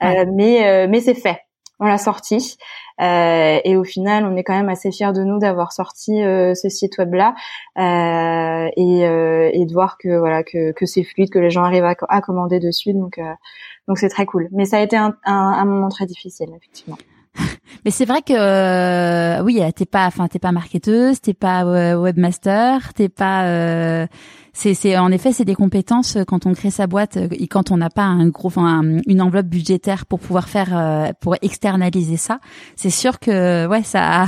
mais 0.00 0.86
mais 0.88 1.00
c'est 1.00 1.14
fait 1.14 1.47
on 1.80 1.86
l'a 1.86 1.98
sorti 1.98 2.56
euh, 3.00 3.58
et 3.64 3.76
au 3.76 3.84
final 3.84 4.24
on 4.24 4.36
est 4.36 4.42
quand 4.42 4.56
même 4.56 4.68
assez 4.68 4.90
fiers 4.90 5.12
de 5.12 5.22
nous 5.22 5.38
d'avoir 5.38 5.72
sorti 5.72 6.22
euh, 6.22 6.54
ce 6.54 6.68
site 6.68 6.98
web 6.98 7.14
là 7.14 7.34
euh, 7.78 8.68
et, 8.76 9.06
euh, 9.06 9.50
et, 9.52 9.66
de 9.66 9.72
voir 9.72 9.98
que 9.98 10.18
voilà 10.18 10.42
que, 10.42 10.72
que 10.72 10.86
c'est 10.86 11.04
fluide 11.04 11.30
que 11.30 11.38
les 11.38 11.50
gens 11.50 11.62
arrivent 11.62 11.84
à, 11.84 11.94
à 12.08 12.20
commander 12.20 12.58
dessus. 12.58 12.92
Donc 12.92 13.18
euh, 13.18 13.32
donc 13.86 13.98
c'est 13.98 14.08
très 14.08 14.26
cool. 14.26 14.48
Mais 14.52 14.64
ça 14.64 14.78
a 14.78 14.80
été 14.80 14.96
un, 14.96 15.16
un, 15.24 15.34
un 15.34 15.64
moment 15.64 15.88
très 15.88 16.06
difficile 16.06 16.48
effectivement 16.56 16.98
mais 17.84 17.90
c'est 17.90 18.04
vrai 18.04 18.22
que 18.22 18.32
euh, 18.32 19.42
oui, 19.42 19.60
t'es 19.74 19.86
pas, 19.86 20.06
enfin 20.06 20.28
t'es 20.28 20.38
pas 20.38 20.52
marketeuse, 20.52 21.20
t'es 21.20 21.34
pas 21.34 21.64
webmaster, 21.96 22.94
t'es 22.94 23.08
pas 23.08 24.08
c'est 24.58 24.96
en 24.96 25.12
effet 25.12 25.32
c'est 25.32 25.44
des 25.44 25.54
compétences 25.54 26.16
euh, 26.16 26.24
quand 26.24 26.46
on 26.46 26.52
crée 26.52 26.70
sa 26.70 26.86
boîte 26.86 27.16
euh, 27.16 27.28
et 27.32 27.46
quand 27.46 27.70
on 27.70 27.76
n'a 27.76 27.90
pas 27.90 28.02
un 28.02 28.28
gros 28.28 28.48
enfin, 28.48 28.82
une 29.06 29.22
enveloppe 29.22 29.46
budgétaire 29.46 30.06
pour 30.06 30.18
pouvoir 30.18 30.48
faire 30.48 30.76
euh, 30.76 31.12
pour 31.20 31.36
externaliser 31.42 32.16
ça 32.16 32.40
c'est 32.76 32.90
sûr 32.90 33.20
que 33.20 33.66
ouais 33.66 33.82
ça 33.82 34.26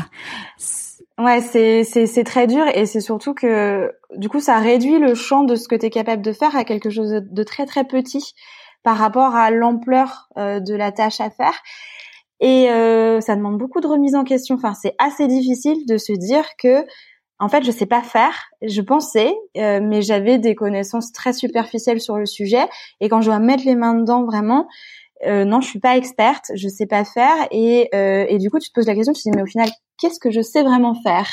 ouais 1.18 1.40
c'est 1.40 1.84
c'est 1.84 2.06
c'est 2.06 2.24
très 2.24 2.46
dur 2.46 2.64
et 2.74 2.86
c'est 2.86 3.00
surtout 3.00 3.34
que 3.34 3.92
du 4.16 4.28
coup 4.28 4.40
ça 4.40 4.58
réduit 4.58 4.98
le 4.98 5.14
champ 5.14 5.44
de 5.44 5.56
ce 5.56 5.68
que 5.68 5.74
tu 5.74 5.86
es 5.86 5.90
capable 5.90 6.22
de 6.22 6.32
faire 6.32 6.54
à 6.54 6.64
quelque 6.64 6.90
chose 6.90 7.10
de 7.10 7.42
très 7.42 7.66
très 7.66 7.84
petit 7.84 8.34
par 8.82 8.96
rapport 8.96 9.34
à 9.34 9.50
l'ampleur 9.50 10.28
de 10.36 10.74
la 10.74 10.90
tâche 10.92 11.20
à 11.20 11.28
faire 11.28 11.54
et 12.40 12.70
euh, 12.70 13.20
ça 13.20 13.36
demande 13.36 13.58
beaucoup 13.58 13.80
de 13.80 13.86
remise 13.86 14.14
en 14.14 14.24
question. 14.24 14.56
Enfin, 14.56 14.74
c'est 14.74 14.94
assez 14.98 15.26
difficile 15.26 15.86
de 15.86 15.98
se 15.98 16.12
dire 16.12 16.44
que 16.58 16.84
en 17.40 17.48
fait, 17.48 17.64
je 17.64 17.70
sais 17.70 17.86
pas 17.86 18.02
faire. 18.02 18.34
Je 18.62 18.82
pensais, 18.82 19.32
euh, 19.56 19.80
mais 19.82 20.02
j'avais 20.02 20.38
des 20.38 20.54
connaissances 20.54 21.10
très 21.10 21.32
superficielles 21.32 22.00
sur 22.00 22.18
le 22.18 22.26
sujet. 22.26 22.68
Et 23.00 23.08
quand 23.08 23.22
je 23.22 23.26
dois 23.26 23.38
mettre 23.38 23.64
les 23.64 23.76
mains 23.76 23.94
dedans, 23.94 24.24
vraiment, 24.24 24.68
euh, 25.26 25.46
non, 25.46 25.62
je 25.62 25.68
suis 25.68 25.80
pas 25.80 25.96
experte, 25.96 26.52
je 26.54 26.68
sais 26.68 26.86
pas 26.86 27.04
faire. 27.04 27.48
Et, 27.50 27.88
euh, 27.94 28.26
et 28.28 28.36
du 28.36 28.50
coup, 28.50 28.58
tu 28.58 28.68
te 28.68 28.74
poses 28.74 28.86
la 28.86 28.94
question, 28.94 29.14
tu 29.14 29.22
te 29.22 29.30
dis, 29.30 29.34
mais 29.34 29.42
au 29.42 29.46
final, 29.46 29.70
qu'est-ce 29.98 30.20
que 30.20 30.30
je 30.30 30.42
sais 30.42 30.62
vraiment 30.62 30.94
faire? 31.02 31.28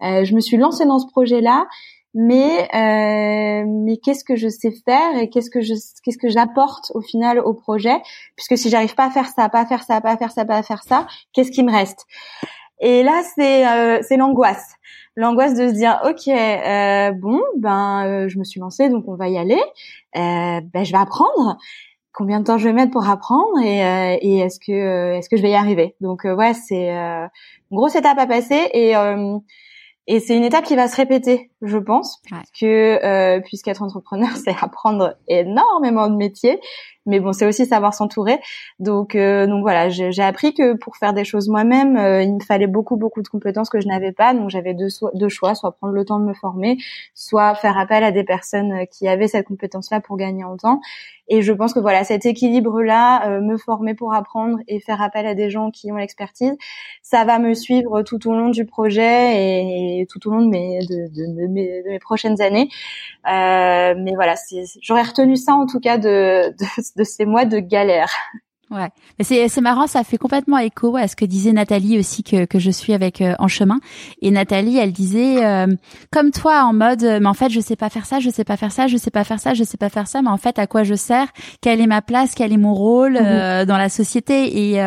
Je 0.00 0.34
me 0.34 0.40
suis 0.40 0.56
lancée 0.56 0.84
dans 0.84 0.98
ce 0.98 1.06
projet-là, 1.06 1.66
mais 2.14 2.68
mais 3.66 3.96
qu'est-ce 3.98 4.24
que 4.24 4.36
je 4.36 4.48
sais 4.48 4.72
faire 4.84 5.16
et 5.16 5.28
qu'est-ce 5.30 5.50
que 5.50 5.60
je 5.60 5.74
qu'est-ce 6.04 6.18
que 6.18 6.28
j'apporte 6.28 6.92
au 6.94 7.00
final 7.00 7.38
au 7.40 7.54
projet? 7.54 8.00
Puisque 8.36 8.58
si 8.58 8.68
j'arrive 8.70 8.94
pas 8.94 9.06
à 9.06 9.10
faire 9.10 9.28
ça, 9.28 9.48
pas 9.48 9.60
à 9.60 9.66
faire 9.66 9.82
ça, 9.82 10.00
pas 10.00 10.10
à 10.10 10.16
faire 10.16 10.32
ça, 10.32 10.44
pas 10.44 10.56
à 10.56 10.62
faire 10.62 10.82
ça, 10.82 11.06
qu'est-ce 11.32 11.50
qui 11.50 11.62
me 11.62 11.72
reste? 11.72 12.06
Et 12.80 13.02
là, 13.02 13.22
c'est 13.34 14.02
c'est 14.02 14.16
l'angoisse. 14.16 14.74
L'angoisse 15.14 15.54
de 15.54 15.68
se 15.68 15.74
dire 15.74 16.00
ok 16.04 16.28
euh, 16.28 17.12
bon 17.12 17.38
ben 17.58 18.06
euh, 18.06 18.28
je 18.28 18.38
me 18.38 18.44
suis 18.44 18.60
lancée 18.60 18.88
donc 18.88 19.04
on 19.08 19.14
va 19.14 19.28
y 19.28 19.36
aller. 19.36 19.60
Euh, 20.16 20.60
ben 20.72 20.84
je 20.84 20.92
vais 20.92 20.98
apprendre. 20.98 21.58
Combien 22.14 22.40
de 22.40 22.44
temps 22.44 22.58
je 22.58 22.64
vais 22.64 22.74
mettre 22.74 22.92
pour 22.92 23.08
apprendre 23.08 23.58
et, 23.62 23.84
euh, 23.84 24.18
et 24.20 24.38
est-ce 24.40 24.58
que 24.60 25.14
est-ce 25.14 25.28
que 25.30 25.36
je 25.36 25.42
vais 25.42 25.50
y 25.50 25.54
arriver? 25.54 25.96
Donc 26.00 26.24
ouais 26.24 26.54
c'est 26.54 26.90
une 26.90 27.30
grosse 27.76 27.94
étape 27.94 28.18
à 28.18 28.26
passer 28.26 28.68
et 28.74 28.94
et 30.08 30.18
c'est 30.18 30.36
une 30.36 30.44
étape 30.44 30.64
qui 30.64 30.74
va 30.74 30.88
se 30.88 30.96
répéter, 30.96 31.51
je 31.62 31.78
pense, 31.78 32.20
puisque 32.22 32.64
euh, 32.64 33.40
puisqu'être 33.40 33.82
entrepreneur, 33.82 34.30
c'est 34.44 34.54
apprendre 34.60 35.16
énormément 35.28 36.08
de 36.08 36.16
métiers, 36.16 36.60
mais 37.06 37.20
bon, 37.20 37.32
c'est 37.32 37.46
aussi 37.46 37.66
savoir 37.66 37.94
s'entourer. 37.94 38.38
Donc 38.78 39.14
euh, 39.14 39.46
donc 39.46 39.62
voilà, 39.62 39.88
j'ai 39.88 40.22
appris 40.22 40.54
que 40.54 40.74
pour 40.74 40.96
faire 40.96 41.14
des 41.14 41.24
choses 41.24 41.48
moi-même, 41.48 41.96
euh, 41.96 42.22
il 42.22 42.34
me 42.34 42.40
fallait 42.40 42.66
beaucoup 42.66 42.96
beaucoup 42.96 43.22
de 43.22 43.28
compétences 43.28 43.70
que 43.70 43.80
je 43.80 43.86
n'avais 43.86 44.12
pas. 44.12 44.34
Donc 44.34 44.50
j'avais 44.50 44.74
deux, 44.74 44.88
deux 45.14 45.28
choix, 45.28 45.54
soit 45.54 45.72
prendre 45.72 45.94
le 45.94 46.04
temps 46.04 46.18
de 46.18 46.24
me 46.24 46.34
former, 46.34 46.78
soit 47.14 47.54
faire 47.54 47.78
appel 47.78 48.04
à 48.04 48.12
des 48.12 48.24
personnes 48.24 48.86
qui 48.90 49.08
avaient 49.08 49.28
cette 49.28 49.46
compétence-là 49.46 50.00
pour 50.00 50.16
gagner 50.16 50.44
en 50.44 50.56
temps. 50.56 50.80
Et 51.28 51.40
je 51.40 51.52
pense 51.52 51.72
que 51.72 51.80
voilà, 51.80 52.04
cet 52.04 52.26
équilibre-là, 52.26 53.30
euh, 53.30 53.40
me 53.40 53.56
former 53.56 53.94
pour 53.94 54.12
apprendre 54.12 54.58
et 54.68 54.80
faire 54.80 55.00
appel 55.00 55.26
à 55.26 55.34
des 55.34 55.50
gens 55.50 55.70
qui 55.70 55.90
ont 55.92 55.96
l'expertise, 55.96 56.54
ça 57.00 57.24
va 57.24 57.38
me 57.38 57.54
suivre 57.54 58.02
tout 58.02 58.28
au 58.28 58.34
long 58.34 58.50
du 58.50 58.66
projet 58.66 60.00
et, 60.00 60.06
tout 60.10 60.28
au 60.28 60.32
long 60.32 60.42
de 60.42 60.50
mes, 60.50 60.80
de, 60.80 61.08
de, 61.08 61.46
mes, 61.52 61.82
de 61.82 61.88
mes, 61.88 61.98
prochaines 61.98 62.40
années. 62.40 62.68
Euh, 63.28 63.94
mais 63.96 64.14
voilà, 64.14 64.34
j'aurais 64.80 65.02
retenu 65.02 65.36
ça 65.36 65.54
en 65.54 65.66
tout 65.66 65.80
cas 65.80 65.98
de, 65.98 66.50
de, 66.58 66.82
de 66.96 67.04
ces 67.04 67.24
mois 67.24 67.44
de 67.44 67.58
galère. 67.58 68.12
Ouais, 68.72 68.88
mais 69.18 69.24
c'est 69.24 69.48
c'est 69.48 69.60
marrant, 69.60 69.86
ça 69.86 70.02
fait 70.02 70.16
complètement 70.16 70.56
écho 70.56 70.96
à 70.96 71.06
ce 71.06 71.14
que 71.14 71.26
disait 71.26 71.52
Nathalie 71.52 71.98
aussi 71.98 72.22
que 72.22 72.46
que 72.46 72.58
je 72.58 72.70
suis 72.70 72.94
avec 72.94 73.20
euh, 73.20 73.34
en 73.38 73.46
chemin. 73.46 73.80
Et 74.22 74.30
Nathalie, 74.30 74.78
elle 74.78 74.92
disait 74.92 75.44
euh, 75.44 75.66
comme 76.10 76.30
toi 76.30 76.64
en 76.64 76.72
mode, 76.72 77.02
mais 77.02 77.26
en 77.26 77.34
fait 77.34 77.50
je 77.50 77.60
sais 77.60 77.76
pas 77.76 77.90
faire 77.90 78.06
ça, 78.06 78.18
je 78.18 78.30
sais 78.30 78.44
pas 78.44 78.56
faire 78.56 78.72
ça, 78.72 78.86
je 78.86 78.96
sais 78.96 79.10
pas 79.10 79.24
faire 79.24 79.40
ça, 79.40 79.52
je 79.52 79.62
sais 79.62 79.76
pas 79.76 79.90
faire 79.90 80.08
ça, 80.08 80.22
mais 80.22 80.30
en 80.30 80.38
fait 80.38 80.58
à 80.58 80.66
quoi 80.66 80.84
je 80.84 80.94
sers? 80.94 81.26
Quelle 81.60 81.82
est 81.82 81.86
ma 81.86 82.00
place? 82.00 82.32
Quel 82.34 82.50
est 82.50 82.56
mon 82.56 82.72
rôle 82.72 83.18
euh, 83.18 83.60
mhm. 83.60 83.66
dans 83.66 83.76
la 83.76 83.90
société? 83.90 84.72
Et 84.72 84.80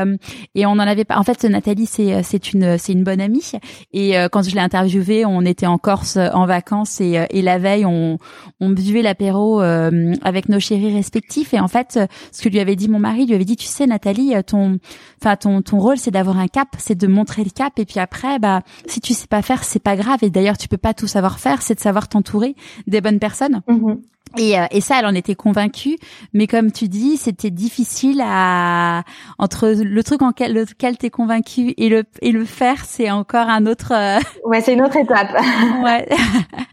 et 0.55 0.65
on 0.65 0.71
en 0.71 0.79
avait 0.79 1.05
pas. 1.05 1.17
En 1.19 1.23
fait, 1.23 1.43
Nathalie 1.43 1.85
c'est 1.85 2.23
c'est 2.23 2.53
une 2.53 2.79
c'est 2.79 2.93
une 2.93 3.03
bonne 3.03 3.21
amie. 3.21 3.51
Et 3.93 4.15
quand 4.31 4.41
je 4.41 4.55
l'ai 4.55 4.61
interviewée, 4.61 5.25
on 5.25 5.41
était 5.41 5.67
en 5.67 5.77
Corse 5.77 6.17
en 6.17 6.47
vacances 6.47 7.01
et 7.01 7.23
et 7.29 7.41
la 7.43 7.59
veille 7.59 7.85
on 7.85 8.17
on 8.59 8.69
buvait 8.69 9.03
l'apéro 9.03 9.59
avec 9.59 10.49
nos 10.49 10.59
chéris 10.59 10.91
respectifs. 10.91 11.53
Et 11.53 11.59
en 11.59 11.67
fait, 11.67 11.99
ce 12.31 12.41
que 12.41 12.49
lui 12.49 12.59
avait 12.59 12.75
dit 12.75 12.89
mon 12.89 12.99
mari, 12.99 13.27
lui 13.27 13.35
avait 13.35 13.45
dit 13.45 13.55
tu 13.55 13.67
sais 13.75 13.87
Nathalie, 13.87 14.35
euh, 14.35 14.41
ton, 14.41 14.79
enfin 15.21 15.35
ton 15.35 15.61
ton 15.61 15.79
rôle 15.79 15.97
c'est 15.97 16.11
d'avoir 16.11 16.37
un 16.37 16.47
cap, 16.47 16.69
c'est 16.77 16.95
de 16.95 17.07
montrer 17.07 17.43
le 17.43 17.49
cap 17.49 17.77
et 17.77 17.85
puis 17.85 17.99
après 17.99 18.39
bah 18.39 18.61
si 18.87 19.01
tu 19.01 19.13
sais 19.13 19.27
pas 19.27 19.41
faire 19.41 19.63
c'est 19.63 19.79
pas 19.79 19.95
grave 19.95 20.19
et 20.23 20.29
d'ailleurs 20.29 20.57
tu 20.57 20.67
peux 20.67 20.77
pas 20.77 20.93
tout 20.93 21.07
savoir 21.07 21.39
faire, 21.39 21.61
c'est 21.61 21.75
de 21.75 21.79
savoir 21.79 22.07
t'entourer 22.07 22.55
des 22.87 23.01
bonnes 23.01 23.19
personnes. 23.19 23.61
Mm-hmm. 23.67 23.97
Et, 24.37 24.59
euh, 24.59 24.65
et, 24.71 24.81
ça, 24.81 24.99
elle 24.99 25.05
en 25.05 25.15
était 25.15 25.35
convaincue, 25.35 25.97
mais 26.33 26.47
comme 26.47 26.71
tu 26.71 26.89
dis, 26.89 27.17
c'était 27.17 27.51
difficile 27.51 28.21
à 28.23 29.03
entre 29.37 29.69
le 29.69 30.03
truc 30.03 30.21
en 30.21 30.31
quel, 30.31 30.53
lequel 30.53 30.97
t'es 30.97 31.09
convaincu 31.09 31.73
et 31.77 31.89
le 31.89 32.03
et 32.21 32.31
le 32.31 32.43
faire, 32.43 32.83
c'est 32.85 33.09
encore 33.11 33.47
un 33.47 33.65
autre. 33.65 33.93
Euh, 33.93 34.19
ouais, 34.43 34.61
c'est 34.61 34.73
une 34.73 34.81
autre 34.81 34.97
étape. 34.97 35.31
ouais. 35.83 36.09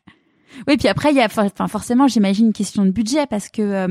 oui, 0.67 0.77
puis 0.77 0.89
après 0.89 1.11
il 1.11 1.17
y 1.17 1.21
a, 1.21 1.27
enfin 1.27 1.69
forcément, 1.69 2.09
j'imagine 2.09 2.47
une 2.47 2.53
question 2.53 2.85
de 2.85 2.91
budget 2.91 3.27
parce 3.27 3.49
que 3.49 3.87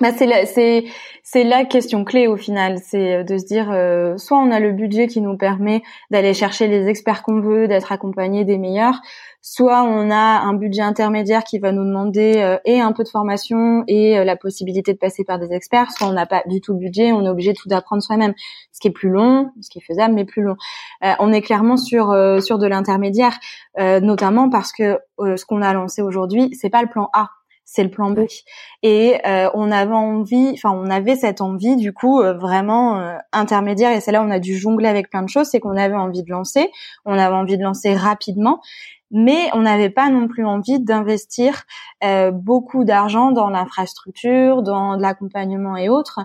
bah 0.00 0.12
c'est 0.12 1.44
la, 1.44 1.64
question 1.66 2.04
clé 2.04 2.26
au 2.26 2.38
final, 2.38 2.78
c'est 2.82 3.16
euh, 3.16 3.22
de 3.22 3.36
se 3.36 3.44
dire 3.44 3.70
euh, 3.70 4.16
soit 4.16 4.38
on 4.38 4.50
a 4.50 4.58
le 4.58 4.72
budget 4.72 5.08
qui 5.08 5.20
nous 5.20 5.36
permet 5.36 5.82
d'aller 6.10 6.32
chercher 6.32 6.68
les 6.68 6.88
experts 6.88 7.22
qu'on 7.22 7.40
veut, 7.40 7.68
d'être 7.68 7.92
accompagné 7.92 8.46
des 8.46 8.56
meilleurs, 8.56 9.02
soit 9.42 9.82
on 9.82 10.10
a 10.10 10.40
un 10.40 10.54
budget 10.54 10.80
intermédiaire 10.80 11.44
qui 11.44 11.58
va 11.58 11.72
nous 11.72 11.84
demander 11.84 12.36
euh, 12.38 12.56
et 12.64 12.80
un 12.80 12.92
peu 12.92 13.04
de 13.04 13.10
formation 13.10 13.84
et 13.88 14.24
la 14.24 14.36
possibilité 14.36 14.94
de 14.94 14.98
passer 14.98 15.22
par 15.22 15.38
des 15.38 15.52
experts, 15.52 15.90
soit 15.92 16.06
on 16.06 16.12
n'a 16.12 16.24
pas 16.24 16.42
du 16.46 16.62
tout 16.62 16.72
le 16.72 16.78
budget, 16.78 17.12
on 17.12 17.26
est 17.26 17.28
obligé 17.28 17.52
de 17.52 17.58
tout 17.58 17.68
apprendre 17.70 18.02
soi-même, 18.02 18.32
ce 18.72 18.80
qui 18.80 18.88
est 18.88 18.92
plus 18.92 19.10
long, 19.10 19.50
ce 19.60 19.68
qui 19.68 19.80
est 19.80 19.84
faisable 19.86 20.14
mais 20.14 20.24
plus 20.24 20.42
long. 20.42 20.56
on 21.02 21.30
est 21.30 21.42
clairement 21.42 21.76
sur 21.76 22.14
sur 22.40 22.58
de 22.58 22.66
l'intermédiaire, 22.66 23.38
notamment 23.78 24.48
parce 24.48 24.72
que 24.72 24.98
ce 25.18 25.44
qu'on 25.44 25.60
a 25.60 25.72
lancé 25.74 26.00
aujourd'hui, 26.00 26.54
c'est 26.54 26.70
pas 26.70 26.82
le 26.82 26.88
plan 26.88 27.10
A 27.12 27.28
c'est 27.72 27.84
le 27.84 27.90
plan 27.90 28.10
B. 28.10 28.22
Et 28.82 29.20
euh, 29.26 29.48
on 29.54 29.70
avait 29.70 29.94
envie, 29.94 30.50
enfin 30.54 30.70
on 30.70 30.90
avait 30.90 31.14
cette 31.14 31.40
envie 31.40 31.76
du 31.76 31.92
coup 31.92 32.20
euh, 32.20 32.34
vraiment 32.34 32.98
euh, 32.98 33.16
intermédiaire. 33.32 33.92
Et 33.92 34.00
c'est 34.00 34.10
là 34.10 34.22
où 34.22 34.26
on 34.26 34.30
a 34.30 34.40
dû 34.40 34.58
jongler 34.58 34.88
avec 34.88 35.08
plein 35.08 35.22
de 35.22 35.28
choses, 35.28 35.46
c'est 35.46 35.60
qu'on 35.60 35.76
avait 35.76 35.94
envie 35.94 36.24
de 36.24 36.30
lancer, 36.30 36.68
on 37.04 37.12
avait 37.12 37.36
envie 37.36 37.56
de 37.56 37.62
lancer 37.62 37.94
rapidement, 37.94 38.60
mais 39.10 39.50
on 39.54 39.62
n'avait 39.62 39.90
pas 39.90 40.08
non 40.08 40.28
plus 40.28 40.44
envie 40.44 40.80
d'investir 40.80 41.64
euh, 42.02 42.30
beaucoup 42.30 42.84
d'argent 42.84 43.30
dans 43.30 43.50
l'infrastructure, 43.50 44.62
dans 44.62 44.96
l'accompagnement 44.96 45.76
et 45.76 45.88
autres, 45.88 46.20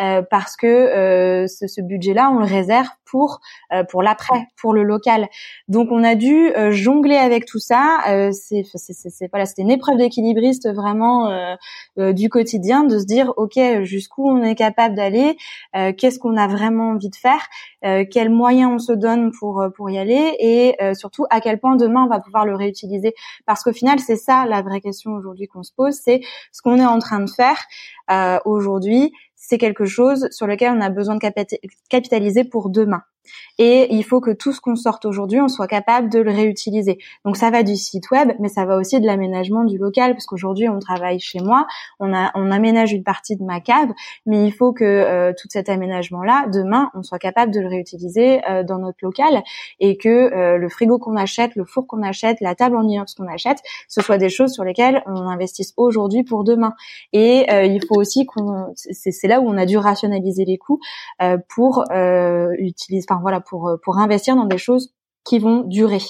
euh, 0.00 0.22
parce 0.28 0.56
que 0.56 0.66
euh, 0.66 1.46
ce, 1.46 1.66
ce 1.66 1.80
budget-là, 1.80 2.30
on 2.30 2.38
le 2.38 2.46
réserve 2.46 2.88
pour 3.04 3.40
pour 3.88 4.04
l'après, 4.04 4.46
pour 4.60 4.72
le 4.72 4.84
local. 4.84 5.26
Donc 5.66 5.88
on 5.90 6.04
a 6.04 6.14
dû 6.14 6.52
jongler 6.70 7.16
avec 7.16 7.44
tout 7.44 7.58
ça. 7.58 7.98
c'est 8.30 8.62
c'est 8.64 9.28
voilà, 9.32 9.46
c'était 9.46 9.62
une 9.62 9.70
épreuve 9.72 9.96
d'équilibriste 9.96 10.72
vraiment 10.72 11.56
du 11.96 12.28
quotidien, 12.28 12.84
de 12.84 13.00
se 13.00 13.04
dire 13.04 13.32
ok 13.36 13.82
jusqu'où 13.82 14.30
on 14.30 14.44
est 14.44 14.54
capable 14.54 14.94
d'aller, 14.94 15.36
qu'est-ce 15.72 16.20
qu'on 16.20 16.36
a 16.36 16.46
vraiment 16.46 16.90
envie 16.90 17.10
de 17.10 17.16
faire, 17.16 17.40
quels 17.82 18.30
moyens 18.30 18.74
on 18.74 18.78
se 18.78 18.92
donne 18.92 19.32
pour 19.32 19.64
pour 19.74 19.90
y 19.90 19.98
aller, 19.98 20.36
et 20.38 20.76
surtout 20.94 21.26
à 21.30 21.40
quel 21.40 21.58
point 21.58 21.74
demain 21.74 22.04
on 22.04 22.08
va 22.08 22.20
pouvoir 22.20 22.29
le 22.44 22.54
réutiliser. 22.54 23.14
Parce 23.46 23.62
qu'au 23.62 23.72
final, 23.72 23.98
c'est 23.98 24.16
ça 24.16 24.46
la 24.46 24.62
vraie 24.62 24.80
question 24.80 25.12
aujourd'hui 25.12 25.46
qu'on 25.46 25.62
se 25.62 25.72
pose, 25.72 25.94
c'est 25.94 26.20
ce 26.52 26.62
qu'on 26.62 26.76
est 26.76 26.86
en 26.86 26.98
train 26.98 27.20
de 27.20 27.30
faire 27.30 27.58
euh, 28.10 28.38
aujourd'hui, 28.44 29.12
c'est 29.36 29.58
quelque 29.58 29.84
chose 29.84 30.28
sur 30.30 30.46
lequel 30.46 30.72
on 30.76 30.80
a 30.80 30.90
besoin 30.90 31.16
de 31.16 31.20
capitaliser 31.88 32.44
pour 32.44 32.70
demain 32.70 33.02
et 33.58 33.94
il 33.94 34.04
faut 34.04 34.20
que 34.20 34.30
tout 34.30 34.52
ce 34.52 34.60
qu'on 34.60 34.76
sorte 34.76 35.04
aujourd'hui, 35.04 35.40
on 35.40 35.48
soit 35.48 35.66
capable 35.66 36.08
de 36.10 36.18
le 36.18 36.30
réutiliser. 36.30 36.98
Donc 37.24 37.36
ça 37.36 37.50
va 37.50 37.62
du 37.62 37.76
site 37.76 38.10
web, 38.10 38.32
mais 38.38 38.48
ça 38.48 38.64
va 38.64 38.76
aussi 38.76 39.00
de 39.00 39.06
l'aménagement 39.06 39.64
du 39.64 39.78
local, 39.78 40.12
parce 40.12 40.26
qu'aujourd'hui 40.26 40.68
on 40.68 40.78
travaille 40.78 41.20
chez 41.20 41.40
moi, 41.40 41.66
on, 41.98 42.14
a, 42.14 42.30
on 42.34 42.50
aménage 42.50 42.92
une 42.92 43.04
partie 43.04 43.36
de 43.36 43.44
ma 43.44 43.60
cave, 43.60 43.90
mais 44.26 44.46
il 44.46 44.52
faut 44.52 44.72
que 44.72 44.84
euh, 44.84 45.32
tout 45.38 45.48
cet 45.50 45.68
aménagement-là, 45.68 46.46
demain, 46.52 46.90
on 46.94 47.02
soit 47.02 47.18
capable 47.18 47.52
de 47.52 47.60
le 47.60 47.68
réutiliser 47.68 48.40
euh, 48.48 48.62
dans 48.64 48.78
notre 48.78 48.98
local 49.02 49.42
et 49.78 49.96
que 49.96 50.08
euh, 50.08 50.56
le 50.56 50.68
frigo 50.68 50.98
qu'on 50.98 51.16
achète, 51.16 51.54
le 51.54 51.64
four 51.64 51.86
qu'on 51.86 52.02
achète, 52.02 52.40
la 52.40 52.54
table 52.54 52.76
en 52.76 52.86
inox 52.86 53.14
qu'on 53.14 53.28
achète, 53.28 53.58
ce 53.88 54.00
soit 54.00 54.18
des 54.18 54.30
choses 54.30 54.52
sur 54.52 54.64
lesquelles 54.64 55.02
on 55.06 55.28
investisse 55.28 55.74
aujourd'hui 55.76 56.24
pour 56.24 56.44
demain. 56.44 56.74
Et 57.12 57.46
il 57.50 57.80
faut 57.86 57.96
aussi 57.96 58.26
qu'on, 58.26 58.72
c'est 58.76 59.26
là 59.26 59.40
où 59.40 59.48
on 59.48 59.56
a 59.56 59.66
dû 59.66 59.76
rationaliser 59.76 60.44
les 60.44 60.58
coûts 60.58 60.80
pour 61.48 61.84
utiliser, 62.58 63.06
enfin 63.10 63.20
voilà, 63.20 63.40
pour 63.40 63.68
euh, 63.68 63.76
pour 63.82 63.98
investir 63.98 64.36
dans 64.36 64.44
des 64.44 64.58
choses 64.58 64.92
qui 65.24 65.38
vont 65.38 65.62
durer. 65.64 66.00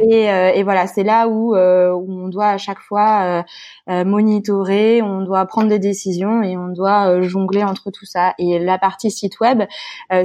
Et, 0.00 0.30
euh, 0.30 0.52
et, 0.54 0.62
voilà, 0.62 0.86
c'est 0.86 1.02
là 1.02 1.28
où, 1.28 1.54
euh, 1.54 1.92
où, 1.92 2.12
on 2.12 2.28
doit 2.28 2.48
à 2.48 2.58
chaque 2.58 2.80
fois 2.80 3.44
euh, 3.88 4.04
monitorer, 4.04 5.02
on 5.02 5.22
doit 5.22 5.44
prendre 5.46 5.68
des 5.68 5.78
décisions 5.78 6.42
et 6.42 6.56
on 6.56 6.68
doit 6.68 7.20
jongler 7.22 7.62
entre 7.62 7.90
tout 7.90 8.06
ça. 8.06 8.34
Et 8.38 8.58
la 8.58 8.78
partie 8.78 9.10
site 9.10 9.40
web, 9.40 9.62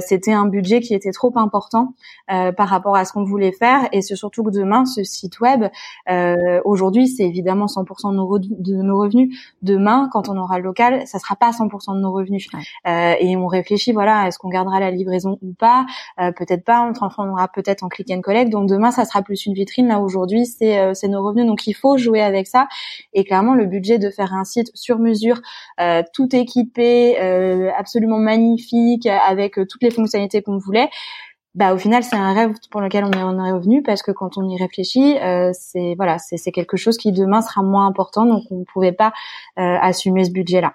c'était 0.00 0.32
un 0.32 0.46
budget 0.46 0.80
qui 0.80 0.94
était 0.94 1.12
trop 1.12 1.32
important 1.36 1.94
par 2.26 2.68
rapport 2.68 2.96
à 2.96 3.04
ce 3.04 3.12
qu'on 3.12 3.24
voulait 3.24 3.52
faire. 3.52 3.88
Et 3.92 4.02
c'est 4.02 4.16
surtout 4.16 4.42
que 4.44 4.50
demain, 4.50 4.84
ce 4.86 5.04
site 5.04 5.40
web, 5.40 5.66
aujourd'hui, 6.64 7.08
c'est 7.08 7.24
évidemment 7.24 7.66
100% 7.66 8.10
de 8.10 8.16
nos, 8.16 8.38
de 8.38 8.82
nos, 8.82 8.98
revenus. 8.98 9.36
Demain, 9.62 10.08
quand 10.12 10.28
on 10.28 10.36
aura 10.36 10.58
le 10.58 10.64
local, 10.64 11.06
ça 11.06 11.18
sera 11.18 11.36
pas 11.36 11.50
100% 11.50 11.96
de 11.96 12.00
nos 12.00 12.12
revenus. 12.12 12.48
et 12.86 13.36
on 13.36 13.46
réfléchit, 13.46 13.92
voilà, 13.92 14.26
est-ce 14.26 14.38
qu'on 14.38 14.48
gardera 14.48 14.80
la 14.80 14.90
livraison 14.90 15.38
ou 15.42 15.52
pas 15.52 15.86
Peut-être 16.16 16.64
pas. 16.64 16.82
On 16.82 16.92
transformera 16.92 17.48
peut-être 17.48 17.82
en 17.82 17.88
click 17.88 18.10
and 18.10 18.20
collect. 18.20 18.50
Donc 18.50 18.68
demain, 18.68 18.90
ça 18.90 19.04
sera 19.04 19.22
plus 19.22 19.46
une 19.46 19.54
vitrine. 19.60 19.88
Là 19.88 20.00
aujourd'hui, 20.00 20.46
c'est 20.46 20.78
euh, 20.78 20.94
c'est 20.94 21.08
nos 21.08 21.22
revenus, 21.22 21.46
donc 21.46 21.66
il 21.66 21.74
faut 21.74 21.96
jouer 21.96 22.22
avec 22.22 22.46
ça. 22.46 22.68
Et 23.12 23.24
clairement, 23.24 23.54
le 23.54 23.66
budget 23.66 23.98
de 23.98 24.10
faire 24.10 24.32
un 24.34 24.44
site 24.44 24.70
sur 24.74 24.98
mesure, 24.98 25.40
euh, 25.80 26.02
tout 26.12 26.34
équipé, 26.34 27.20
euh, 27.20 27.70
absolument 27.76 28.18
magnifique, 28.18 29.06
avec 29.06 29.54
toutes 29.54 29.82
les 29.82 29.90
fonctionnalités 29.90 30.42
qu'on 30.42 30.58
voulait. 30.58 30.88
Bah 31.56 31.74
au 31.74 31.78
final 31.78 32.04
c'est 32.04 32.14
un 32.14 32.32
rêve 32.32 32.54
pour 32.70 32.80
lequel 32.80 33.04
on 33.04 33.10
est, 33.10 33.24
on 33.24 33.44
est 33.44 33.50
revenu 33.50 33.82
parce 33.82 34.02
que 34.04 34.12
quand 34.12 34.38
on 34.38 34.48
y 34.48 34.56
réfléchit 34.56 35.16
c'est 35.52 35.96
voilà 35.96 36.16
c'est 36.18 36.52
quelque 36.52 36.76
chose 36.76 36.96
qui 36.96 37.10
demain 37.10 37.42
sera 37.42 37.64
moins 37.64 37.88
important 37.88 38.24
donc 38.24 38.44
on 38.52 38.60
ne 38.60 38.64
pouvait 38.64 38.92
pas 38.92 39.12
assumer 39.56 40.22
ce 40.22 40.30
budget 40.30 40.60
là. 40.60 40.74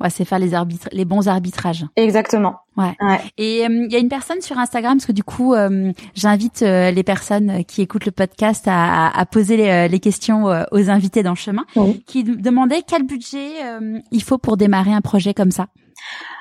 Ouais, 0.00 0.10
c'est 0.10 0.24
faire 0.24 0.40
les 0.40 0.54
arbitres, 0.54 0.88
les 0.92 1.04
bons 1.04 1.28
arbitrages. 1.28 1.86
Exactement. 1.94 2.56
Ouais. 2.76 2.96
Et 3.38 3.60
il 3.60 3.70
euh, 3.70 3.86
y 3.88 3.94
a 3.94 3.98
une 4.00 4.08
personne 4.08 4.40
sur 4.40 4.58
Instagram 4.58 4.96
parce 4.96 5.06
que 5.06 5.12
du 5.12 5.22
coup, 5.22 5.54
euh, 5.54 5.92
j'invite 6.14 6.62
euh, 6.62 6.90
les 6.90 7.04
personnes 7.04 7.64
qui 7.64 7.82
écoutent 7.82 8.04
le 8.04 8.10
podcast 8.10 8.64
à, 8.66 9.16
à 9.16 9.26
poser 9.26 9.56
les, 9.56 9.88
les, 9.88 10.00
questions 10.00 10.46
aux 10.72 10.90
invités 10.90 11.22
dans 11.22 11.30
le 11.30 11.36
chemin, 11.36 11.64
qui 12.06 12.24
demandait 12.24 12.82
quel 12.86 13.04
budget 13.04 13.50
il 14.10 14.22
faut 14.22 14.38
pour 14.38 14.56
démarrer 14.56 14.92
un 14.92 15.00
projet 15.00 15.32
comme 15.32 15.52
ça. 15.52 15.68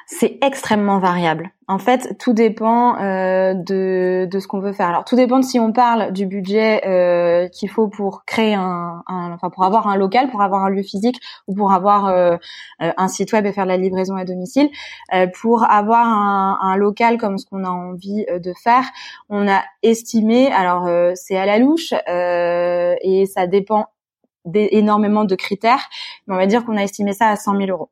C'est 0.05 0.37
extrêmement 0.41 0.99
variable. 0.99 1.51
En 1.67 1.79
fait, 1.79 2.17
tout 2.19 2.33
dépend 2.33 2.99
euh, 2.99 3.53
de, 3.53 4.27
de 4.29 4.39
ce 4.39 4.47
qu'on 4.47 4.59
veut 4.59 4.73
faire. 4.73 4.89
Alors, 4.89 5.05
tout 5.05 5.15
dépend 5.15 5.39
de 5.39 5.45
si 5.45 5.59
on 5.59 5.71
parle 5.71 6.11
du 6.11 6.25
budget 6.25 6.85
euh, 6.85 7.47
qu'il 7.47 7.69
faut 7.69 7.87
pour 7.87 8.25
créer 8.25 8.53
un, 8.53 9.01
un, 9.07 9.31
enfin 9.31 9.49
pour 9.49 9.63
avoir 9.63 9.87
un 9.87 9.95
local, 9.95 10.29
pour 10.29 10.41
avoir 10.41 10.65
un 10.65 10.69
lieu 10.69 10.83
physique 10.83 11.21
ou 11.47 11.55
pour 11.55 11.71
avoir 11.71 12.07
euh, 12.07 12.35
un 12.79 13.07
site 13.07 13.31
web 13.31 13.45
et 13.45 13.53
faire 13.53 13.65
la 13.65 13.77
livraison 13.77 14.15
à 14.15 14.25
domicile. 14.25 14.69
pour 15.41 15.69
avoir 15.69 16.05
un, 16.05 16.59
un, 16.61 16.75
local 16.75 17.17
comme 17.17 17.37
ce 17.37 17.45
qu'on 17.45 17.63
a 17.63 17.69
envie 17.69 18.25
de 18.25 18.53
faire, 18.61 18.83
on 19.29 19.47
a 19.47 19.63
estimé. 19.83 20.51
Alors, 20.51 20.87
c'est 21.15 21.37
à 21.37 21.45
la 21.45 21.59
louche 21.59 21.93
et 21.93 23.25
ça 23.25 23.47
dépend 23.47 23.87
énormément 24.53 25.23
de 25.23 25.35
critères, 25.35 25.89
mais 26.27 26.35
on 26.35 26.37
va 26.37 26.45
dire 26.45 26.65
qu'on 26.65 26.77
a 26.77 26.83
estimé 26.83 27.13
ça 27.13 27.29
à 27.29 27.35
100 27.35 27.57
000 27.57 27.69
euros. 27.69 27.89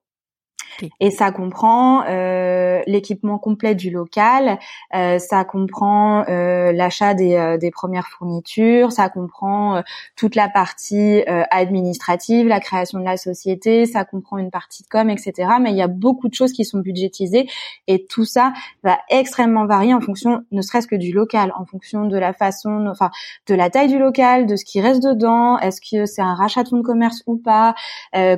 Et 1.00 1.12
ça 1.12 1.32
comprend 1.32 2.04
euh, 2.08 2.82
l'équipement 2.88 3.38
complet 3.38 3.76
du 3.76 3.90
local, 3.90 4.60
euh, 4.96 5.20
ça 5.20 5.44
comprend 5.44 6.26
euh, 6.30 6.72
l'achat 6.72 7.14
des, 7.14 7.36
euh, 7.36 7.58
des, 7.58 7.72
premières 7.72 8.08
fournitures, 8.08 8.92
ça 8.92 9.10
comprend 9.10 9.78
euh, 9.78 9.82
toute 10.16 10.36
la 10.36 10.50
partie 10.50 11.24
euh, 11.28 11.44
administrative, 11.52 12.48
la 12.48 12.60
création 12.60 13.00
de 13.00 13.06
la 13.06 13.18
société, 13.18 13.86
ça 13.86 14.06
comprend 14.06 14.38
une 14.38 14.52
partie 14.52 14.84
de 14.84 14.88
com, 14.88 15.10
etc. 15.10 15.50
Mais 15.62 15.72
il 15.72 15.78
y 15.78 15.82
a 15.82 15.88
beaucoup 15.88 16.28
de 16.28 16.34
choses 16.34 16.52
qui 16.52 16.66
sont 16.66 16.80
budgétisées 16.80 17.48
et 17.88 18.06
tout 18.06 18.26
ça 18.26 18.54
va 18.84 19.00
extrêmement 19.10 19.66
varier 19.66 19.94
en 19.94 20.02
fonction, 20.02 20.44
ne 20.52 20.62
serait-ce 20.62 20.88
que 20.88 20.96
du 20.96 21.12
local, 21.12 21.54
en 21.58 21.66
fonction 21.66 22.06
de 22.06 22.18
la 22.18 22.34
façon, 22.34 22.88
enfin 22.90 23.10
de 23.48 23.56
la 23.56 23.70
taille 23.70 23.90
du 23.90 24.00
local, 24.00 24.46
de 24.46 24.56
ce 24.56 24.66
qui 24.66 24.82
reste 24.82 25.04
dedans, 25.04 25.58
est-ce 25.60 25.82
que 25.82 26.06
c'est 26.06 26.22
un 26.22 26.36
rachat 26.36 26.64
de 26.64 26.70
fonds 26.70 26.78
de 26.78 26.84
commerce 26.84 27.24
ou 27.28 27.38
pas, 27.38 27.76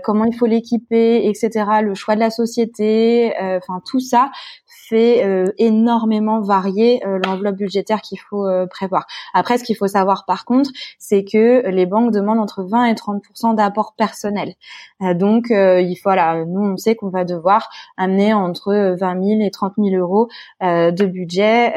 comment 0.03 0.25
il 0.25 0.35
faut 0.35 0.45
l'équiper, 0.45 1.27
etc. 1.27 1.49
Le 1.81 1.93
choix 1.93 2.15
la 2.23 2.29
société, 2.29 3.33
enfin 3.57 3.81
tout 3.85 3.99
ça 3.99 4.31
fait 4.87 5.23
euh, 5.23 5.51
énormément 5.57 6.41
varier 6.41 7.05
euh, 7.05 7.19
l'enveloppe 7.25 7.55
budgétaire 7.55 8.01
qu'il 8.01 8.19
faut 8.19 8.47
euh, 8.47 8.65
prévoir. 8.65 9.05
Après, 9.33 9.57
ce 9.57 9.63
qu'il 9.63 9.75
faut 9.75 9.87
savoir 9.87 10.25
par 10.25 10.45
contre, 10.45 10.69
c'est 10.99 11.23
que 11.23 11.67
les 11.69 11.85
banques 11.85 12.11
demandent 12.11 12.39
entre 12.39 12.63
20 12.63 12.85
et 12.85 12.95
30 12.95 13.55
d'apport 13.55 13.93
personnel. 13.95 14.53
donc, 15.15 15.47
il 15.49 15.95
faut, 15.95 16.09
voilà, 16.09 16.45
nous 16.45 16.61
on 16.61 16.77
sait 16.77 16.95
qu'on 16.95 17.09
va 17.09 17.23
devoir 17.23 17.69
amener 17.97 18.33
entre 18.33 18.95
20 18.99 19.23
000 19.23 19.41
et 19.41 19.51
30 19.51 19.73
000 19.77 19.95
euros 19.95 20.27
de 20.61 21.05
budget 21.05 21.73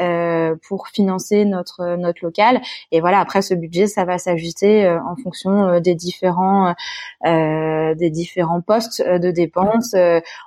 pour 0.67 0.87
financer 0.89 1.45
notre 1.45 1.95
notre 1.95 2.23
local. 2.23 2.61
Et 2.91 2.99
voilà, 2.99 3.19
après 3.19 3.41
ce 3.41 3.53
budget, 3.53 3.87
ça 3.87 4.05
va 4.05 4.17
s'ajuster 4.17 4.87
en 4.89 5.15
fonction 5.15 5.79
des 5.79 5.95
différents 5.95 6.75
des 7.23 8.09
différents 8.09 8.61
postes 8.61 9.01
de 9.01 9.31
dépenses. 9.31 9.95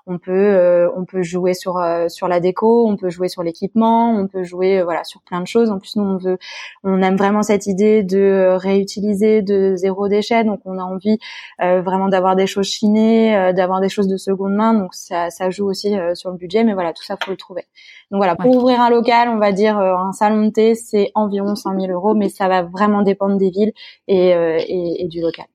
on 0.06 0.18
peut 0.18 0.90
on 0.96 1.04
peut 1.04 1.22
jouer 1.22 1.54
sur 1.54 1.80
sur 2.08 2.28
la 2.28 2.39
on 2.62 2.96
peut 2.96 3.10
jouer 3.10 3.28
sur 3.28 3.42
l'équipement, 3.42 4.10
on 4.12 4.26
peut 4.26 4.42
jouer 4.42 4.80
euh, 4.80 4.84
voilà 4.84 5.04
sur 5.04 5.20
plein 5.22 5.40
de 5.40 5.46
choses. 5.46 5.70
En 5.70 5.78
plus, 5.78 5.96
nous 5.96 6.04
on 6.04 6.16
veut, 6.16 6.38
on 6.84 7.02
aime 7.02 7.16
vraiment 7.16 7.42
cette 7.42 7.66
idée 7.66 8.02
de 8.02 8.56
réutiliser 8.56 9.42
de 9.42 9.74
zéro 9.76 10.08
déchet, 10.08 10.44
donc 10.44 10.60
on 10.64 10.78
a 10.78 10.82
envie 10.82 11.18
euh, 11.62 11.82
vraiment 11.82 12.08
d'avoir 12.08 12.36
des 12.36 12.46
choses 12.46 12.66
chinées, 12.66 13.36
euh, 13.36 13.52
d'avoir 13.52 13.80
des 13.80 13.88
choses 13.88 14.08
de 14.08 14.16
seconde 14.16 14.54
main, 14.54 14.74
donc 14.74 14.94
ça, 14.94 15.30
ça 15.30 15.50
joue 15.50 15.68
aussi 15.68 15.94
sur 16.14 16.30
le 16.30 16.36
budget. 16.36 16.64
Mais 16.64 16.74
voilà, 16.74 16.92
tout 16.92 17.04
ça 17.04 17.16
faut 17.22 17.30
le 17.30 17.36
trouver. 17.36 17.66
Donc 18.10 18.18
voilà, 18.18 18.36
pour 18.36 18.54
ouvrir 18.54 18.80
un 18.80 18.90
local, 18.90 19.28
on 19.28 19.38
va 19.38 19.52
dire 19.52 19.78
un 19.78 20.12
salon 20.12 20.46
de 20.46 20.50
thé, 20.50 20.74
c'est 20.74 21.10
environ 21.14 21.54
100 21.54 21.78
000 21.80 21.92
euros, 21.92 22.14
mais 22.14 22.28
ça 22.28 22.48
va 22.48 22.62
vraiment 22.62 23.02
dépendre 23.02 23.36
des 23.36 23.50
villes 23.50 23.72
et, 24.08 24.30
et 24.30 25.08
du 25.08 25.20
local. 25.20 25.46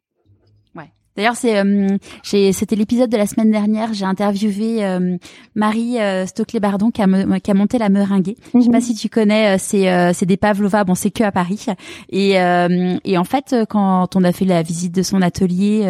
D'ailleurs, 1.16 1.36
c'est 1.36 1.58
euh, 1.58 1.98
c'était 2.24 2.76
l'épisode 2.76 3.10
de 3.10 3.16
la 3.16 3.26
semaine 3.26 3.50
dernière. 3.50 3.94
J'ai 3.94 4.04
interviewé 4.04 4.84
euh, 4.84 5.18
Marie 5.56 6.00
euh, 6.00 6.26
Stockley-Bardon 6.26 6.92
qui 6.92 7.02
a, 7.02 7.40
qui 7.40 7.52
a 7.52 7.54
monté 7.54 7.78
la 7.78 7.88
Meringuée. 7.88 8.36
Je 8.54 8.60
sais 8.60 8.70
pas 8.70 8.78
mhm. 8.78 8.82
si 8.82 8.96
tu 8.96 9.08
connais, 9.08 9.56
euh, 9.56 9.58
c'est 9.58 10.14
c'est 10.14 10.26
des 10.26 10.36
pavlova. 10.36 10.84
Bon, 10.84 10.94
c'est 10.94 11.12
que 11.12 11.24
à 11.24 11.32
Paris. 11.32 11.68
Et 12.10 12.32
et 12.32 13.18
en 13.18 13.24
fait, 13.24 13.56
quand 13.70 14.16
on 14.16 14.24
a 14.24 14.32
fait 14.32 14.46
la 14.46 14.62
visite 14.62 14.94
de 14.94 15.04
son 15.04 15.22
atelier, 15.22 15.84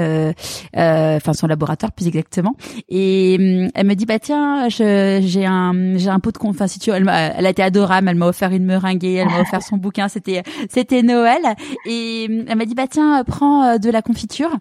enfin 0.75 1.33
son 1.33 1.47
laboratoire 1.47 1.91
plus 1.91 2.07
exactement, 2.07 2.55
et 2.89 3.35
elle 3.73 3.87
me 3.87 3.95
dit 3.95 4.05
bah 4.05 4.19
tiens, 4.19 4.69
j'ai 4.69 5.45
un 5.45 5.97
j'ai 5.97 6.09
un 6.09 6.19
pot 6.19 6.31
de 6.31 6.47
enfin 6.47 6.67
si 6.67 6.79
tu 6.79 6.91
elle, 6.91 7.09
elle 7.09 7.45
a 7.45 7.49
été 7.49 7.63
adorable. 7.63 8.09
Elle 8.09 8.15
m'a 8.15 8.27
offert 8.27 8.51
une 8.51 8.65
meringuée, 8.65 9.13
elle 9.13 9.29
m'a 9.29 9.41
offert 9.41 9.63
son 9.63 9.77
bouquin. 9.85 10.07
C'était 10.07 10.43
c'était 10.69 11.01
Noël. 11.01 11.41
Et 11.87 12.25
elle 12.47 12.57
m'a 12.57 12.65
dit 12.65 12.75
bah 12.75 12.87
tiens, 12.89 13.23
prends 13.23 13.77
de 13.79 13.89
la 13.89 14.03
confiture 14.03 14.51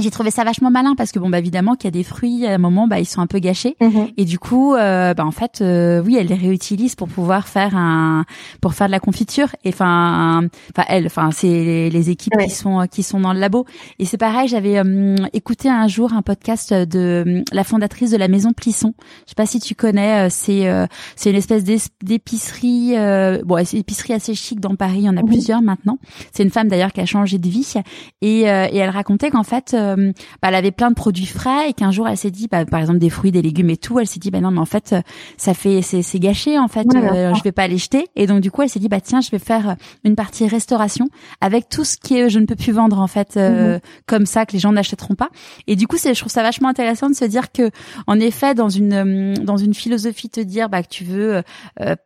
j'ai 0.00 0.10
trouvé 0.10 0.30
ça 0.30 0.42
vachement 0.42 0.70
malin 0.70 0.94
parce 0.96 1.12
que 1.12 1.18
bon 1.18 1.28
bah 1.28 1.38
évidemment 1.38 1.74
qu'il 1.74 1.84
y 1.84 1.88
a 1.88 1.90
des 1.90 2.02
fruits 2.02 2.46
à 2.46 2.54
un 2.54 2.58
moment 2.58 2.88
bah 2.88 2.98
ils 2.98 3.04
sont 3.04 3.20
un 3.20 3.26
peu 3.26 3.40
gâchés. 3.40 3.76
Mhm. 3.80 4.08
et 4.16 4.24
du 4.24 4.38
coup 4.38 4.74
euh, 4.74 5.12
bah 5.12 5.26
en 5.26 5.30
fait 5.32 5.60
euh, 5.60 6.02
oui 6.02 6.16
elle 6.18 6.28
les 6.28 6.34
réutilise 6.34 6.94
pour 6.94 7.08
pouvoir 7.08 7.46
faire 7.46 7.76
un 7.76 8.24
pour 8.62 8.72
faire 8.72 8.86
de 8.86 8.92
la 8.92 9.00
confiture 9.00 9.48
et 9.64 9.68
enfin 9.68 10.48
enfin 10.70 10.86
elle 10.88 11.04
enfin 11.06 11.30
c'est 11.30 11.90
les, 11.90 12.10
équipes 12.10 12.32
qui 12.42 12.50
sont 12.50 12.86
qui 12.90 13.02
sont 13.02 13.20
dans 13.20 13.34
le 13.34 13.38
labo. 13.38 13.66
Et 13.98 14.06
c'est 14.06 14.16
pareil 14.16 14.48
j'avais 14.48 14.78
euh, 14.78 15.14
écouté 15.34 15.68
un 15.68 15.86
jour 15.88 16.14
un 16.14 16.22
podcast 16.22 16.72
de 16.72 17.44
la 17.52 17.62
fondatrice 17.62 18.10
de 18.10 18.16
la 18.16 18.28
maison 18.28 18.54
Plisson. 18.54 18.94
Je 19.26 19.30
sais 19.30 19.34
pas 19.36 19.46
si 19.46 19.60
tu 19.60 19.74
connais 19.74 20.30
c'est 20.30 20.70
c'est 21.16 21.30
une 21.30 21.36
espèce 21.36 21.64
d'épicerie 22.02 22.94
bon 23.44 23.58
épicerie 23.58 24.14
assez 24.14 24.34
chic 24.34 24.58
dans 24.58 24.74
Paris 24.74 25.00
il 25.00 25.04
y 25.04 25.08
en 25.10 25.18
a 25.18 25.22
plusieurs 25.22 25.60
maintenant. 25.60 25.98
C'est 26.32 26.44
une 26.44 26.50
femme 26.50 26.68
d'ailleurs 26.68 26.92
qui 26.92 27.02
a 27.02 27.06
changé 27.06 27.38
de 27.38 27.48
vie. 27.48 27.74
Et 28.22 28.40
et 28.42 28.76
elle 28.76 28.90
racontait 28.90 29.30
qu'en 29.30 29.44
fait 29.44 29.76
euh, 29.82 30.12
bah, 30.40 30.48
elle 30.48 30.54
avait 30.54 30.70
plein 30.70 30.90
de 30.90 30.94
produits 30.94 31.26
frais 31.26 31.70
et 31.70 31.72
qu'un 31.72 31.90
jour 31.90 32.08
elle 32.08 32.16
s'est 32.16 32.30
dit, 32.30 32.48
bah, 32.48 32.64
par 32.64 32.80
exemple 32.80 32.98
des 32.98 33.10
fruits, 33.10 33.32
des 33.32 33.42
légumes 33.42 33.70
et 33.70 33.76
tout, 33.76 33.98
elle 33.98 34.06
s'est 34.06 34.20
dit, 34.20 34.30
bah 34.30 34.40
non, 34.40 34.50
mais 34.50 34.60
en 34.60 34.66
fait, 34.66 34.94
ça 35.36 35.54
fait, 35.54 35.82
c'est, 35.82 36.02
c'est 36.02 36.18
gâché 36.18 36.58
en 36.58 36.68
fait, 36.68 36.86
euh, 36.94 37.34
je 37.34 37.42
vais 37.42 37.52
pas 37.52 37.66
les 37.68 37.78
jeter. 37.78 38.06
Et 38.16 38.26
donc 38.26 38.40
du 38.40 38.50
coup, 38.50 38.62
elle 38.62 38.68
s'est 38.68 38.78
dit, 38.78 38.88
bah 38.88 39.00
tiens, 39.00 39.20
je 39.20 39.30
vais 39.30 39.38
faire 39.38 39.76
une 40.04 40.14
partie 40.14 40.46
restauration 40.46 41.08
avec 41.40 41.68
tout 41.68 41.84
ce 41.84 41.96
qui 41.96 42.16
est, 42.16 42.30
je 42.30 42.38
ne 42.38 42.46
peux 42.46 42.56
plus 42.56 42.72
vendre 42.72 43.00
en 43.00 43.06
fait, 43.06 43.36
euh, 43.36 43.74
mhm. 43.74 43.80
comme 44.06 44.26
ça 44.26 44.46
que 44.46 44.52
les 44.52 44.58
gens 44.58 44.72
n'achèteront 44.72 45.14
pas. 45.14 45.30
Et 45.66 45.76
du 45.76 45.86
coup, 45.86 45.96
c'est, 45.96 46.14
je 46.14 46.20
trouve 46.20 46.32
ça 46.32 46.42
vachement 46.42 46.68
intéressant 46.68 47.10
de 47.10 47.14
se 47.14 47.24
dire 47.24 47.52
que, 47.52 47.70
en 48.06 48.18
effet, 48.18 48.54
dans 48.54 48.68
une 48.68 49.34
dans 49.34 49.56
une 49.56 49.74
philosophie, 49.74 50.30
te 50.30 50.40
dire 50.40 50.68
bah 50.68 50.82
que 50.82 50.88
tu 50.88 51.04
veux 51.04 51.42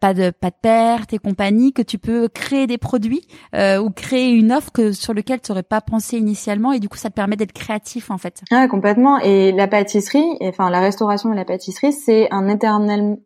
pas 0.01 0.15
de 0.15 0.31
pas 0.31 0.51
de 0.51 0.57
perte 0.61 1.13
et 1.13 1.19
compagnie, 1.19 1.73
que 1.73 1.83
tu 1.83 1.99
peux 1.99 2.29
créer 2.29 2.67
des 2.67 2.79
produits 2.79 3.23
ou 3.55 3.91
créer 3.91 4.31
une 4.31 4.53
offre 4.53 4.73
que 4.73 4.93
sur 4.93 5.15
lequel 5.15 5.41
tu 5.41 5.53
aurais 5.53 5.63
pas 5.63 5.81
pensé 5.81 6.19
initialement, 6.19 6.73
et 6.73 6.81
du 6.81 6.89
coup, 6.89 6.97
ça 6.97 7.11
te 7.11 7.15
permet 7.15 7.37
d'être 7.37 7.53
créatif 7.67 8.11
en 8.11 8.19
fait. 8.19 8.43
Ah 8.51 8.69
complètement. 8.69 9.19
Et 9.19 9.53
la 9.53 9.67
pâtisserie, 9.67 10.37
enfin 10.43 10.71
la 10.71 10.81
restauration 10.81 11.33
et 11.33 11.37
la 11.37 11.45
pâtisserie, 11.45 11.93
c'est 11.93 12.29
un 12.33 12.49
éternel, 12.49 13.19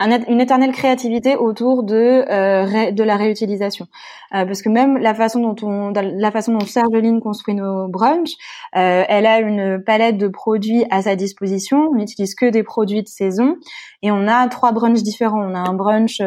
une 0.00 0.40
éternelle 0.40 0.72
créativité 0.72 1.36
autour 1.36 1.84
de 1.84 2.24
euh, 2.28 2.90
de 2.90 3.04
la 3.04 3.16
réutilisation. 3.16 3.86
Euh, 4.34 4.44
parce 4.44 4.60
que 4.60 4.68
même 4.68 4.98
la 4.98 5.14
façon 5.14 5.40
dont 5.40 5.54
on 5.62 5.92
la 5.92 6.30
façon 6.32 6.52
dont 6.52 6.66
Sergeline 6.66 7.20
construit 7.20 7.54
nos 7.54 7.86
brunchs 7.86 8.34
euh, 8.76 9.04
elle 9.08 9.24
a 9.26 9.38
une 9.38 9.82
palette 9.82 10.18
de 10.18 10.26
produits 10.26 10.84
à 10.90 11.02
sa 11.02 11.14
disposition. 11.14 11.90
On 11.92 11.94
n'utilise 11.94 12.34
que 12.34 12.46
des 12.46 12.64
produits 12.64 13.02
de 13.02 13.08
saison 13.08 13.56
et 14.02 14.10
on 14.10 14.26
a 14.26 14.48
trois 14.48 14.72
brunchs 14.72 15.02
différents. 15.02 15.42
On 15.42 15.54
a 15.54 15.60
un 15.60 15.74
brunch 15.74 16.20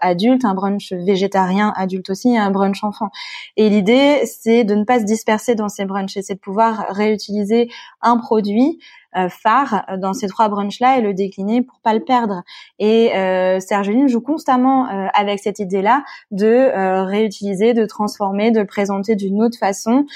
adulte 0.00 0.44
un 0.44 0.54
brunch 0.54 0.92
végétarien 0.92 1.74
adulte 1.76 2.08
aussi 2.08 2.30
et 2.30 2.38
un 2.38 2.50
brunch 2.50 2.82
enfant. 2.84 3.10
Et 3.56 3.68
l'idée 3.68 4.22
c'est 4.24 4.64
de 4.64 4.74
ne 4.74 4.84
pas 4.84 4.98
se 4.98 5.04
disperser 5.04 5.54
dans 5.54 5.68
ces 5.68 5.84
brunchs 5.84 6.16
et 6.16 6.22
c'est 6.22 6.34
de 6.34 6.40
pouvoir 6.40 6.86
réutiliser 6.88 7.68
un 8.00 8.16
produit 8.16 8.78
euh, 8.78 9.03
phare 9.30 9.84
dans 9.98 10.12
ces 10.12 10.26
trois 10.26 10.48
brunchs-là 10.48 10.98
et 10.98 11.00
le 11.00 11.14
décliner 11.14 11.62
pour 11.62 11.80
pas 11.80 11.94
le 11.94 12.00
perdre. 12.04 12.42
Et 12.78 13.14
euh, 13.16 13.60
Sergeline 13.60 14.08
joue 14.08 14.20
constamment 14.20 14.88
euh, 14.88 15.06
avec 15.14 15.40
cette 15.40 15.58
idée-là 15.58 16.04
de 16.30 16.46
euh, 16.46 17.04
réutiliser, 17.04 17.74
de 17.74 17.86
transformer, 17.86 18.50
de 18.50 18.60
le 18.60 18.66
présenter 18.66 19.16
d'une 19.16 19.42
autre 19.42 19.58
façon 19.58 20.06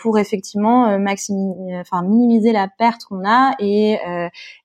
pour 0.00 0.18
effectivement 0.18 0.98
maximiser, 0.98 1.78
enfin 1.78 2.02
minimiser 2.02 2.52
la 2.52 2.68
perte 2.68 3.04
qu'on 3.04 3.28
a 3.28 3.54
et, 3.58 3.98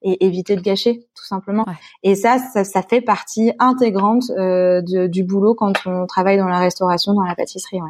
et 0.01 0.26
éviter 0.26 0.55
de 0.55 0.61
gâcher 0.61 1.05
tout 1.15 1.26
simplement. 1.26 1.65
Et 2.03 2.15
ça, 2.15 2.38
ça, 2.38 2.63
ça, 2.63 2.82
fait 2.82 3.01
partie 3.01 3.51
intégrante 3.59 4.32
du 4.86 5.24
boulot 5.24 5.55
quand 5.55 5.74
on 5.86 6.05
travaille 6.05 6.38
dans 6.38 6.47
la 6.47 6.59
restauration, 6.59 7.13
dans 7.13 7.24
la 7.24 7.36
pâtisserie. 7.36 7.82
Ouais. 7.82 7.89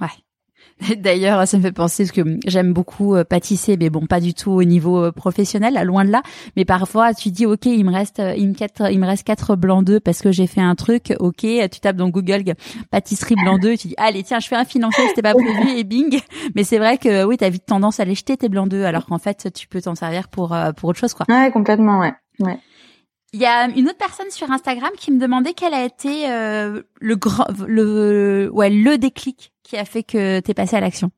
Ouais. 0.00 0.27
D'ailleurs, 0.98 1.46
ça 1.46 1.56
me 1.56 1.62
fait 1.62 1.72
penser 1.72 2.04
parce 2.04 2.12
que 2.12 2.38
j'aime 2.46 2.72
beaucoup 2.72 3.14
euh, 3.14 3.24
pâtisser, 3.24 3.76
mais 3.76 3.90
bon, 3.90 4.06
pas 4.06 4.20
du 4.20 4.34
tout 4.34 4.52
au 4.52 4.64
niveau 4.64 5.04
euh, 5.04 5.12
professionnel, 5.12 5.80
loin 5.84 6.04
de 6.04 6.10
là. 6.10 6.22
Mais 6.56 6.64
parfois, 6.64 7.14
tu 7.14 7.30
dis, 7.30 7.46
ok, 7.46 7.66
il 7.66 7.84
me 7.84 7.92
reste, 7.92 8.20
euh, 8.20 8.34
il 8.36 8.48
me, 8.48 8.54
quatre, 8.54 8.90
il 8.90 8.98
me 8.98 9.06
reste 9.06 9.24
quatre 9.24 9.56
blancs 9.56 9.84
d'œufs 9.84 10.00
parce 10.00 10.20
que 10.20 10.32
j'ai 10.32 10.46
fait 10.46 10.60
un 10.60 10.74
truc. 10.74 11.14
Ok, 11.18 11.40
tu 11.42 11.80
tapes 11.80 11.96
dans 11.96 12.08
Google 12.08 12.44
pâtisserie 12.90 13.34
blanc 13.34 13.58
d'œufs, 13.58 13.78
tu 13.78 13.88
dis, 13.88 13.94
allez, 13.96 14.22
tiens, 14.22 14.38
je 14.38 14.48
fais 14.48 14.56
un 14.56 14.64
financier, 14.64 15.04
c'était 15.08 15.22
pas 15.22 15.34
prévu 15.34 15.70
et 15.76 15.84
bing. 15.84 16.20
Mais 16.54 16.64
c'est 16.64 16.78
vrai 16.78 16.98
que 16.98 17.24
oui, 17.24 17.36
t'as 17.36 17.48
vite 17.48 17.66
tendance 17.66 18.00
à 18.00 18.04
les 18.04 18.14
jeter 18.14 18.36
tes 18.36 18.48
blancs 18.48 18.68
d'œufs, 18.68 18.84
alors 18.84 19.06
qu'en 19.06 19.18
fait, 19.18 19.52
tu 19.52 19.66
peux 19.66 19.80
t'en 19.80 19.94
servir 19.94 20.28
pour 20.28 20.56
pour 20.76 20.90
autre 20.90 20.98
chose, 20.98 21.14
quoi. 21.14 21.26
Ouais, 21.28 21.50
complètement, 21.50 22.00
ouais. 22.00 22.12
Ouais. 22.40 22.58
Il 23.32 23.40
y 23.40 23.46
a 23.46 23.68
une 23.68 23.86
autre 23.88 23.98
personne 23.98 24.30
sur 24.30 24.50
Instagram 24.50 24.90
qui 24.96 25.12
me 25.12 25.18
demandait 25.18 25.52
quel 25.52 25.74
a 25.74 25.84
été 25.84 26.30
euh, 26.30 26.82
le 26.98 27.16
grand, 27.16 27.46
le 27.66 28.48
ouais, 28.52 28.70
le 28.70 28.96
déclic 28.96 29.52
qui 29.62 29.76
a 29.76 29.84
fait 29.84 30.02
que 30.02 30.40
t'es 30.40 30.54
passé 30.54 30.76
à 30.76 30.80
l'action. 30.80 31.10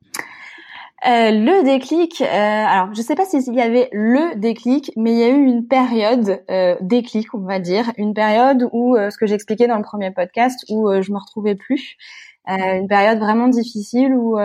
Euh, 1.07 1.31
le 1.31 1.63
déclic, 1.63 2.21
euh, 2.21 2.25
alors 2.25 2.93
je 2.93 3.01
sais 3.01 3.15
pas 3.15 3.25
s'il 3.25 3.55
y 3.55 3.61
avait 3.61 3.89
le 3.91 4.35
déclic, 4.35 4.91
mais 4.95 5.13
il 5.13 5.17
y 5.17 5.23
a 5.23 5.29
eu 5.29 5.45
une 5.45 5.67
période 5.67 6.43
euh, 6.51 6.75
déclic, 6.81 7.33
on 7.33 7.39
va 7.39 7.59
dire, 7.59 7.91
une 7.97 8.13
période 8.13 8.69
où 8.71 8.95
ce 8.95 9.17
que 9.17 9.25
j'expliquais 9.25 9.65
dans 9.65 9.77
le 9.77 9.83
premier 9.83 10.11
podcast, 10.11 10.63
où 10.69 10.91
je 11.01 11.11
me 11.11 11.17
retrouvais 11.17 11.55
plus, 11.55 11.97
une 12.47 12.87
période 12.87 13.19
vraiment 13.19 13.47
difficile 13.47 14.13
où 14.15 14.37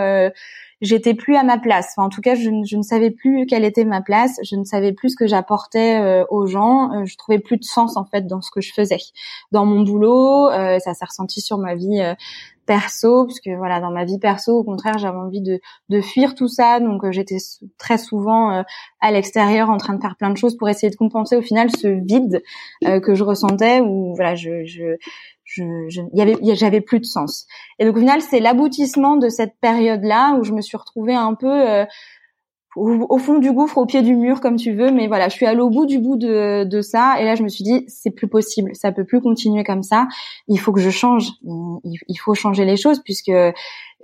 j'étais 0.81 1.13
plus 1.13 1.35
à 1.35 1.43
ma 1.43 1.57
place. 1.57 1.93
Enfin, 1.95 2.07
en 2.07 2.09
tout 2.09 2.21
cas, 2.21 2.35
je, 2.35 2.49
je, 2.65 2.77
ne 2.77 2.81
savais 2.81 3.11
plus 3.11 3.45
quelle 3.45 3.65
était 3.65 3.85
ma 3.85 4.01
place. 4.01 4.39
Je 4.43 4.55
ne 4.55 4.63
savais 4.63 4.93
plus 4.93 5.09
ce 5.09 5.15
que 5.15 5.27
j'apportais 5.27 5.99
euh, 5.99 6.25
aux 6.29 6.45
gens. 6.45 6.93
Euh, 6.93 7.05
je 7.05 7.17
trouvais 7.17 7.39
plus 7.39 7.57
de 7.57 7.63
sens 7.63 7.97
en 7.97 8.05
fait 8.05 8.27
dans 8.27 8.41
ce 8.41 8.51
que 8.51 8.61
je 8.61 8.73
faisais, 8.73 8.99
dans 9.51 9.65
mon 9.65 9.81
boulot. 9.81 10.49
Euh, 10.49 10.79
ça 10.79 10.93
s'est 10.93 11.05
ressenti 11.05 11.41
sur 11.41 11.57
ma 11.57 11.75
vie 11.75 12.01
perso, 12.65 13.25
parce 13.25 13.39
que 13.39 13.55
voilà, 13.55 13.79
dans 13.79 13.91
ma 13.91 14.03
vie 14.03 14.19
perso, 14.19 14.57
au 14.57 14.63
contraire, 14.63 14.97
j'avais 14.97 15.17
envie 15.17 15.41
de, 15.41 15.61
de 15.87 16.01
fuir 16.01 16.35
tout 16.35 16.49
ça. 16.49 16.81
Donc, 16.81 17.09
j'étais 17.11 17.37
très 17.77 17.97
souvent 17.97 18.63
à 18.99 19.11
l'extérieur 19.11 19.69
en 19.69 19.77
train 19.77 19.93
de 19.93 20.01
faire 20.01 20.17
plein 20.17 20.31
de 20.31 20.37
choses 20.37 20.57
pour 20.57 20.67
essayer 20.67 20.89
de 20.89 20.97
compenser 20.97 21.37
au 21.37 21.41
final 21.41 21.69
ce 21.69 21.87
vide 21.87 22.43
que 22.81 23.15
je 23.15 23.23
ressentais. 23.23 23.79
Où 23.79 24.13
voilà, 24.15 24.35
je, 24.35 24.65
je 24.65 24.97
je, 25.47 25.63
je 25.87 26.01
j'avais 26.55 26.81
plus 26.81 26.99
de 26.99 27.05
sens. 27.05 27.47
Et 27.79 27.85
donc 27.85 27.95
au 27.95 27.99
final, 27.99 28.21
c'est 28.21 28.39
l'aboutissement 28.39 29.15
de 29.15 29.29
cette 29.29 29.55
période-là 29.61 30.35
où 30.37 30.43
je 30.43 30.51
me 30.51 30.61
suis 30.61 30.77
retrouvée 30.77 31.15
un 31.15 31.33
peu 31.33 31.47
euh, 31.47 31.85
au, 32.75 33.17
fond 33.17 33.39
du 33.39 33.51
gouffre, 33.51 33.77
au 33.77 33.85
pied 33.85 34.01
du 34.01 34.15
mur, 34.15 34.41
comme 34.41 34.57
tu 34.57 34.73
veux. 34.73 34.91
Mais 34.91 35.07
voilà, 35.07 35.29
je 35.29 35.35
suis 35.35 35.45
allée 35.45 35.61
au 35.61 35.69
bout 35.69 35.85
du 35.85 35.99
bout 35.99 36.17
de, 36.17 36.63
de 36.65 36.81
ça. 36.81 37.19
Et 37.19 37.25
là, 37.25 37.35
je 37.35 37.43
me 37.43 37.47
suis 37.47 37.63
dit, 37.63 37.85
c'est 37.87 38.11
plus 38.11 38.27
possible. 38.27 38.71
Ça 38.75 38.91
peut 38.91 39.05
plus 39.05 39.21
continuer 39.21 39.63
comme 39.63 39.83
ça. 39.83 40.07
Il 40.47 40.59
faut 40.59 40.73
que 40.73 40.81
je 40.81 40.89
change. 40.89 41.31
Il, 41.43 41.97
il 42.07 42.17
faut 42.17 42.35
changer 42.35 42.65
les 42.65 42.77
choses 42.77 43.01
puisque 43.03 43.31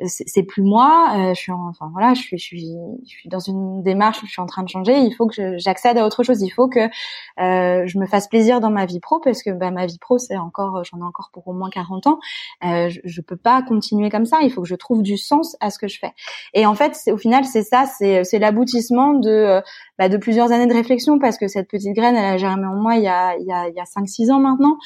c'est 0.05 0.43
plus 0.43 0.63
moi. 0.63 1.13
Euh, 1.15 1.33
je 1.33 1.39
suis 1.39 1.51
enfin 1.51 1.89
voilà, 1.91 2.13
je 2.13 2.21
suis 2.21 2.37
je 2.37 2.43
suis 2.43 2.75
je 3.05 3.09
suis 3.09 3.29
dans 3.29 3.39
une 3.39 3.83
démarche 3.83 4.23
où 4.23 4.25
je 4.25 4.31
suis 4.31 4.41
en 4.41 4.45
train 4.45 4.63
de 4.63 4.69
changer. 4.69 4.97
Il 4.97 5.13
faut 5.13 5.27
que 5.27 5.57
j'accède 5.57 5.97
à 5.97 6.05
autre 6.05 6.23
chose. 6.23 6.41
Il 6.41 6.49
faut 6.49 6.67
que 6.67 6.79
euh, 6.79 7.85
je 7.85 7.97
me 7.99 8.05
fasse 8.05 8.27
plaisir 8.27 8.59
dans 8.59 8.71
ma 8.71 8.85
vie 8.85 8.99
pro 8.99 9.19
parce 9.19 9.43
que 9.43 9.51
bah, 9.51 9.71
ma 9.71 9.85
vie 9.85 9.99
pro 9.99 10.17
c'est 10.17 10.37
encore 10.37 10.83
j'en 10.83 10.99
ai 10.99 11.03
encore 11.03 11.29
pour 11.31 11.47
au 11.47 11.53
moins 11.53 11.69
40 11.69 12.07
ans. 12.07 12.19
Euh, 12.63 12.89
je, 12.89 12.99
je 13.03 13.21
peux 13.21 13.37
pas 13.37 13.61
continuer 13.61 14.09
comme 14.09 14.25
ça. 14.25 14.39
Il 14.41 14.51
faut 14.51 14.61
que 14.61 14.67
je 14.67 14.75
trouve 14.75 15.03
du 15.03 15.17
sens 15.17 15.55
à 15.59 15.69
ce 15.69 15.79
que 15.79 15.87
je 15.87 15.99
fais. 15.99 16.13
Et 16.53 16.65
en 16.65 16.75
fait, 16.75 16.97
au 17.11 17.17
final, 17.17 17.45
c'est 17.45 17.63
ça, 17.63 17.85
c'est 17.85 18.39
l'aboutissement 18.39 19.13
de 19.13 19.29
euh, 19.29 19.61
bah, 19.99 20.09
de 20.09 20.17
plusieurs 20.17 20.51
années 20.51 20.67
de 20.67 20.73
réflexion 20.73 21.19
parce 21.19 21.37
que 21.37 21.47
cette 21.47 21.69
petite 21.69 21.95
graine, 21.95 22.15
elle 22.15 22.33
a 22.33 22.37
germé 22.37 22.65
en 22.65 22.75
moi 22.75 22.95
il 22.95 23.03
y 23.03 23.07
a 23.07 23.35
il 23.37 23.45
y 23.45 23.51
a 23.51 23.67
il 23.69 23.75
y 23.75 23.79
a 23.79 23.85
5 23.85 24.07
6 24.07 24.31
ans 24.31 24.39
maintenant 24.39 24.77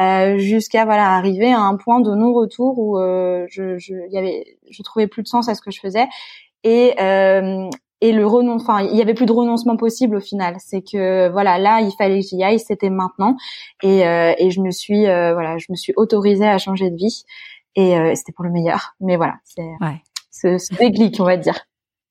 euh, 0.00 0.38
jusqu'à 0.38 0.84
voilà 0.84 1.14
arriver 1.14 1.52
à 1.52 1.60
un 1.60 1.76
point 1.76 2.00
de 2.00 2.12
non-retour 2.14 2.78
où 2.78 2.98
euh, 2.98 3.46
je 3.48 3.78
je 3.78 3.94
y 4.10 4.18
avait 4.18 4.55
je 4.70 4.82
trouvais 4.82 5.06
plus 5.06 5.22
de 5.22 5.28
sens 5.28 5.48
à 5.48 5.54
ce 5.54 5.60
que 5.60 5.70
je 5.70 5.80
faisais. 5.80 6.06
Et 6.64 6.94
euh, 7.00 7.68
et 8.00 8.12
le 8.12 8.26
renonce 8.26 8.62
enfin 8.62 8.82
il 8.82 8.96
y 8.96 9.00
avait 9.00 9.14
plus 9.14 9.26
de 9.26 9.32
renoncement 9.32 9.76
possible 9.76 10.16
au 10.16 10.20
final. 10.20 10.56
C'est 10.58 10.82
que 10.82 11.28
voilà 11.30 11.58
là 11.58 11.80
il 11.80 11.92
fallait 11.96 12.20
que 12.20 12.26
j'y 12.26 12.42
aille 12.42 12.60
c'était 12.60 12.90
maintenant. 12.90 13.36
Et 13.82 14.06
euh, 14.06 14.34
et 14.38 14.50
je 14.50 14.60
me 14.60 14.70
suis 14.70 15.06
euh, 15.06 15.32
voilà 15.32 15.58
je 15.58 15.66
me 15.70 15.76
suis 15.76 15.92
autorisée 15.96 16.46
à 16.46 16.58
changer 16.58 16.90
de 16.90 16.96
vie. 16.96 17.24
Et 17.74 17.98
euh, 17.98 18.14
c'était 18.14 18.32
pour 18.32 18.44
le 18.44 18.50
meilleur. 18.50 18.94
Mais 19.00 19.16
voilà 19.16 19.34
c'est 19.44 19.68
ouais. 19.80 20.02
ce, 20.30 20.58
ce 20.58 20.74
déclic 20.74 21.16
on 21.20 21.24
va 21.24 21.36
dire. 21.36 21.58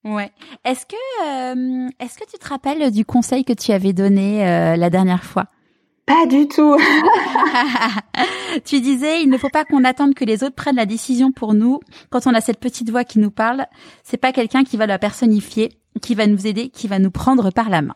Ouais. 0.04 0.32
Est-ce 0.64 0.86
que 0.86 2.04
est-ce 2.04 2.18
que 2.18 2.26
tu 2.30 2.38
te 2.38 2.48
rappelles 2.48 2.92
du 2.92 3.06
conseil 3.06 3.44
que 3.44 3.54
tu 3.54 3.72
avais 3.72 3.94
donné 3.94 4.44
la 4.78 4.90
dernière 4.90 5.24
fois? 5.24 5.46
Pas 6.06 6.26
du 6.28 6.48
tout. 6.48 6.78
tu 8.66 8.80
disais, 8.80 9.22
il 9.22 9.30
ne 9.30 9.38
faut 9.38 9.50
pas 9.50 9.66
qu'on 9.66 9.84
attende 9.84 10.14
que 10.14 10.26
les 10.26 10.44
autres 10.44 10.56
prennent 10.56 10.76
la 10.76 10.86
décision 10.86 11.32
pour 11.32 11.54
nous. 11.54 11.80
Quand 12.10 12.28
on 12.28 12.34
a 12.34 12.42
cette 12.42 12.60
petite 12.60 12.90
voix 12.90 13.04
qui 13.04 13.20
nous 13.20 13.32
parle, 13.32 13.66
c'est 14.04 14.18
pas 14.18 14.32
quelqu'un 14.32 14.64
qui 14.64 14.78
va 14.78 14.86
la 14.86 15.00
personnifier, 15.00 15.72
qui 16.02 16.16
va 16.16 16.28
nous 16.28 16.46
aider, 16.46 16.70
qui 16.70 16.88
va 16.88 17.00
nous 17.00 17.12
prendre 17.12 17.52
par 17.52 17.70
la 17.70 17.82
main. 17.82 17.96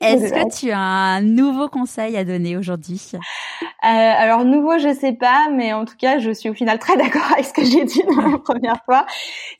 Est-ce 0.00 0.32
que 0.32 0.58
tu 0.58 0.70
as 0.70 0.78
un 0.78 1.20
nouveau 1.20 1.68
conseil 1.68 2.16
à 2.16 2.24
donner 2.24 2.56
aujourd'hui? 2.56 3.12
Euh, 3.12 3.66
Alors 3.82 4.44
nouveau, 4.44 4.78
je 4.78 4.94
sais 4.94 5.12
pas, 5.12 5.48
mais 5.52 5.72
en 5.74 5.84
tout 5.84 5.96
cas, 5.98 6.18
je 6.18 6.30
suis 6.30 6.48
au 6.48 6.54
final 6.54 6.78
très 6.78 6.96
d'accord 6.98 7.30
avec 7.32 7.44
ce 7.44 7.52
que 7.52 7.64
j'ai 7.64 7.84
dit 7.84 8.02
la 8.06 8.38
première 8.38 8.82
fois. 8.84 9.04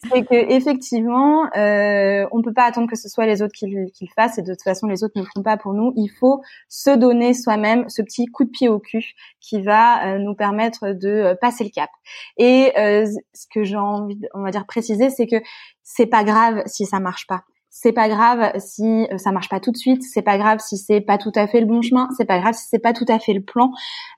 C'est 0.09 0.25
que 0.25 0.35
effectivement, 0.35 1.45
euh, 1.57 2.27
on 2.33 2.43
peut 2.43 2.55
pas 2.55 2.65
attendre 2.65 2.89
que 2.89 2.97
ce 2.97 3.09
soit 3.09 3.27
les 3.27 3.43
autres 3.43 3.53
qui, 3.55 3.67
qui, 3.93 4.07
le 4.07 4.13
fassent, 4.15 4.39
et 4.39 4.43
de 4.43 4.53
toute 4.53 4.63
façon, 4.63 4.87
les 4.87 5.05
autres 5.05 5.13
ne 5.17 5.23
le 5.23 5.27
feront 5.27 5.43
pas 5.43 5.57
pour 5.57 5.75
nous. 5.75 5.93
Il 5.97 6.09
faut 6.09 6.41
se 6.69 6.91
donner 6.91 7.35
soi-même 7.35 7.89
ce 7.89 8.01
petit 8.03 8.27
coup 8.27 8.45
de 8.45 8.51
pied 8.51 8.69
au 8.69 8.79
cul 8.79 9.15
qui 9.41 9.61
va 9.61 10.07
euh, 10.07 10.19
nous 10.19 10.35
permettre 10.35 10.93
de 10.93 11.09
euh, 11.09 11.35
passer 11.35 11.65
le 11.65 11.71
cap. 11.71 11.91
Et 12.37 12.73
euh, 12.79 13.07
ce 13.35 13.47
que 13.53 13.65
j'ai 13.65 13.77
envie, 13.77 14.21
on 14.35 14.43
va 14.43 14.51
dire 14.51 14.67
préciser, 14.67 15.11
c'est 15.11 15.27
que 15.27 15.37
c'est 15.83 16.07
pas 16.07 16.25
grave 16.25 16.63
si 16.67 16.87
ça 16.87 17.01
marche 17.01 17.27
pas 17.27 17.43
c'est 17.71 17.93
pas 17.93 18.09
grave 18.09 18.51
si 18.59 19.07
euh, 19.13 19.17
ça 19.17 19.31
marche 19.31 19.49
pas 19.49 19.61
tout 19.61 19.71
de 19.71 19.77
suite, 19.77 20.03
c'est 20.03 20.23
pas 20.23 20.37
grave 20.37 20.59
si 20.59 20.77
c'est 20.77 21.01
pas 21.01 21.19
tout 21.19 21.33
à 21.37 21.47
fait 21.47 21.61
le 21.61 21.67
bon 21.67 21.83
chemin, 21.83 22.09
c'est 22.17 22.25
pas 22.25 22.41
grave 22.41 22.55
si 22.55 22.67
c'est 22.69 22.81
pas 22.81 22.93
tout 22.93 23.07
à 23.09 23.19
fait 23.21 23.33
le 23.33 23.43
plan. 23.43 23.71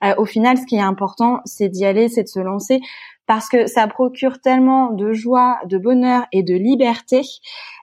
Euh, 0.03 0.15
au 0.17 0.25
final, 0.25 0.57
ce 0.57 0.65
qui 0.65 0.75
est 0.75 0.81
important, 0.81 1.39
c'est 1.45 1.69
d'y 1.69 1.85
aller, 1.85 2.09
c'est 2.09 2.23
de 2.23 2.27
se 2.27 2.39
lancer 2.39 2.81
parce 3.25 3.47
que 3.47 3.67
ça 3.67 3.87
procure 3.87 4.41
tellement 4.41 4.91
de 4.91 5.13
joie, 5.13 5.59
de 5.65 5.77
bonheur 5.77 6.25
et 6.33 6.43
de 6.43 6.55
liberté 6.55 7.21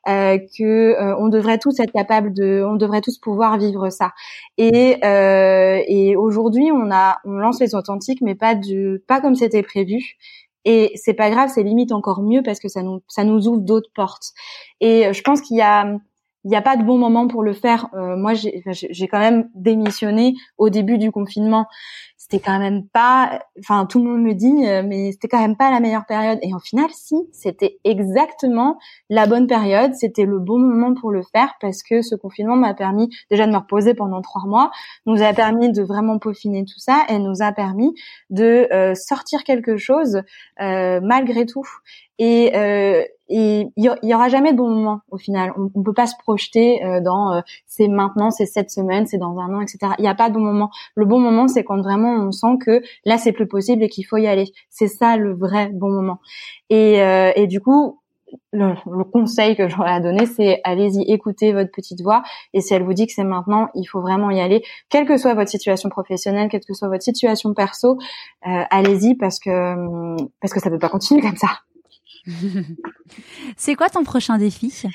euh, 0.07 0.39
que 0.59 0.64
euh, 0.64 1.16
on 1.18 1.29
devrait 1.29 1.57
tous 1.57 1.81
être 1.81 1.93
capable 1.93 2.35
de, 2.35 2.62
on 2.68 2.77
devrait 2.77 3.01
tous 3.01 3.16
pouvoir 3.18 3.57
vivre 3.57 3.89
ça. 3.89 4.11
Et, 4.59 4.99
et 5.03 6.16
aujourd'hui, 6.16 6.71
on 6.73 6.91
a, 6.91 7.21
on 7.25 7.33
lance 7.33 7.61
les 7.61 7.75
authentiques, 7.75 8.21
mais 8.21 8.35
pas 8.35 8.55
du, 8.55 9.03
pas 9.07 9.21
comme 9.21 9.35
c'était 9.35 9.62
prévu. 9.62 10.16
Et 10.64 10.92
c'est 10.96 11.14
pas 11.14 11.30
grave, 11.30 11.50
c'est 11.52 11.62
limite 11.62 11.92
encore 11.92 12.22
mieux 12.22 12.42
parce 12.42 12.61
que 12.61 12.68
ça 12.68 12.82
nous 12.82 13.02
ça 13.08 13.24
nous 13.24 13.48
ouvre 13.48 13.61
d'autres 13.61 13.90
portes. 13.94 14.32
Et 14.80 15.06
euh, 15.06 15.12
je 15.12 15.22
pense 15.22 15.40
qu'il 15.40 15.56
y 15.56 15.62
a 15.62 15.98
il 16.44 16.50
n'y 16.50 16.56
a 16.56 16.62
pas 16.62 16.76
de 16.76 16.84
bon 16.84 16.96
moment 16.96 17.28
pour 17.28 17.42
le 17.42 17.52
faire. 17.52 17.88
Euh, 17.94 18.16
moi, 18.16 18.32
j'ai 18.34 19.08
quand 19.08 19.18
même 19.18 19.50
démissionné 19.54 20.34
au 20.56 20.70
début 20.70 20.96
du 20.96 21.12
confinement 21.12 21.66
c'était 22.31 22.45
quand 22.45 22.61
même 22.61 22.87
pas, 22.87 23.41
enfin 23.59 23.87
tout 23.87 23.99
le 23.99 24.09
monde 24.09 24.22
me 24.22 24.35
dit, 24.35 24.66
euh, 24.66 24.83
mais 24.87 25.11
c'était 25.11 25.26
quand 25.26 25.41
même 25.41 25.57
pas 25.57 25.70
la 25.70 25.81
meilleure 25.81 26.07
période. 26.07 26.39
Et 26.43 26.55
en 26.55 26.61
final, 26.61 26.87
si, 26.93 27.16
c'était 27.33 27.78
exactement 27.83 28.78
la 29.09 29.26
bonne 29.26 29.49
période, 29.49 29.95
c'était 29.95 30.24
le 30.24 30.39
bon 30.39 30.59
moment 30.59 30.95
pour 30.95 31.11
le 31.11 31.22
faire 31.22 31.55
parce 31.61 31.83
que 31.83 32.03
ce 32.03 32.14
confinement 32.14 32.57
m'a 32.57 32.72
permis 32.72 33.11
déjà 33.31 33.47
de 33.47 33.53
me 33.53 33.57
reposer 33.57 33.95
pendant 33.95 34.22
trois 34.22 34.47
mois, 34.47 34.70
nous 35.07 35.22
a 35.22 35.33
permis 35.33 35.72
de 35.72 35.83
vraiment 35.83 36.18
peaufiner 36.18 36.64
tout 36.64 36.78
ça 36.78 37.05
et 37.09 37.18
nous 37.18 37.43
a 37.43 37.51
permis 37.51 37.95
de 38.31 38.68
euh, 38.72 38.95
sortir 38.95 39.43
quelque 39.43 39.76
chose 39.76 40.22
euh, 40.61 41.01
malgré 41.03 41.47
tout. 41.47 41.66
Et 42.21 42.55
euh, 42.55 43.03
il 43.31 43.71
y, 43.77 44.14
aura 44.14 44.29
jamais 44.29 44.53
de 44.53 44.59
bon 44.59 44.68
moment 44.68 45.01
au 45.11 45.16
final. 45.16 45.53
On, 45.57 45.71
on 45.75 45.83
peut 45.83 45.95
pas 45.95 46.07
se 46.07 46.14
projeter 46.18 46.85
euh, 46.85 47.01
dans 47.01 47.33
euh, 47.33 47.41
c'est 47.66 47.89
maintenant, 47.89 48.31
c'est 48.31 48.45
cette 48.45 48.71
semaine, 48.71 49.07
c'est 49.07 49.18
dans 49.18 49.39
un 49.39 49.55
an, 49.55 49.61
etc. 49.62 49.79
Il 49.99 50.03
n'y 50.03 50.09
a 50.09 50.14
pas 50.14 50.29
de 50.29 50.35
bon 50.35 50.41
moment. 50.41 50.71
Le 50.97 51.07
bon 51.07 51.18
moment, 51.18 51.49
c'est 51.49 51.64
quand 51.64 51.81
vraiment 51.81 52.12
on 52.12 52.31
sent 52.31 52.59
que 52.64 52.83
là 53.07 53.16
c'est 53.18 53.33
plus 53.33 53.49
possible 53.49 53.83
et 53.83 53.89
qu'il 53.89 54.05
faut 54.05 54.18
y 54.18 54.27
aller. 54.27 54.53
C'est 54.68 54.89
ça 54.89 55.16
le 55.16 55.33
vrai 55.33 55.71
bon 55.73 55.89
moment. 55.89 56.18
Et, 56.68 57.01
euh, 57.01 57.33
et 57.37 57.47
du 57.47 57.61
coup, 57.61 58.01
le, 58.53 58.75
le, 58.91 59.05
conseil 59.05 59.57
que 59.57 59.68
j'aurais 59.68 59.93
à 59.93 60.01
donner, 60.01 60.27
c'est 60.27 60.61
allez-y, 60.64 61.03
écoutez 61.11 61.53
votre 61.53 61.71
petite 61.71 62.03
voix. 62.03 62.23
Et 62.53 62.61
si 62.61 62.75
elle 62.75 62.83
vous 62.83 62.93
dit 62.95 63.07
que 63.07 63.12
c'est 63.12 63.25
maintenant, 63.25 63.68
il 63.75 63.87
faut 63.87 64.01
vraiment 64.01 64.31
y 64.31 64.41
aller, 64.41 64.62
quelle 64.89 65.07
que 65.07 65.16
soit 65.16 65.35
votre 65.35 65.51
situation 65.51 65.89
professionnelle, 65.89 66.49
quelle 66.49 66.64
que 66.64 66.75
soit 66.75 66.89
votre 66.89 67.03
situation 67.03 67.55
perso, 67.55 67.97
euh, 68.47 68.62
allez-y 68.71 69.14
parce 69.16 69.39
que 69.39 70.16
parce 70.41 70.53
que 70.53 70.61
ça 70.61 70.71
peut 70.71 70.79
pas 70.79 70.89
continuer 70.89 71.23
comme 71.23 71.37
ça. 71.37 71.49
c'est 73.57 73.75
quoi 73.75 73.89
ton 73.89 74.05
prochain 74.05 74.39
défi? 74.39 74.87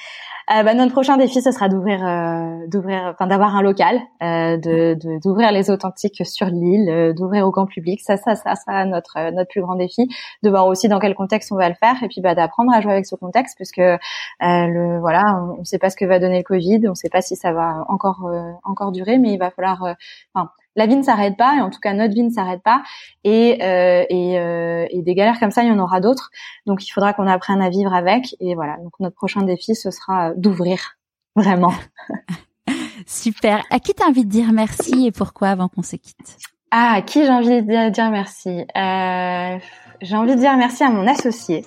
Euh, 0.51 0.61
bah, 0.61 0.75
notre 0.75 0.91
prochain 0.91 1.17
défi, 1.17 1.41
ce 1.41 1.51
sera 1.51 1.69
d'ouvrir, 1.69 2.05
euh, 2.05 2.67
d'ouvrir, 2.67 3.13
enfin 3.13 3.25
d'avoir 3.25 3.55
un 3.55 3.63
local, 3.63 3.99
euh, 4.21 4.57
de 4.57 4.95
d'ouvrir 5.19 5.51
les 5.51 5.71
authentiques 5.71 6.23
sur 6.23 6.45
l'île, 6.47 6.87
euh, 6.87 7.13
d'ouvrir 7.13 7.47
au 7.47 7.51
grand 7.51 7.65
public. 7.65 7.99
Ça, 8.01 8.15
ça, 8.17 8.35
ça 8.35 8.53
sera 8.55 8.85
notre 8.85 9.17
euh, 9.17 9.31
notre 9.31 9.49
plus 9.49 9.61
grand 9.61 9.75
défi. 9.75 10.07
De 10.43 10.49
voir 10.51 10.67
aussi 10.67 10.87
dans 10.87 10.99
quel 10.99 11.15
contexte 11.15 11.51
on 11.51 11.55
va 11.55 11.67
le 11.67 11.75
faire, 11.75 11.95
et 12.03 12.07
puis 12.07 12.21
bah 12.21 12.35
d'apprendre 12.35 12.71
à 12.71 12.79
jouer 12.81 12.91
avec 12.91 13.07
ce 13.07 13.15
contexte, 13.15 13.55
puisque 13.55 13.79
euh, 13.79 13.97
le 14.39 14.99
voilà, 14.99 15.23
on 15.57 15.59
ne 15.59 15.63
sait 15.63 15.79
pas 15.79 15.89
ce 15.89 15.95
que 15.95 16.05
va 16.05 16.19
donner 16.19 16.37
le 16.37 16.43
Covid, 16.43 16.81
on 16.85 16.91
ne 16.91 16.95
sait 16.95 17.09
pas 17.09 17.21
si 17.21 17.35
ça 17.35 17.51
va 17.51 17.83
encore 17.89 18.29
encore 18.63 18.91
durer, 18.91 19.17
mais 19.17 19.33
il 19.33 19.39
va 19.39 19.49
falloir, 19.49 19.95
enfin 20.33 20.51
la 20.75 20.85
vie 20.85 20.95
ne 20.95 21.03
s'arrête 21.03 21.37
pas, 21.37 21.55
et 21.57 21.61
en 21.61 21.69
tout 21.69 21.79
cas 21.79 21.93
notre 21.93 22.13
vie 22.13 22.23
ne 22.23 22.29
s'arrête 22.29 22.61
pas, 22.63 22.83
et, 23.23 23.63
euh, 23.63 24.05
et, 24.09 24.39
euh, 24.39 24.85
et, 24.89 25.01
des 25.01 25.15
galères 25.15 25.39
comme 25.39 25.51
ça, 25.51 25.63
il 25.63 25.69
y 25.69 25.71
en 25.71 25.79
aura 25.79 25.99
d'autres. 25.99 26.29
Donc 26.65 26.85
il 26.85 26.91
faudra 26.91 27.13
qu'on 27.13 27.27
apprenne 27.27 27.61
à 27.61 27.69
vivre 27.69 27.93
avec, 27.93 28.35
et 28.39 28.55
voilà. 28.55 28.77
Donc 28.77 28.93
notre 28.99 29.15
prochain 29.15 29.41
défi, 29.41 29.75
ce 29.75 29.91
sera 29.91 30.33
d'ouvrir, 30.35 30.97
vraiment. 31.35 31.73
Super. 33.07 33.63
À 33.69 33.79
qui 33.79 33.93
t'as 33.93 34.07
envie 34.07 34.25
de 34.25 34.29
dire 34.29 34.51
merci 34.51 35.07
et 35.07 35.11
pourquoi 35.11 35.49
avant 35.49 35.67
qu'on 35.67 35.83
se 35.83 35.95
quitte? 35.95 36.37
Ah, 36.71 36.93
à 36.95 37.01
qui 37.01 37.23
j'ai 37.23 37.29
envie 37.29 37.61
de 37.61 37.89
dire 37.89 38.09
merci? 38.09 38.65
Euh, 38.75 39.59
J'ai 40.01 40.15
envie 40.15 40.35
de 40.35 40.39
dire 40.39 40.57
merci 40.57 40.83
à 40.83 40.89
mon 40.89 41.07
associé 41.07 41.63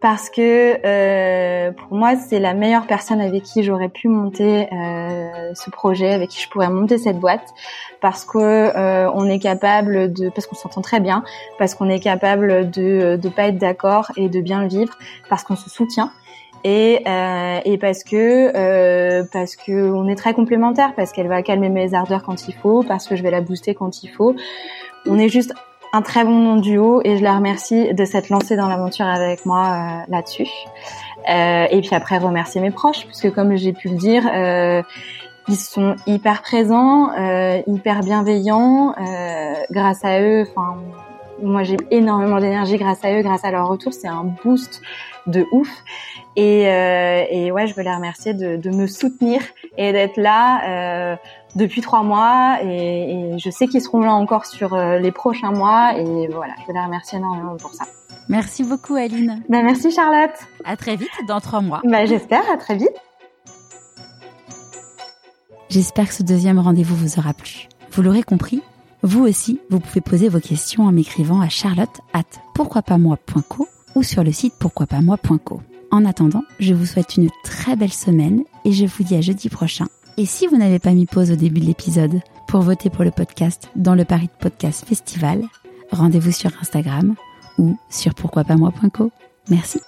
parce 0.00 0.28
que 0.30 0.78
euh, 0.84 1.72
pour 1.72 1.96
moi 1.96 2.16
c'est 2.16 2.38
la 2.38 2.54
meilleure 2.54 2.86
personne 2.86 3.20
avec 3.20 3.42
qui 3.42 3.62
j'aurais 3.62 3.88
pu 3.88 4.08
monter 4.08 4.68
euh, 4.72 5.54
ce 5.54 5.70
projet, 5.70 6.12
avec 6.12 6.30
qui 6.30 6.40
je 6.40 6.48
pourrais 6.48 6.68
monter 6.70 6.98
cette 6.98 7.18
boîte, 7.18 7.54
parce 8.00 8.24
que 8.24 8.38
euh, 8.38 9.10
on 9.14 9.28
est 9.28 9.38
capable 9.38 10.12
de, 10.12 10.28
parce 10.28 10.46
qu'on 10.46 10.56
s'entend 10.56 10.82
très 10.82 11.00
bien, 11.00 11.24
parce 11.58 11.74
qu'on 11.74 11.88
est 11.88 12.00
capable 12.00 12.70
de 12.70 13.16
de 13.16 13.28
pas 13.28 13.48
être 13.48 13.58
d'accord 13.58 14.12
et 14.16 14.28
de 14.28 14.40
bien 14.40 14.62
le 14.62 14.68
vivre, 14.68 14.96
parce 15.28 15.44
qu'on 15.44 15.56
se 15.56 15.70
soutient 15.70 16.12
et 16.66 17.02
euh, 17.06 17.60
et 17.64 17.78
parce 17.78 18.02
que 18.02 18.50
euh, 18.56 19.22
parce 19.32 19.54
que 19.54 19.92
on 19.92 20.08
est 20.08 20.16
très 20.16 20.34
complémentaires, 20.34 20.94
parce 20.96 21.12
qu'elle 21.12 21.28
va 21.28 21.42
calmer 21.42 21.68
mes 21.68 21.94
ardeurs 21.94 22.24
quand 22.24 22.48
il 22.48 22.54
faut, 22.54 22.82
parce 22.82 23.06
que 23.06 23.14
je 23.14 23.22
vais 23.22 23.30
la 23.30 23.40
booster 23.40 23.74
quand 23.74 24.02
il 24.02 24.08
faut. 24.08 24.34
On 25.06 25.16
est 25.16 25.28
juste 25.28 25.54
un 25.96 26.02
très 26.02 26.24
bon 26.24 26.38
nom 26.38 26.56
duo 26.56 27.00
et 27.04 27.16
je 27.16 27.22
la 27.22 27.34
remercie 27.36 27.94
de 27.94 28.04
s'être 28.04 28.28
lancée 28.28 28.54
dans 28.54 28.68
l'aventure 28.68 29.06
avec 29.06 29.46
moi 29.46 29.64
euh, 29.64 30.12
là-dessus. 30.12 30.48
Euh, 31.30 31.66
et 31.70 31.80
puis 31.80 31.94
après 31.94 32.18
remercier 32.18 32.60
mes 32.60 32.70
proches 32.70 33.06
puisque 33.06 33.32
comme 33.32 33.56
j'ai 33.56 33.72
pu 33.72 33.88
le 33.88 33.96
dire, 33.96 34.22
euh, 34.30 34.82
ils 35.48 35.56
sont 35.56 35.96
hyper 36.06 36.42
présents, 36.42 37.12
hyper 37.66 38.00
bienveillants. 38.00 38.94
Grâce 39.70 40.04
à 40.04 40.20
eux, 40.20 40.42
enfin 40.42 40.76
moi 41.40 41.62
j'ai 41.62 41.76
énormément 41.90 42.40
d'énergie 42.40 42.76
grâce 42.76 43.04
à 43.04 43.12
eux, 43.12 43.22
grâce 43.22 43.44
à 43.44 43.52
leur 43.52 43.68
retour, 43.68 43.94
c'est 43.94 44.08
un 44.08 44.24
boost 44.44 44.82
de 45.26 45.46
ouf. 45.52 45.68
Et, 46.34 46.62
et 46.62 47.52
ouais, 47.52 47.68
je 47.68 47.74
veux 47.76 47.84
les 47.84 47.94
remercier 47.94 48.34
de, 48.34 48.70
me 48.70 48.88
soutenir 48.88 49.40
et 49.78 49.92
d'être 49.92 50.16
là 50.16 51.16
depuis 51.56 51.80
trois 51.80 52.02
mois. 52.02 52.58
Et, 52.62 53.12
et 53.12 53.38
je 53.38 53.50
sais 53.50 53.66
qu'ils 53.66 53.82
seront 53.82 54.00
là 54.00 54.14
encore 54.14 54.46
sur 54.46 54.74
euh, 54.74 54.98
les 54.98 55.10
prochains 55.10 55.50
mois. 55.50 55.98
Et 55.98 56.28
voilà, 56.28 56.54
je 56.66 56.72
les 56.72 56.80
remercier 56.80 57.18
énormément 57.18 57.56
pour 57.56 57.74
ça. 57.74 57.84
Merci 58.28 58.64
beaucoup, 58.64 58.94
Aline. 58.94 59.42
Ben, 59.48 59.64
merci, 59.64 59.90
Charlotte. 59.90 60.36
À 60.64 60.76
très 60.76 60.96
vite, 60.96 61.10
dans 61.28 61.40
trois 61.40 61.60
mois. 61.60 61.80
Ben, 61.84 62.06
J'espère, 62.06 62.48
à 62.50 62.56
très 62.56 62.76
vite. 62.76 62.94
J'espère 65.68 66.08
que 66.08 66.14
ce 66.14 66.22
deuxième 66.22 66.58
rendez-vous 66.58 66.96
vous 66.96 67.18
aura 67.18 67.34
plu. 67.34 67.68
Vous 67.92 68.02
l'aurez 68.02 68.22
compris, 68.22 68.62
vous 69.02 69.24
aussi, 69.24 69.60
vous 69.70 69.80
pouvez 69.80 70.00
poser 70.00 70.28
vos 70.28 70.40
questions 70.40 70.84
en 70.84 70.92
m'écrivant 70.92 71.40
à 71.40 71.48
charlotte 71.48 72.00
at 72.12 72.22
pourquoipasmoi.co 72.54 73.68
ou 73.94 74.02
sur 74.02 74.22
le 74.22 74.32
site 74.32 74.54
pourquoipasmoi.co. 74.58 75.60
En 75.90 76.04
attendant, 76.04 76.42
je 76.60 76.74
vous 76.74 76.86
souhaite 76.86 77.16
une 77.16 77.30
très 77.44 77.76
belle 77.76 77.92
semaine 77.92 78.42
et 78.64 78.72
je 78.72 78.86
vous 78.86 79.04
dis 79.04 79.16
à 79.16 79.20
jeudi 79.20 79.48
prochain. 79.48 79.86
Et 80.18 80.24
si 80.24 80.46
vous 80.46 80.56
n'avez 80.56 80.78
pas 80.78 80.92
mis 80.92 81.06
pause 81.06 81.30
au 81.30 81.36
début 81.36 81.60
de 81.60 81.66
l'épisode 81.66 82.20
pour 82.48 82.60
voter 82.60 82.88
pour 82.88 83.04
le 83.04 83.10
podcast 83.10 83.68
dans 83.76 83.94
le 83.94 84.06
Paris 84.06 84.30
Podcast 84.40 84.86
Festival, 84.86 85.42
rendez-vous 85.90 86.32
sur 86.32 86.50
Instagram 86.60 87.14
ou 87.58 87.76
sur 87.90 88.14
pourquoipasmoi.co. 88.14 89.10
Merci. 89.50 89.80